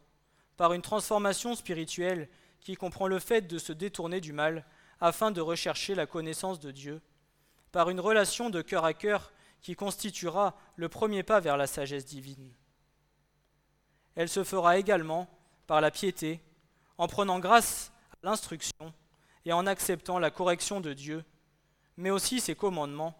par 0.57 0.73
une 0.73 0.81
transformation 0.81 1.55
spirituelle 1.55 2.27
qui 2.59 2.75
comprend 2.75 3.07
le 3.07 3.19
fait 3.19 3.41
de 3.41 3.57
se 3.57 3.73
détourner 3.73 4.21
du 4.21 4.33
mal 4.33 4.65
afin 4.99 5.31
de 5.31 5.41
rechercher 5.41 5.95
la 5.95 6.05
connaissance 6.05 6.59
de 6.59 6.71
Dieu, 6.71 7.01
par 7.71 7.89
une 7.89 7.99
relation 7.99 8.49
de 8.49 8.61
cœur 8.61 8.85
à 8.85 8.93
cœur 8.93 9.31
qui 9.61 9.75
constituera 9.75 10.55
le 10.75 10.89
premier 10.89 11.23
pas 11.23 11.39
vers 11.39 11.57
la 11.57 11.67
sagesse 11.67 12.05
divine. 12.05 12.53
Elle 14.15 14.29
se 14.29 14.43
fera 14.43 14.77
également 14.77 15.29
par 15.67 15.81
la 15.81 15.91
piété, 15.91 16.41
en 16.97 17.07
prenant 17.07 17.39
grâce 17.39 17.91
à 18.11 18.17
l'instruction 18.23 18.93
et 19.45 19.53
en 19.53 19.65
acceptant 19.67 20.19
la 20.19 20.31
correction 20.31 20.81
de 20.81 20.93
Dieu, 20.93 21.23
mais 21.97 22.09
aussi 22.09 22.39
ses 22.39 22.55
commandements, 22.55 23.17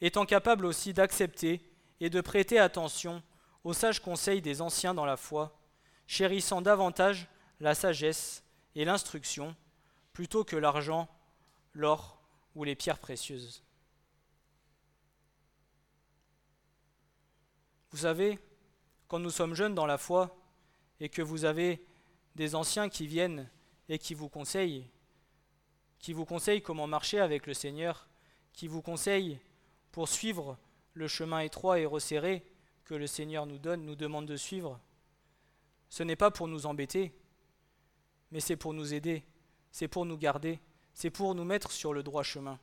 étant 0.00 0.26
capable 0.26 0.66
aussi 0.66 0.92
d'accepter 0.92 1.60
et 2.00 2.10
de 2.10 2.20
prêter 2.20 2.58
attention 2.58 3.22
aux 3.64 3.72
sages 3.72 4.00
conseils 4.00 4.42
des 4.42 4.60
anciens 4.60 4.94
dans 4.94 5.04
la 5.04 5.16
foi, 5.16 5.58
chérissant 6.06 6.60
davantage 6.60 7.28
la 7.60 7.74
sagesse 7.74 8.42
et 8.74 8.84
l'instruction 8.84 9.54
plutôt 10.12 10.44
que 10.44 10.56
l'argent, 10.56 11.08
l'or 11.72 12.21
ou 12.54 12.64
les 12.64 12.74
pierres 12.74 12.98
précieuses. 12.98 13.62
Vous 17.90 17.98
savez, 17.98 18.38
quand 19.08 19.18
nous 19.18 19.30
sommes 19.30 19.54
jeunes 19.54 19.74
dans 19.74 19.86
la 19.86 19.98
foi 19.98 20.36
et 21.00 21.08
que 21.08 21.22
vous 21.22 21.44
avez 21.44 21.84
des 22.34 22.54
anciens 22.54 22.88
qui 22.88 23.06
viennent 23.06 23.50
et 23.88 23.98
qui 23.98 24.14
vous 24.14 24.28
conseillent, 24.28 24.88
qui 25.98 26.12
vous 26.12 26.24
conseillent 26.24 26.62
comment 26.62 26.86
marcher 26.86 27.20
avec 27.20 27.46
le 27.46 27.54
Seigneur, 27.54 28.08
qui 28.52 28.68
vous 28.68 28.82
conseillent 28.82 29.38
pour 29.90 30.08
suivre 30.08 30.58
le 30.94 31.08
chemin 31.08 31.40
étroit 31.40 31.78
et 31.78 31.86
resserré 31.86 32.44
que 32.84 32.94
le 32.94 33.06
Seigneur 33.06 33.46
nous 33.46 33.58
donne, 33.58 33.84
nous 33.84 33.96
demande 33.96 34.26
de 34.26 34.36
suivre, 34.36 34.80
ce 35.88 36.02
n'est 36.02 36.16
pas 36.16 36.30
pour 36.30 36.48
nous 36.48 36.66
embêter, 36.66 37.14
mais 38.30 38.40
c'est 38.40 38.56
pour 38.56 38.72
nous 38.72 38.94
aider, 38.94 39.24
c'est 39.70 39.88
pour 39.88 40.06
nous 40.06 40.16
garder, 40.16 40.58
c'est 40.94 41.10
pour 41.10 41.34
nous 41.34 41.44
mettre 41.44 41.70
sur 41.70 41.92
le 41.92 42.02
droit 42.02 42.22
chemin. 42.22 42.58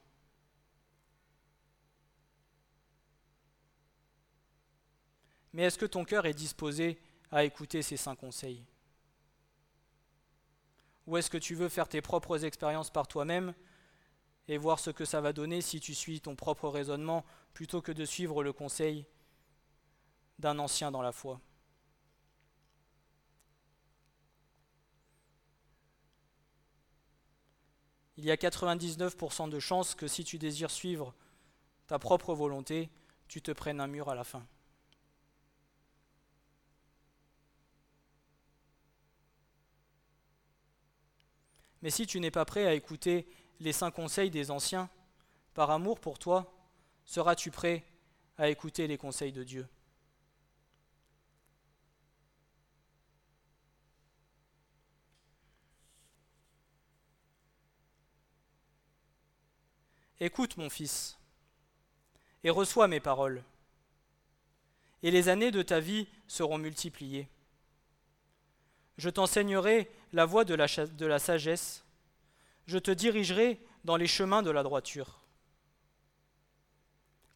Mais 5.53 5.63
est-ce 5.63 5.77
que 5.77 5.86
ton 5.86 6.05
cœur 6.05 6.25
est 6.25 6.34
disposé 6.34 7.01
à 7.32 7.43
écouter 7.43 7.82
ces 7.82 7.97
saints 7.97 8.15
conseils? 8.15 8.63
Ou 11.07 11.17
est-ce 11.17 11.30
que 11.30 11.39
tu 11.39 11.55
veux 11.55 11.69
faire 11.69 11.89
tes 11.89 12.01
propres 12.01 12.45
expériences 12.45 12.91
par 12.91 13.07
toi-même 13.07 13.55
et 14.47 14.57
voir 14.57 14.80
ce 14.80 14.91
que 14.91 15.05
ça 15.05 15.21
va 15.21 15.34
donner 15.34 15.61
si 15.61 15.80
tu 15.80 15.95
suis 15.95 16.21
ton 16.21 16.36
propre 16.36 16.69
raisonnement 16.69 17.25
plutôt 17.53 17.82
que 17.82 17.91
de 17.91 18.05
suivre 18.05 18.43
le 18.43 18.53
conseil 18.53 19.05
d'un 20.38 20.59
ancien 20.59 20.91
dans 20.91 21.01
la 21.01 21.11
foi? 21.11 21.41
Il 28.20 28.26
y 28.26 28.32
a 28.32 28.36
99% 28.36 29.47
de 29.47 29.59
chances 29.61 29.95
que 29.95 30.05
si 30.05 30.26
tu 30.26 30.38
désires 30.38 30.72
suivre 30.72 31.13
ta 31.88 31.99
propre 31.99 32.34
volonté, 32.34 32.89
tu 33.30 33.41
te 33.41 33.49
prennes 33.51 33.80
un 33.80 33.88
mur 33.88 34.09
à 34.09 34.15
la 34.15 34.26
fin. 34.26 34.45
Mais 41.82 41.89
si 41.89 42.05
tu 42.05 42.20
n'es 42.20 42.30
pas 42.30 42.43
prêt 42.43 42.65
à 42.65 42.74
écouter 42.74 43.26
les 43.61 43.72
saints 43.72 43.89
conseils 43.89 44.30
des 44.30 44.51
anciens, 44.51 44.89
par 45.53 45.72
amour 45.72 46.01
pour 46.01 46.20
toi, 46.20 46.53
seras-tu 47.05 47.51
prêt 47.51 47.86
à 48.38 48.49
écouter 48.49 48.88
les 48.88 48.97
conseils 48.97 49.32
de 49.32 49.45
Dieu? 49.45 49.65
Écoute, 60.22 60.57
mon 60.57 60.70
fils, 60.70 61.17
et 62.43 62.49
reçois 62.49 62.89
mes 62.89 62.99
paroles, 62.99 63.41
et 65.01 65.11
les 65.11 65.30
années 65.30 65.51
de 65.51 65.61
ta 65.61 65.80
vie 65.80 66.09
seront 66.28 66.57
multipliées. 66.57 67.30
Je 68.97 69.09
t'enseignerai 69.09 69.89
la 70.11 70.26
voie 70.26 70.43
de 70.43 70.55
la, 70.55 71.20
sagesse, 71.20 71.86
je 72.67 72.78
te 72.78 72.91
dirigerai 72.91 73.61
dans 73.86 73.95
les 73.95 74.07
chemins 74.07 74.43
de 74.43 74.51
la 74.51 74.61
droiture. 74.61 75.22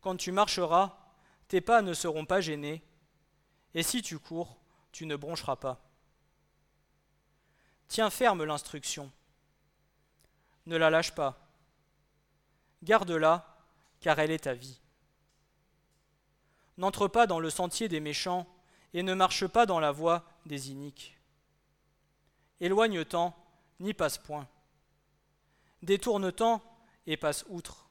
Quand 0.01 0.17
tu 0.17 0.33
marcheras, 0.33 0.97
tes 1.47 1.61
pas 1.61 1.81
ne 1.81 1.93
seront 1.93 2.25
pas 2.25 2.41
gênés, 2.41 2.83
et 3.75 3.83
si 3.83 4.01
tu 4.01 4.19
cours, 4.19 4.57
tu 4.91 5.05
ne 5.05 5.15
broncheras 5.15 5.55
pas. 5.55 5.79
Tiens 7.87 8.09
ferme 8.09 8.43
l'instruction, 8.43 9.09
ne 10.65 10.75
la 10.75 10.89
lâche 10.89 11.15
pas 11.15 11.42
Garde-la, 12.83 13.57
car 14.01 14.19
elle 14.19 14.31
est 14.31 14.43
ta 14.43 14.53
vie. 14.53 14.81
N'entre 16.77 17.07
pas 17.07 17.27
dans 17.27 17.39
le 17.39 17.49
sentier 17.49 17.87
des 17.87 17.99
méchants, 17.99 18.47
et 18.93 19.03
ne 19.03 19.13
marche 19.13 19.47
pas 19.47 19.65
dans 19.65 19.79
la 19.79 19.91
voie 19.91 20.25
des 20.45 20.69
iniques. 20.69 21.17
Éloigne-t'en, 22.59 23.35
n'y 23.79 23.93
passe 23.93 24.17
point. 24.17 24.47
Détourne-t'en 25.81 26.61
et 27.07 27.17
passe 27.17 27.45
outre. 27.49 27.89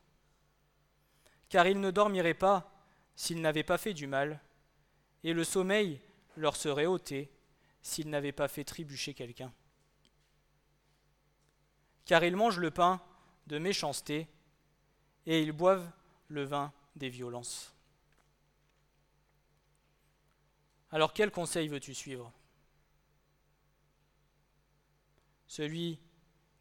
Car 1.49 1.67
ils 1.67 1.81
ne 1.81 1.91
dormiraient 1.91 2.35
pas 2.35 2.71
s'ils 3.17 3.41
n'avaient 3.41 3.65
pas 3.65 3.79
fait 3.79 3.95
du 3.95 4.07
mal, 4.07 4.41
et 5.25 5.33
le 5.33 5.45
sommeil 5.45 6.01
leur 6.37 6.57
serait 6.57 6.87
ôté 6.87 7.31
s'ils 7.83 8.09
n'avaient 8.09 8.33
pas 8.33 8.49
fait 8.49 8.65
trébucher 8.65 9.13
quelqu'un. 9.15 9.53
Car 12.05 12.25
ils 12.25 12.37
mangent 12.37 12.59
le 12.59 12.71
pain 12.71 13.01
de 13.47 13.59
méchanceté, 13.59 14.29
et 15.27 15.43
ils 15.43 15.53
boivent 15.53 15.91
le 16.29 16.45
vin 16.45 16.73
des 16.97 17.09
violences. 17.09 17.75
Alors 20.91 21.13
quel 21.13 21.31
conseil 21.31 21.69
veux-tu 21.69 21.95
suivre? 21.95 22.33
Celui 25.47 25.99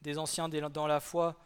des 0.02 0.18
anciens 0.18 0.50
dans 0.50 0.88
la 0.88 1.00
foi 1.00 1.38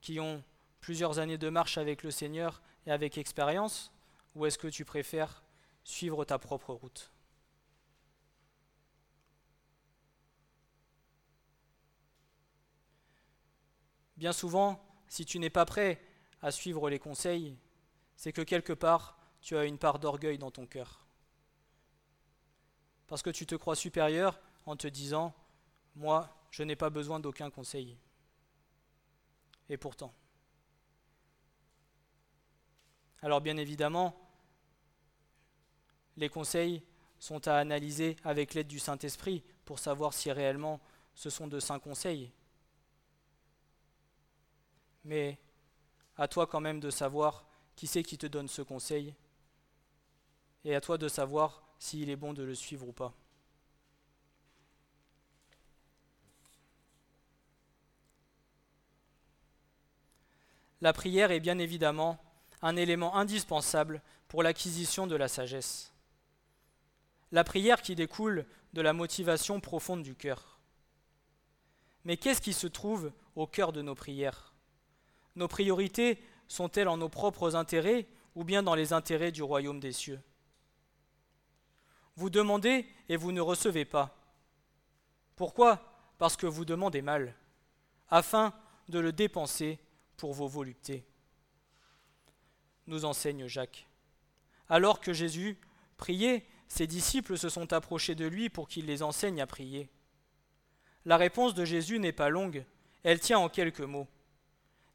qui 0.00 0.20
ont 0.20 0.42
plusieurs 0.80 1.18
années 1.18 1.38
de 1.38 1.48
marche 1.48 1.78
avec 1.78 2.02
le 2.02 2.10
Seigneur 2.10 2.62
et 2.86 2.92
avec 2.92 3.16
expérience 3.16 3.90
Ou 4.34 4.46
est-ce 4.46 4.58
que 4.58 4.68
tu 4.68 4.84
préfères 4.84 5.42
suivre 5.84 6.24
ta 6.24 6.38
propre 6.38 6.74
route? 6.74 7.10
Bien 14.16 14.32
souvent, 14.32 14.80
si 15.14 15.24
tu 15.24 15.38
n'es 15.38 15.48
pas 15.48 15.64
prêt 15.64 16.00
à 16.42 16.50
suivre 16.50 16.90
les 16.90 16.98
conseils, 16.98 17.56
c'est 18.16 18.32
que 18.32 18.42
quelque 18.42 18.72
part, 18.72 19.16
tu 19.40 19.56
as 19.56 19.64
une 19.64 19.78
part 19.78 20.00
d'orgueil 20.00 20.38
dans 20.38 20.50
ton 20.50 20.66
cœur. 20.66 21.06
Parce 23.06 23.22
que 23.22 23.30
tu 23.30 23.46
te 23.46 23.54
crois 23.54 23.76
supérieur 23.76 24.40
en 24.66 24.74
te 24.74 24.88
disant, 24.88 25.32
moi, 25.94 26.36
je 26.50 26.64
n'ai 26.64 26.74
pas 26.74 26.90
besoin 26.90 27.20
d'aucun 27.20 27.48
conseil. 27.48 27.96
Et 29.68 29.76
pourtant. 29.76 30.12
Alors 33.22 33.40
bien 33.40 33.56
évidemment, 33.56 34.16
les 36.16 36.28
conseils 36.28 36.82
sont 37.20 37.46
à 37.46 37.54
analyser 37.54 38.16
avec 38.24 38.52
l'aide 38.52 38.66
du 38.66 38.80
Saint-Esprit 38.80 39.44
pour 39.64 39.78
savoir 39.78 40.12
si 40.12 40.32
réellement 40.32 40.80
ce 41.14 41.30
sont 41.30 41.46
de 41.46 41.60
saints 41.60 41.78
conseils 41.78 42.32
mais 45.04 45.38
à 46.16 46.28
toi 46.28 46.46
quand 46.46 46.60
même 46.60 46.80
de 46.80 46.90
savoir 46.90 47.44
qui 47.76 47.86
c'est 47.86 48.02
qui 48.02 48.18
te 48.18 48.26
donne 48.26 48.48
ce 48.48 48.62
conseil, 48.62 49.14
et 50.64 50.74
à 50.74 50.80
toi 50.80 50.96
de 50.96 51.08
savoir 51.08 51.62
s'il 51.78 52.08
est 52.10 52.16
bon 52.16 52.32
de 52.32 52.42
le 52.42 52.54
suivre 52.54 52.88
ou 52.88 52.92
pas. 52.92 53.12
La 60.80 60.92
prière 60.92 61.30
est 61.30 61.40
bien 61.40 61.58
évidemment 61.58 62.18
un 62.62 62.76
élément 62.76 63.16
indispensable 63.16 64.02
pour 64.28 64.42
l'acquisition 64.42 65.06
de 65.06 65.16
la 65.16 65.28
sagesse. 65.28 65.92
La 67.32 67.44
prière 67.44 67.82
qui 67.82 67.94
découle 67.94 68.46
de 68.72 68.80
la 68.80 68.92
motivation 68.92 69.60
profonde 69.60 70.02
du 70.02 70.14
cœur. 70.14 70.58
Mais 72.04 72.16
qu'est-ce 72.16 72.40
qui 72.40 72.52
se 72.52 72.66
trouve 72.66 73.12
au 73.34 73.46
cœur 73.46 73.72
de 73.72 73.82
nos 73.82 73.94
prières? 73.94 74.53
Nos 75.36 75.48
priorités 75.48 76.22
sont-elles 76.48 76.88
en 76.88 76.96
nos 76.96 77.08
propres 77.08 77.56
intérêts 77.56 78.06
ou 78.34 78.44
bien 78.44 78.62
dans 78.62 78.74
les 78.74 78.92
intérêts 78.92 79.32
du 79.32 79.42
royaume 79.42 79.80
des 79.80 79.92
cieux? 79.92 80.20
Vous 82.16 82.30
demandez 82.30 82.86
et 83.08 83.16
vous 83.16 83.32
ne 83.32 83.40
recevez 83.40 83.84
pas. 83.84 84.16
Pourquoi? 85.36 86.12
Parce 86.18 86.36
que 86.36 86.46
vous 86.46 86.64
demandez 86.64 87.02
mal, 87.02 87.34
afin 88.08 88.54
de 88.88 89.00
le 89.00 89.12
dépenser 89.12 89.80
pour 90.16 90.32
vos 90.32 90.46
voluptés. 90.46 91.04
Nous 92.86 93.04
enseigne 93.04 93.48
Jacques. 93.48 93.88
Alors 94.68 95.00
que 95.00 95.12
Jésus 95.12 95.58
priait, 95.96 96.46
ses 96.68 96.86
disciples 96.86 97.36
se 97.36 97.48
sont 97.48 97.72
approchés 97.72 98.14
de 98.14 98.26
lui 98.26 98.48
pour 98.48 98.68
qu'il 98.68 98.86
les 98.86 99.02
enseigne 99.02 99.40
à 99.40 99.46
prier. 99.46 99.90
La 101.04 101.16
réponse 101.16 101.54
de 101.54 101.64
Jésus 101.64 101.98
n'est 101.98 102.12
pas 102.12 102.28
longue, 102.28 102.64
elle 103.02 103.20
tient 103.20 103.38
en 103.38 103.48
quelques 103.48 103.80
mots. 103.80 104.08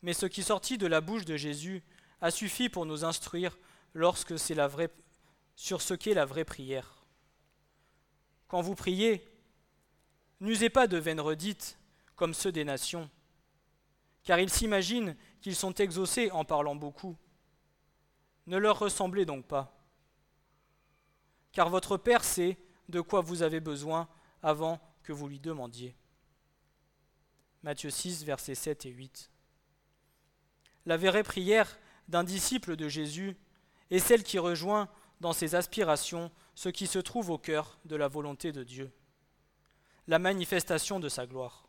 Mais 0.01 0.13
ce 0.13 0.25
qui 0.25 0.43
sortit 0.43 0.77
de 0.77 0.87
la 0.87 1.01
bouche 1.01 1.25
de 1.25 1.35
Jésus 1.35 1.83
a 2.21 2.31
suffi 2.31 2.69
pour 2.69 2.85
nous 2.85 3.03
instruire 3.05 3.57
lorsque 3.93 4.37
c'est 4.37 4.55
la 4.55 4.67
vraie, 4.67 4.89
sur 5.55 5.81
ce 5.81 5.93
qu'est 5.93 6.13
la 6.13 6.25
vraie 6.25 6.45
prière. 6.45 7.05
Quand 8.47 8.61
vous 8.61 8.75
priez, 8.75 9.27
n'usez 10.39 10.69
pas 10.69 10.87
de 10.87 10.97
vaines 10.97 11.21
redites 11.21 11.77
comme 12.15 12.33
ceux 12.33 12.51
des 12.51 12.63
nations, 12.63 13.09
car 14.23 14.39
ils 14.39 14.49
s'imaginent 14.49 15.15
qu'ils 15.41 15.55
sont 15.55 15.73
exaucés 15.73 16.31
en 16.31 16.45
parlant 16.45 16.75
beaucoup. 16.75 17.17
Ne 18.47 18.57
leur 18.57 18.79
ressemblez 18.79 19.25
donc 19.25 19.45
pas, 19.45 19.79
car 21.51 21.69
votre 21.69 21.97
Père 21.97 22.23
sait 22.23 22.57
de 22.89 23.01
quoi 23.01 23.21
vous 23.21 23.43
avez 23.43 23.59
besoin 23.59 24.07
avant 24.41 24.79
que 25.03 25.13
vous 25.13 25.27
lui 25.27 25.39
demandiez. 25.39 25.95
Matthieu 27.63 27.89
6, 27.89 28.23
versets 28.23 28.55
7 28.55 28.85
et 28.85 28.89
8. 28.89 29.29
La 30.89 30.97
vraie 30.97 31.21
prière 31.21 31.77
d'un 32.07 32.23
disciple 32.23 32.75
de 32.75 32.89
Jésus 32.89 33.37
est 33.91 33.99
celle 33.99 34.23
qui 34.23 34.39
rejoint 34.39 34.89
dans 35.21 35.33
ses 35.33 35.53
aspirations 35.53 36.31
ce 36.55 36.67
qui 36.67 36.87
se 36.87 36.97
trouve 36.97 37.29
au 37.29 37.37
cœur 37.37 37.77
de 37.85 37.95
la 37.95 38.07
volonté 38.07 38.51
de 38.51 38.63
Dieu, 38.63 38.91
la 40.07 40.17
manifestation 40.17 40.99
de 40.99 41.07
sa 41.07 41.27
gloire. 41.27 41.67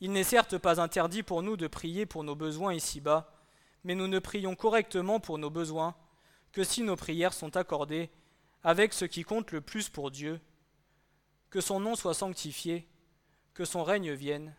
Il 0.00 0.10
n'est 0.10 0.24
certes 0.24 0.58
pas 0.58 0.80
interdit 0.80 1.22
pour 1.22 1.44
nous 1.44 1.56
de 1.56 1.68
prier 1.68 2.04
pour 2.04 2.24
nos 2.24 2.34
besoins 2.34 2.74
ici-bas, 2.74 3.32
mais 3.84 3.94
nous 3.94 4.08
ne 4.08 4.18
prions 4.18 4.56
correctement 4.56 5.20
pour 5.20 5.38
nos 5.38 5.50
besoins 5.50 5.94
que 6.50 6.64
si 6.64 6.82
nos 6.82 6.96
prières 6.96 7.32
sont 7.32 7.56
accordées 7.56 8.10
avec 8.64 8.92
ce 8.92 9.04
qui 9.04 9.22
compte 9.22 9.52
le 9.52 9.60
plus 9.60 9.88
pour 9.88 10.10
Dieu, 10.10 10.40
que 11.50 11.60
son 11.60 11.78
nom 11.78 11.94
soit 11.94 12.14
sanctifié, 12.14 12.88
que 13.54 13.64
son 13.64 13.84
règne 13.84 14.14
vienne, 14.14 14.52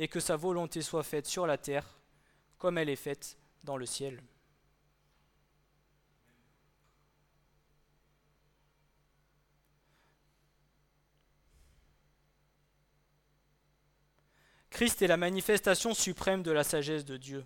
et 0.00 0.08
que 0.08 0.18
sa 0.18 0.34
volonté 0.34 0.80
soit 0.80 1.02
faite 1.02 1.26
sur 1.26 1.46
la 1.46 1.58
terre 1.58 2.00
comme 2.56 2.78
elle 2.78 2.88
est 2.88 2.96
faite 2.96 3.36
dans 3.64 3.76
le 3.76 3.84
ciel. 3.84 4.22
Christ 14.70 15.02
est 15.02 15.06
la 15.06 15.18
manifestation 15.18 15.92
suprême 15.92 16.42
de 16.42 16.50
la 16.50 16.64
sagesse 16.64 17.04
de 17.04 17.18
Dieu. 17.18 17.44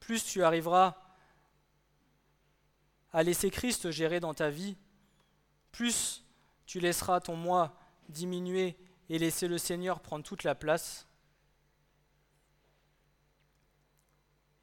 Plus 0.00 0.22
tu 0.22 0.44
arriveras 0.44 0.98
à 3.12 3.22
laisser 3.22 3.50
Christ 3.50 3.90
gérer 3.90 4.20
dans 4.20 4.34
ta 4.34 4.50
vie, 4.50 4.76
plus 5.70 6.24
tu 6.66 6.80
laisseras 6.80 7.20
ton 7.20 7.36
moi 7.36 7.76
diminuer 8.08 8.76
et 9.08 9.18
laisser 9.18 9.48
le 9.48 9.58
Seigneur 9.58 10.00
prendre 10.00 10.24
toute 10.24 10.44
la 10.44 10.54
place, 10.54 11.06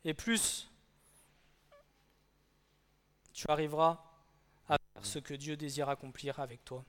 et 0.03 0.13
plus 0.13 0.71
tu 3.33 3.45
arriveras 3.49 4.03
à 4.67 4.77
faire 4.93 5.05
ce 5.05 5.19
que 5.19 5.33
Dieu 5.33 5.55
désire 5.55 5.89
accomplir 5.89 6.39
avec 6.39 6.63
toi. 6.65 6.83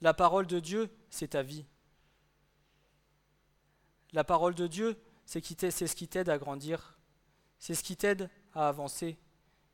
La 0.00 0.14
parole 0.14 0.46
de 0.46 0.58
Dieu, 0.60 0.90
c'est 1.10 1.28
ta 1.28 1.42
vie. 1.42 1.64
La 4.12 4.24
parole 4.24 4.54
de 4.54 4.66
Dieu, 4.66 5.00
c'est 5.24 5.40
ce 5.40 5.94
qui 5.94 6.08
t'aide 6.08 6.28
à 6.28 6.38
grandir, 6.38 6.98
c'est 7.62 7.76
ce 7.76 7.84
qui 7.84 7.96
t'aide 7.96 8.28
à 8.54 8.66
avancer, 8.66 9.16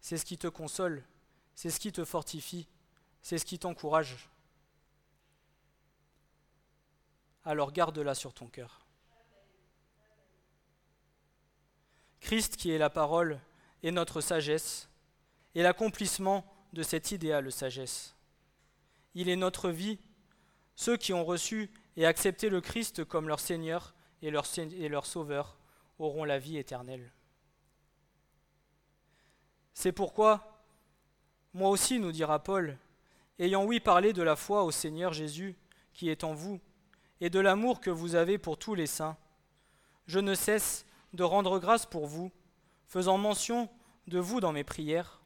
c'est 0.02 0.18
ce 0.18 0.26
qui 0.26 0.36
te 0.36 0.46
console, 0.46 1.02
c'est 1.54 1.70
ce 1.70 1.80
qui 1.80 1.90
te 1.90 2.04
fortifie, 2.04 2.68
c'est 3.22 3.38
ce 3.38 3.46
qui 3.46 3.58
t'encourage. 3.58 4.28
Alors 7.44 7.72
garde-la 7.72 8.14
sur 8.14 8.34
ton 8.34 8.46
cœur. 8.46 8.86
Christ, 12.20 12.58
qui 12.58 12.72
est 12.72 12.76
la 12.76 12.90
parole, 12.90 13.40
est 13.82 13.90
notre 13.90 14.20
sagesse 14.20 14.90
et 15.54 15.62
l'accomplissement 15.62 16.44
de 16.74 16.82
cet 16.82 17.10
idéal 17.10 17.50
sagesse. 17.50 18.14
Il 19.14 19.30
est 19.30 19.36
notre 19.36 19.70
vie. 19.70 19.98
Ceux 20.74 20.98
qui 20.98 21.14
ont 21.14 21.24
reçu 21.24 21.70
et 21.96 22.04
accepté 22.04 22.50
le 22.50 22.60
Christ 22.60 23.06
comme 23.06 23.28
leur 23.28 23.40
Seigneur 23.40 23.94
et 24.20 24.30
leur 24.30 25.06
Sauveur 25.06 25.56
auront 25.98 26.24
la 26.24 26.38
vie 26.38 26.58
éternelle. 26.58 27.14
C'est 29.80 29.92
pourquoi, 29.92 30.60
moi 31.54 31.70
aussi, 31.70 32.00
nous 32.00 32.10
dira 32.10 32.42
Paul, 32.42 32.76
ayant 33.38 33.64
oui 33.64 33.78
parlé 33.78 34.12
de 34.12 34.24
la 34.24 34.34
foi 34.34 34.64
au 34.64 34.72
Seigneur 34.72 35.12
Jésus 35.12 35.54
qui 35.92 36.08
est 36.08 36.24
en 36.24 36.34
vous, 36.34 36.60
et 37.20 37.30
de 37.30 37.38
l'amour 37.38 37.80
que 37.80 37.88
vous 37.88 38.16
avez 38.16 38.38
pour 38.38 38.58
tous 38.58 38.74
les 38.74 38.88
saints, 38.88 39.16
je 40.08 40.18
ne 40.18 40.34
cesse 40.34 40.84
de 41.12 41.22
rendre 41.22 41.60
grâce 41.60 41.86
pour 41.86 42.08
vous, 42.08 42.32
faisant 42.88 43.18
mention 43.18 43.70
de 44.08 44.18
vous 44.18 44.40
dans 44.40 44.50
mes 44.50 44.64
prières, 44.64 45.20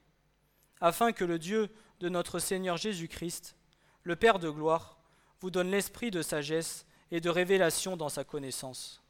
afin 0.83 1.13
que 1.13 1.25
le 1.25 1.39
Dieu 1.39 1.71
de 2.01 2.11
notre 2.11 2.39
Seigneur 2.39 2.77
Jésus-Christ, 2.77 3.57
le 4.03 4.17
Père 4.17 4.39
de 4.39 4.51
gloire, 4.51 4.99
vous 5.41 5.51
donne 5.51 5.71
l'esprit 5.71 6.11
de 6.11 6.21
sagesse 6.21 6.85
et 7.11 7.23
de 7.23 7.31
révélation 7.31 7.97
dans 7.97 8.11
sa 8.11 8.23
connaissance. 8.23 9.03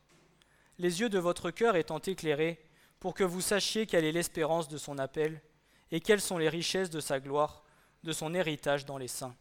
Les 0.78 1.00
yeux 1.00 1.08
de 1.08 1.18
votre 1.18 1.50
cœur 1.50 1.74
étant 1.74 1.98
éclairés, 1.98 2.64
pour 3.02 3.14
que 3.14 3.24
vous 3.24 3.40
sachiez 3.40 3.84
quelle 3.84 4.04
est 4.04 4.12
l'espérance 4.12 4.68
de 4.68 4.78
son 4.78 4.96
appel, 4.96 5.42
et 5.90 5.98
quelles 5.98 6.20
sont 6.20 6.38
les 6.38 6.48
richesses 6.48 6.88
de 6.88 7.00
sa 7.00 7.18
gloire, 7.18 7.64
de 8.04 8.12
son 8.12 8.32
héritage 8.32 8.86
dans 8.86 8.96
les 8.96 9.08
saints, 9.08 9.34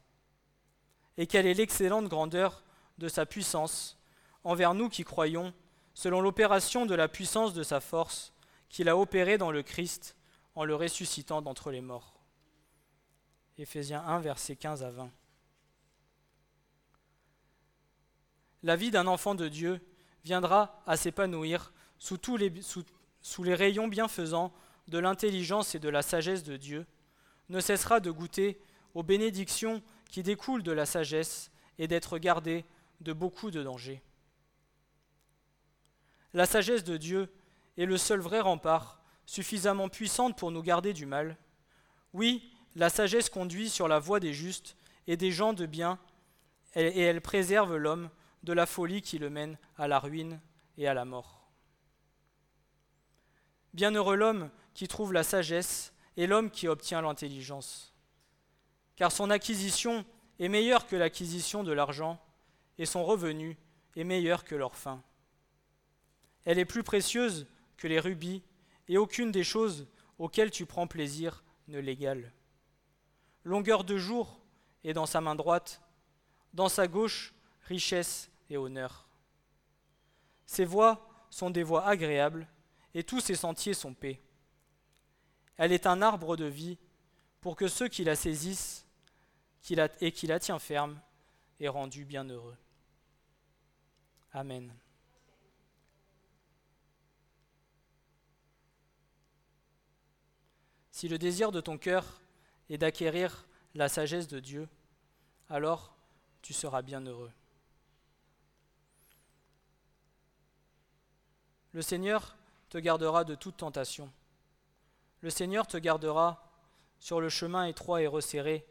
et 1.15 1.27
quelle 1.27 1.45
est 1.45 1.53
l'excellente 1.53 2.07
grandeur 2.07 2.63
de 2.97 3.07
sa 3.07 3.27
puissance 3.27 3.99
envers 4.43 4.73
nous 4.73 4.89
qui 4.89 5.03
croyons, 5.03 5.53
selon 5.93 6.21
l'opération 6.21 6.87
de 6.87 6.95
la 6.95 7.07
puissance 7.07 7.53
de 7.53 7.61
sa 7.61 7.81
force, 7.81 8.33
qu'il 8.67 8.89
a 8.89 8.97
opérée 8.97 9.37
dans 9.37 9.51
le 9.51 9.61
Christ, 9.61 10.15
en 10.55 10.65
le 10.65 10.73
ressuscitant 10.73 11.43
d'entre 11.43 11.69
les 11.69 11.81
morts. 11.81 12.19
Éphésiens 13.59 14.03
1, 14.07 14.21
versets 14.21 14.55
15 14.55 14.81
à 14.81 14.89
20. 14.89 15.11
La 18.63 18.75
vie 18.75 18.89
d'un 18.89 19.05
enfant 19.05 19.35
de 19.35 19.47
Dieu 19.47 19.87
viendra 20.23 20.81
à 20.87 20.97
s'épanouir 20.97 21.71
sous, 21.99 22.17
tous 22.17 22.37
les, 22.37 22.51
sous 23.21 23.43
les 23.43 23.55
rayons 23.55 23.87
bienfaisants 23.87 24.53
de 24.87 24.97
l'intelligence 24.97 25.75
et 25.75 25.79
de 25.79 25.89
la 25.89 26.01
sagesse 26.01 26.43
de 26.43 26.57
Dieu, 26.57 26.85
ne 27.49 27.59
cessera 27.59 27.99
de 27.99 28.11
goûter 28.11 28.59
aux 28.93 29.03
bénédictions 29.03 29.81
qui 30.09 30.23
découlent 30.23 30.63
de 30.63 30.71
la 30.71 30.85
sagesse 30.85 31.51
et 31.79 31.87
d'être 31.87 32.17
gardé 32.17 32.65
de 32.99 33.13
beaucoup 33.13 33.51
de 33.51 33.63
dangers. 33.63 34.01
La 36.33 36.45
sagesse 36.45 36.83
de 36.83 36.97
Dieu 36.97 37.29
est 37.77 37.85
le 37.85 37.97
seul 37.97 38.19
vrai 38.19 38.39
rempart 38.39 39.01
suffisamment 39.25 39.89
puissante 39.89 40.37
pour 40.37 40.51
nous 40.51 40.61
garder 40.61 40.93
du 40.93 41.05
mal. 41.05 41.37
Oui, 42.13 42.53
la 42.75 42.89
sagesse 42.89 43.29
conduit 43.29 43.69
sur 43.69 43.87
la 43.87 43.99
voie 43.99 44.19
des 44.19 44.33
justes 44.33 44.75
et 45.07 45.17
des 45.17 45.31
gens 45.31 45.53
de 45.53 45.65
bien, 45.65 45.99
et 46.75 47.01
elle 47.01 47.21
préserve 47.21 47.75
l'homme 47.75 48.09
de 48.43 48.53
la 48.53 48.65
folie 48.65 49.01
qui 49.01 49.19
le 49.19 49.29
mène 49.29 49.57
à 49.77 49.87
la 49.87 49.99
ruine 49.99 50.39
et 50.77 50.87
à 50.87 50.93
la 50.93 51.05
mort. 51.05 51.40
Bienheureux 53.73 54.15
l'homme 54.15 54.49
qui 54.73 54.87
trouve 54.87 55.13
la 55.13 55.23
sagesse 55.23 55.93
et 56.17 56.27
l'homme 56.27 56.51
qui 56.51 56.67
obtient 56.67 57.01
l'intelligence, 57.01 57.93
car 58.95 59.11
son 59.11 59.29
acquisition 59.29 60.05
est 60.39 60.49
meilleure 60.49 60.87
que 60.87 60.95
l'acquisition 60.95 61.63
de 61.63 61.71
l'argent, 61.71 62.19
et 62.77 62.85
son 62.85 63.03
revenu 63.03 63.57
est 63.95 64.03
meilleur 64.03 64.43
que 64.43 64.55
leur 64.55 64.75
fin. 64.75 65.01
Elle 66.45 66.59
est 66.59 66.65
plus 66.65 66.83
précieuse 66.83 67.47
que 67.77 67.87
les 67.87 67.99
rubis, 67.99 68.43
et 68.87 68.97
aucune 68.97 69.31
des 69.31 69.43
choses 69.43 69.87
auxquelles 70.17 70.51
tu 70.51 70.65
prends 70.65 70.87
plaisir 70.87 71.43
ne 71.67 71.79
l'égale. 71.79 72.33
Longueur 73.43 73.83
de 73.83 73.97
jour 73.97 74.41
est 74.83 74.93
dans 74.93 75.05
sa 75.05 75.21
main 75.21 75.35
droite, 75.35 75.81
dans 76.53 76.69
sa 76.69 76.87
gauche, 76.87 77.33
richesse 77.67 78.29
et 78.49 78.57
honneur. 78.57 79.07
Ses 80.45 80.65
voies 80.65 81.07
sont 81.29 81.49
des 81.49 81.63
voies 81.63 81.85
agréables, 81.85 82.47
et 82.93 83.03
tous 83.03 83.19
ses 83.19 83.35
sentiers 83.35 83.73
sont 83.73 83.93
paix. 83.93 84.21
Elle 85.57 85.71
est 85.71 85.85
un 85.85 86.01
arbre 86.01 86.35
de 86.35 86.45
vie 86.45 86.77
pour 87.39 87.55
que 87.55 87.67
ceux 87.67 87.87
qui 87.87 88.03
la 88.03 88.15
saisissent 88.15 88.85
et 89.99 90.11
qui 90.11 90.27
la 90.27 90.39
tient 90.39 90.59
ferme 90.59 90.99
aient 91.59 91.67
rendu 91.67 92.05
bienheureux. 92.05 92.57
Amen. 94.33 94.73
Si 100.91 101.07
le 101.07 101.17
désir 101.17 101.51
de 101.51 101.61
ton 101.61 101.77
cœur 101.77 102.21
est 102.69 102.77
d'acquérir 102.77 103.47
la 103.73 103.89
sagesse 103.89 104.27
de 104.27 104.39
Dieu, 104.39 104.69
alors 105.49 105.95
tu 106.41 106.53
seras 106.53 106.81
bien 106.81 107.01
heureux. 107.01 107.31
Le 111.73 111.81
Seigneur 111.81 112.37
te 112.71 112.77
gardera 112.77 113.25
de 113.25 113.35
toute 113.35 113.57
tentation. 113.57 114.11
Le 115.19 115.29
Seigneur 115.29 115.67
te 115.67 115.75
gardera 115.75 116.49
sur 116.99 117.19
le 117.19 117.27
chemin 117.27 117.65
étroit 117.65 118.01
et 118.01 118.07
resserré 118.07 118.65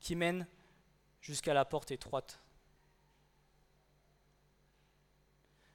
qui 0.00 0.16
mène 0.16 0.48
jusqu'à 1.20 1.52
la 1.52 1.66
porte 1.66 1.90
étroite. 1.90 2.40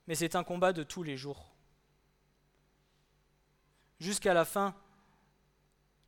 Mais 0.08 0.16
c'est 0.16 0.36
un 0.36 0.44
combat 0.44 0.74
de 0.74 0.82
tous 0.82 1.04
les 1.04 1.16
jours. 1.16 1.54
Jusqu'à 4.00 4.34
la 4.34 4.46
fin, 4.46 4.76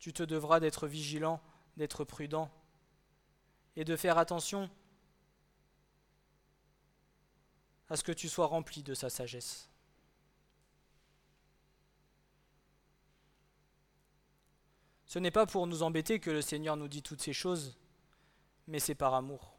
tu 0.00 0.12
te 0.12 0.24
devras 0.24 0.58
d'être 0.58 0.88
vigilant, 0.88 1.40
d'être 1.76 2.04
prudent 2.04 2.50
et 3.76 3.84
de 3.84 3.94
faire 3.94 4.18
attention 4.18 4.68
à 7.88 7.94
ce 7.94 8.02
que 8.02 8.10
tu 8.10 8.28
sois 8.28 8.46
rempli 8.46 8.82
de 8.82 8.94
sa 8.94 9.08
sagesse. 9.08 9.71
Ce 15.12 15.18
n'est 15.18 15.30
pas 15.30 15.44
pour 15.44 15.66
nous 15.66 15.82
embêter 15.82 16.20
que 16.20 16.30
le 16.30 16.40
Seigneur 16.40 16.74
nous 16.74 16.88
dit 16.88 17.02
toutes 17.02 17.20
ces 17.20 17.34
choses, 17.34 17.76
mais 18.66 18.78
c'est 18.78 18.94
par 18.94 19.12
amour. 19.12 19.58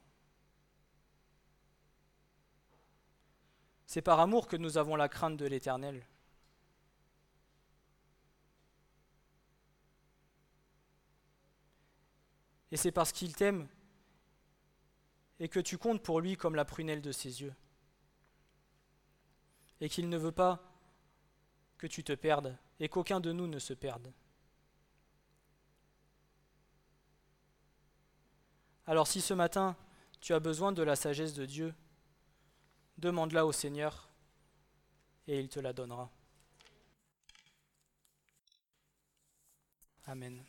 C'est 3.86 4.01
par 4.01 4.20
amour 4.20 4.47
que 4.47 4.58
nous 4.58 4.80
avons 4.80 4.95
la 4.95 5.08
crainte 5.08 5.38
de 5.38 5.45
l'Éternel. 5.45 6.08
Et 12.72 12.76
c'est 12.76 12.91
parce 12.91 13.12
qu'il 13.12 13.36
t'aime 13.36 13.68
et 15.39 15.49
que 15.49 15.60
tu 15.60 15.78
comptes 15.78 16.01
pour 16.01 16.20
lui 16.20 16.36
comme 16.36 16.56
la 16.56 16.66
prunelle 16.66 17.04
de 17.04 17.12
ses 17.12 17.43
yeux. 17.43 17.54
Et 19.82 19.88
qu'il 19.88 20.10
ne 20.10 20.18
veut 20.18 20.32
pas 20.32 20.64
que 21.78 21.86
tu 21.86 22.04
te 22.04 22.14
perdes 22.14 22.58
et 22.80 22.89
qu'aucun 22.89 23.20
de 23.20 23.32
nous 23.32 23.45
ne 23.45 23.60
se 23.60 23.76
perde. 23.76 24.12
Alors 28.86 29.07
si 29.07 29.21
ce 29.21 29.34
matin 29.34 29.75
tu 30.19 30.34
as 30.34 30.39
besoin 30.39 30.71
de 30.71 30.84
la 30.84 30.95
sagesse 30.95 31.34
de 31.34 31.45
Dieu, 31.45 31.73
demande-la 32.97 33.45
au 33.45 33.51
Seigneur 33.51 34.07
et 35.27 35.39
il 35.39 35.49
te 35.49 35.59
la 35.59 35.73
donnera. 35.73 36.09
Amen. 40.07 40.39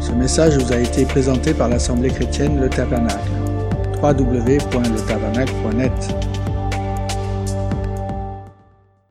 Ce 0.00 0.12
message 0.12 0.56
vous 0.58 0.72
a 0.72 0.78
été 0.78 1.04
présenté 1.06 1.54
par 1.54 1.68
l'Assemblée 1.68 2.10
chrétienne 2.10 2.60
Le 2.60 2.68
Tabernacle. 2.68 3.30
www.letabernacle.net 4.02 6.41